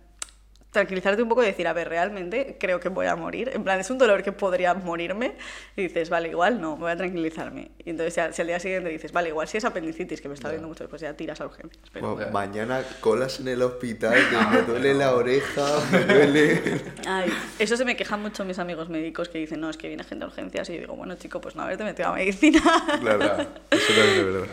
[0.71, 3.51] tranquilizarte un poco y decir, a ver, realmente creo que voy a morir.
[3.55, 5.34] En plan, es un dolor que podría morirme.
[5.76, 7.71] Y dices, vale, igual no, voy a tranquilizarme.
[7.84, 10.34] Y entonces, ya, si al día siguiente dices, vale, igual si es apendicitis, que me
[10.34, 11.84] está viendo mucho, pues ya tiras a urgencias.
[11.92, 12.14] Pero...
[12.14, 16.83] Bueno, mañana colas en el hospital, que me duele la oreja, me duele...
[17.07, 20.05] Ay, eso se me quejan mucho mis amigos médicos que dicen, no, es que viene
[20.05, 20.68] gente a urgencias.
[20.68, 22.61] Y yo digo, bueno, chico, pues no haberte metido a medicina.
[23.01, 23.25] Claro,
[23.71, 24.47] eso también es verdad.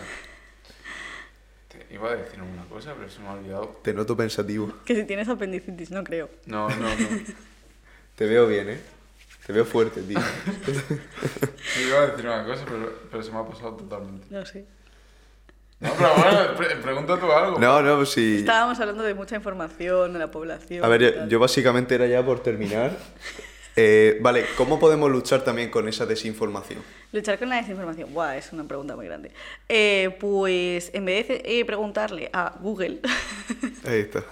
[1.96, 3.80] Iba a decir una cosa, pero se me ha olvidado.
[3.82, 4.72] Te noto pensativo.
[4.86, 6.30] que si tienes apendicitis, no creo.
[6.46, 7.08] No, no, no.
[8.16, 8.80] Te veo bien, ¿eh?
[9.46, 10.20] Te veo fuerte, tío.
[11.88, 14.28] Iba a decir una cosa, pero, pero se me ha pasado totalmente.
[14.30, 14.66] No sé.
[15.80, 17.60] No, pero bueno, pre- pregunta tú algo.
[17.60, 18.38] No, no, pues sí.
[18.40, 20.84] Estábamos hablando de mucha información de la población.
[20.84, 22.98] A ver, yo, yo básicamente era ya por terminar.
[23.78, 26.82] Eh, vale, ¿cómo podemos luchar también con esa desinformación?
[27.12, 29.32] Luchar con la desinformación, Buah, es una pregunta muy grande.
[29.68, 33.02] Eh, pues en vez de eh, preguntarle a Google,
[33.86, 34.24] Ahí está.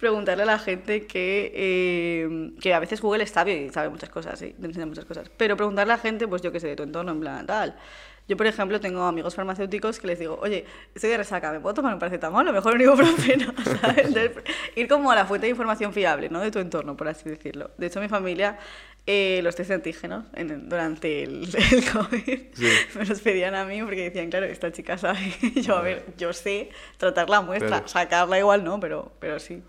[0.00, 4.10] preguntarle a la gente que, eh, que a veces Google es sabio y sabe muchas
[4.10, 5.30] cosas, te enseña muchas cosas.
[5.36, 7.76] Pero preguntarle a la gente, pues yo qué sé, de tu entorno, en plan, tal.
[8.26, 10.64] Yo, por ejemplo, tengo amigos farmacéuticos que les digo, oye,
[10.94, 12.40] estoy de resaca, ¿me puedo tomar un paracetamol?
[12.40, 14.06] A lo mejor un ibuprofeno, ¿sabes?
[14.06, 14.32] Entonces,
[14.76, 16.40] ir como a la fuente de información fiable, ¿no?
[16.40, 17.70] De tu entorno, por así decirlo.
[17.76, 18.56] De hecho, mi familia,
[19.06, 22.40] eh, los test de antígenos en- durante el, el COVID
[22.94, 25.20] me los pedían a mí porque decían, claro, esta chica sabe.
[25.42, 27.88] Y yo, a ver, yo sé tratar la muestra, Claro.
[27.88, 29.62] sacarla igual no, pero, pero sí.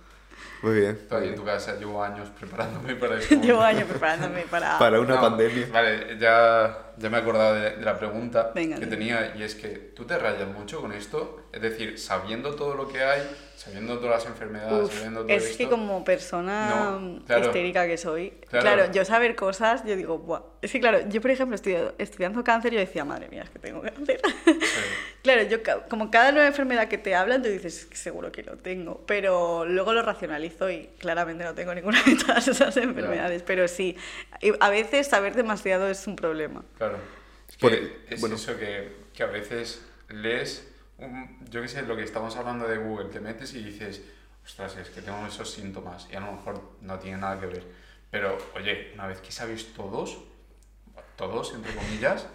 [0.62, 0.98] Muy bien.
[1.10, 3.36] Todavía en tu casa llevo años preparándome para esto.
[3.36, 4.80] Llevo años preparándome para...
[4.80, 5.68] Para una No, pandemia.
[5.72, 9.56] Vale, ya, ya me he acordado de, de la pregunta Venga, que tenía y es
[9.56, 13.22] que tú te rayas mucho con esto, es decir, sabiendo todo lo que hay,
[13.56, 15.58] sabiendo todas las enfermedades, Uf, sabiendo todo es esto.
[15.58, 17.46] que como persona No, claro.
[17.46, 18.62] histérica que soy, Claro.
[18.66, 18.92] claro.
[18.92, 20.42] yo saber cosas, yo digo, Buah.
[20.62, 23.60] es que claro, yo por ejemplo estudiando, estudiando cáncer, yo decía, madre mía, es que
[23.60, 24.22] tengo cáncer.
[25.24, 25.60] claro, yo
[25.90, 29.94] como cada nueva enfermedad que te hablan, tú dices, seguro que lo tengo, pero luego
[29.94, 33.96] lo racionalizo y claramente no tengo ninguna de todas esas enfermedades, pero sí,
[34.60, 36.64] a veces saber demasiado es un problema.
[36.78, 36.98] Claro.
[37.50, 38.36] Es, Por- es bueno.
[38.36, 40.68] eso que, que a veces lees,
[40.98, 44.02] un- yo qué sé, lo que estamos hablando de Google, te metes y dices,
[44.46, 47.64] ostras, es que tengo esos síntomas y a lo mejor no tiene nada que ver.
[48.12, 50.18] Pero, oye, una vez que sabéis todos,
[51.18, 52.28] todos, entre comillas,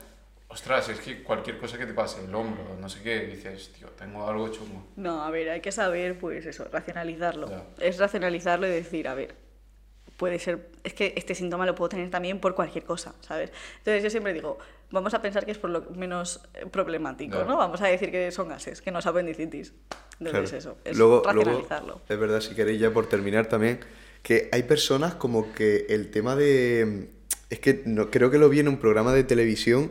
[0.48, 3.88] ostras, es que cualquier cosa que te pase, el hombro, no sé qué, dices, tío,
[3.90, 4.86] tengo algo chungo.
[4.96, 7.48] No, a ver, hay que saber, pues eso, racionalizarlo.
[7.48, 7.64] Ya.
[7.78, 9.34] Es racionalizarlo y decir, a ver,
[10.16, 13.52] puede ser, es que este síntoma lo puedo tener también por cualquier cosa, ¿sabes?
[13.78, 14.58] Entonces yo siempre digo,
[14.90, 17.44] vamos a pensar que es por lo menos eh, problemático, Ya.
[17.44, 17.56] ¿no?
[17.56, 19.72] Vamos a decir que son gases, que no es apendicitis.
[20.18, 20.58] Entonces Claro.
[20.58, 21.86] eso, es luego, racionalizarlo.
[21.86, 23.80] luego, es verdad, si queréis ya por terminar también,
[24.22, 27.08] que hay personas como que el tema de...
[27.48, 29.90] Es que no, creo que lo vi en un programa de televisión,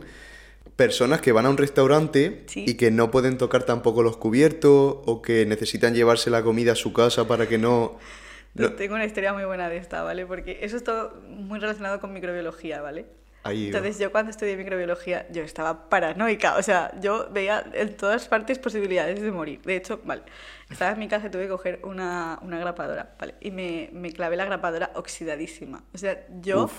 [0.76, 2.64] personas que van a un restaurante Sí.
[2.66, 6.76] y que no pueden tocar tampoco los cubiertos o que necesitan llevarse la comida a
[6.76, 7.98] su casa para que no...
[8.54, 10.24] no- Tengo una historia muy buena de esta, ¿vale?
[10.26, 13.06] Porque eso es todo muy relacionado con microbiología, ¿vale?
[13.42, 18.28] Ahí, Entonces yo cuando estudié microbiología yo estaba paranoica, o sea, yo veía en todas
[18.28, 19.62] partes posibilidades de morir.
[19.62, 20.22] De hecho, vale,
[20.68, 23.34] estaba en mi casa y tuve que coger una, una grapadora, ¿vale?
[23.40, 25.82] Y me, me clavé la grapadora oxidadísima.
[25.94, 26.72] O sea, yo Uf.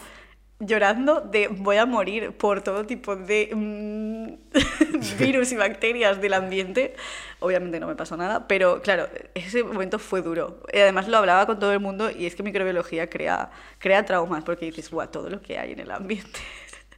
[0.61, 6.95] Llorando de voy a morir por todo tipo de mm, virus y bacterias del ambiente.
[7.39, 10.61] Obviamente no me pasó nada, pero claro, ese momento fue duro.
[10.71, 14.43] Y además lo hablaba con todo el mundo y es que microbiología crea, crea traumas
[14.43, 16.39] porque dices, guau, todo lo que hay en el ambiente.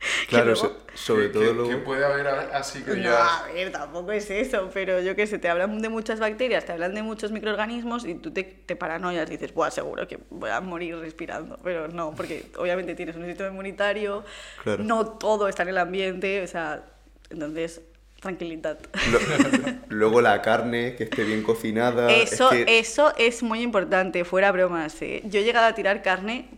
[0.28, 1.70] Claro, luego- so- sobre ¿Qué- todo qué- luego...
[1.70, 5.40] qué puede haber así que no, a ver, tampoco es eso, pero yo qué sé,
[5.40, 9.28] te hablan de muchas bacterias, te hablan de muchos microorganismos y tú te, te paranoias
[9.30, 11.58] y dices, Buah, seguro que voy a morir respirando.
[11.64, 14.24] Pero no, porque obviamente tienes un sistema inmunitario,
[14.64, 14.84] Claro.
[14.84, 16.84] no todo está en el ambiente, o sea,
[17.30, 17.82] entonces,
[18.20, 18.78] tranquilidad.
[19.12, 19.20] Lo-
[19.90, 22.12] luego la carne, que esté bien cocinada.
[22.12, 25.02] es Eso, que- eso es muy importante, fuera bromas.
[25.02, 25.22] ¿eh?
[25.26, 26.50] Yo he llegado a tirar carne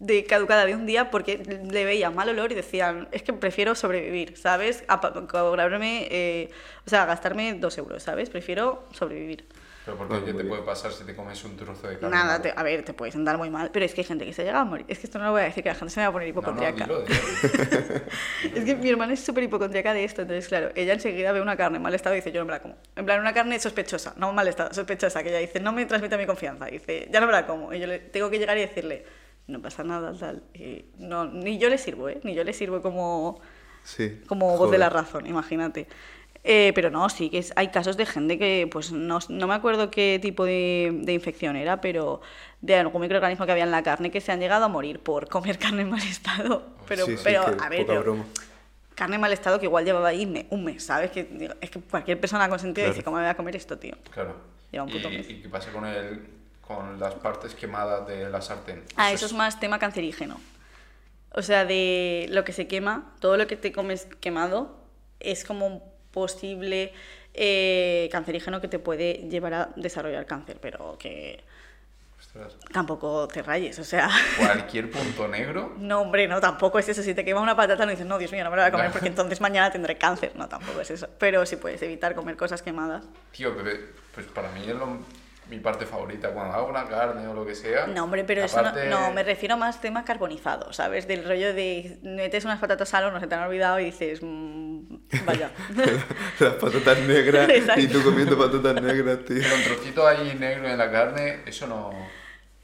[0.00, 3.74] de caducada de un día porque le veía mal olor y decían, es que prefiero
[3.74, 4.84] sobrevivir, ¿sabes?
[4.88, 6.50] A cobrarme, eh,
[6.86, 8.28] o sea, gastarme dos euros, ¿sabes?
[8.28, 9.46] Prefiero sobrevivir.
[9.84, 12.16] pero porque Ah, ¿qué te puede pasar si te comes un trozo de carne?
[12.16, 14.32] Nada, te- a ver, te puedes andar muy mal, pero es que hay gente que
[14.32, 14.84] se llega a morir.
[14.88, 16.12] Es que esto no lo voy a decir, que la gente se me va a
[16.12, 16.84] poner No, no, hipocondriaca.
[16.84, 17.20] dilo, dilo.
[18.54, 21.56] Es que mi hermana es súper hipocondriaca de esto, entonces, claro, ella enseguida ve una
[21.56, 22.76] carne en mal estado y dice, yo no me la como.
[22.96, 26.16] En plan, una carne sospechosa, no mal estado, sospechosa, que ella dice, no me transmite
[26.18, 26.66] mi confianza.
[26.66, 27.72] Dice, ya no me la como.
[27.72, 29.04] Y yo le tengo que llegar y decirle,
[29.46, 30.42] no pasa nada, tal.
[30.54, 32.20] Y no, ni yo le sirvo, ¿eh?
[32.24, 33.40] Ni yo le sirvo como,
[33.84, 35.86] Sí, como voz de la razón, imagínate.
[36.46, 39.54] Eh, pero no, sí que es- hay casos de gente que, pues no, no me
[39.54, 42.20] acuerdo qué tipo de, de infección era, pero
[42.60, 45.28] de algún microorganismo que había en la carne que se han llegado a morir por
[45.28, 46.62] comer carne en mal estado.
[46.86, 47.86] Pero, Sí, sí, pero que a ver,
[48.94, 51.10] carne en mal estado que igual llevaba ahí me- un mes, ¿sabes?
[51.10, 52.92] Que, es que cualquier persona con sentido Claro.
[52.94, 53.94] dice, ¿cómo me voy a comer esto, tío?
[54.10, 54.36] Claro.
[54.70, 55.30] Lleva un puto ¿Y, mes.
[55.30, 56.20] ¿Y qué pasa con, el,
[56.66, 58.82] con las partes quemadas de la sartén?
[58.96, 60.40] Ah, eso es más tema cancerígeno.
[61.32, 64.76] O sea, de lo que se quema, todo lo que te comes quemado
[65.20, 65.82] es como un
[66.12, 66.92] posible
[67.34, 71.42] eh, cancerígeno que te puede llevar a desarrollar cáncer, pero que
[72.20, 72.56] Ostras.
[72.72, 74.08] tampoco te rayes, o sea...
[74.38, 75.74] Cualquier punto negro.
[75.78, 77.02] No, hombre, no, tampoco es eso.
[77.02, 78.72] Si te quema una patata, no dices, no, Dios mío, no me la voy a
[78.72, 80.32] comer porque entonces mañana tendré cáncer.
[80.36, 81.08] No, tampoco es eso.
[81.18, 83.04] Pero si puedes evitar comer cosas quemadas.
[83.32, 83.52] Tío,
[84.14, 84.98] pues para mí es lo-
[85.48, 86.30] mi parte favorita.
[86.30, 87.86] Cuando hago una carne o lo que sea.
[87.86, 91.06] No, hombre, pero aparte- eso no, no, me refiero más a tema carbonizado, ¿sabes?
[91.06, 94.96] Del rollo de metes unas patatas al horno, se te han olvidado y dices, mm,
[95.24, 95.50] vaya.
[96.40, 99.36] Las patatas negras y tú comiendo patatas negras, tío.
[99.36, 101.90] Un trocito ahí negro en la carne, eso no.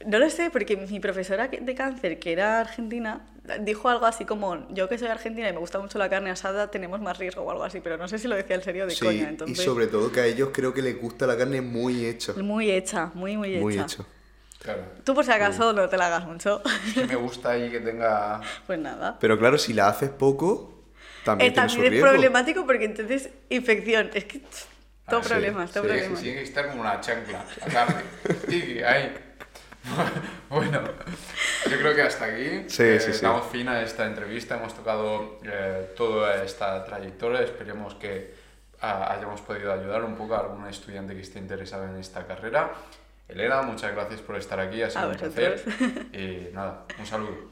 [0.07, 3.20] No lo sé, porque mi profesora de cáncer, que era argentina,
[3.59, 6.70] dijo algo así como, yo que soy argentina y me gusta mucho la carne asada,
[6.70, 8.94] tenemos más riesgo o algo así, pero no sé si lo decía en serio de
[8.94, 9.64] Sí, coña, y entonces...
[9.64, 12.32] sobre todo que a ellos creo que les gusta la carne muy hecha.
[12.35, 13.60] Muy hecha, muy, muy hecha.
[13.62, 14.05] Muy hecha.
[14.60, 14.82] Claro.
[15.05, 16.62] Tú por si acaso no te la hagas mucho.
[16.89, 18.40] Es que me gusta ahí que tenga...
[18.66, 19.16] Pues nada.
[19.18, 20.85] Pero claro, si la haces poco,
[21.24, 22.10] también Eh, tiene su también es riesgo.
[22.10, 24.10] problemático porque entonces infección.
[24.12, 24.40] Es que
[25.09, 26.18] todo Ah, sí, problemas, todo sí, problemas.
[26.18, 28.02] sí, tiene que estar como una chancla, la carne.
[28.86, 29.14] Ahí.
[30.51, 30.82] bueno,
[31.70, 33.23] yo creo que hasta aquí Sí, eh, sí, sí.
[33.23, 34.57] damos fin a esta entrevista.
[34.57, 37.40] Hemos tocado eh, toda esta trayectoria.
[37.43, 38.35] Esperemos que
[38.81, 42.73] ah, hayamos podido ayudar un poco a algún estudiante que esté interesado en esta carrera.
[43.28, 44.82] Elena, muchas gracias por estar aquí.
[44.82, 45.62] Ha sido A un placer.
[46.12, 47.51] Y nada, un saludo.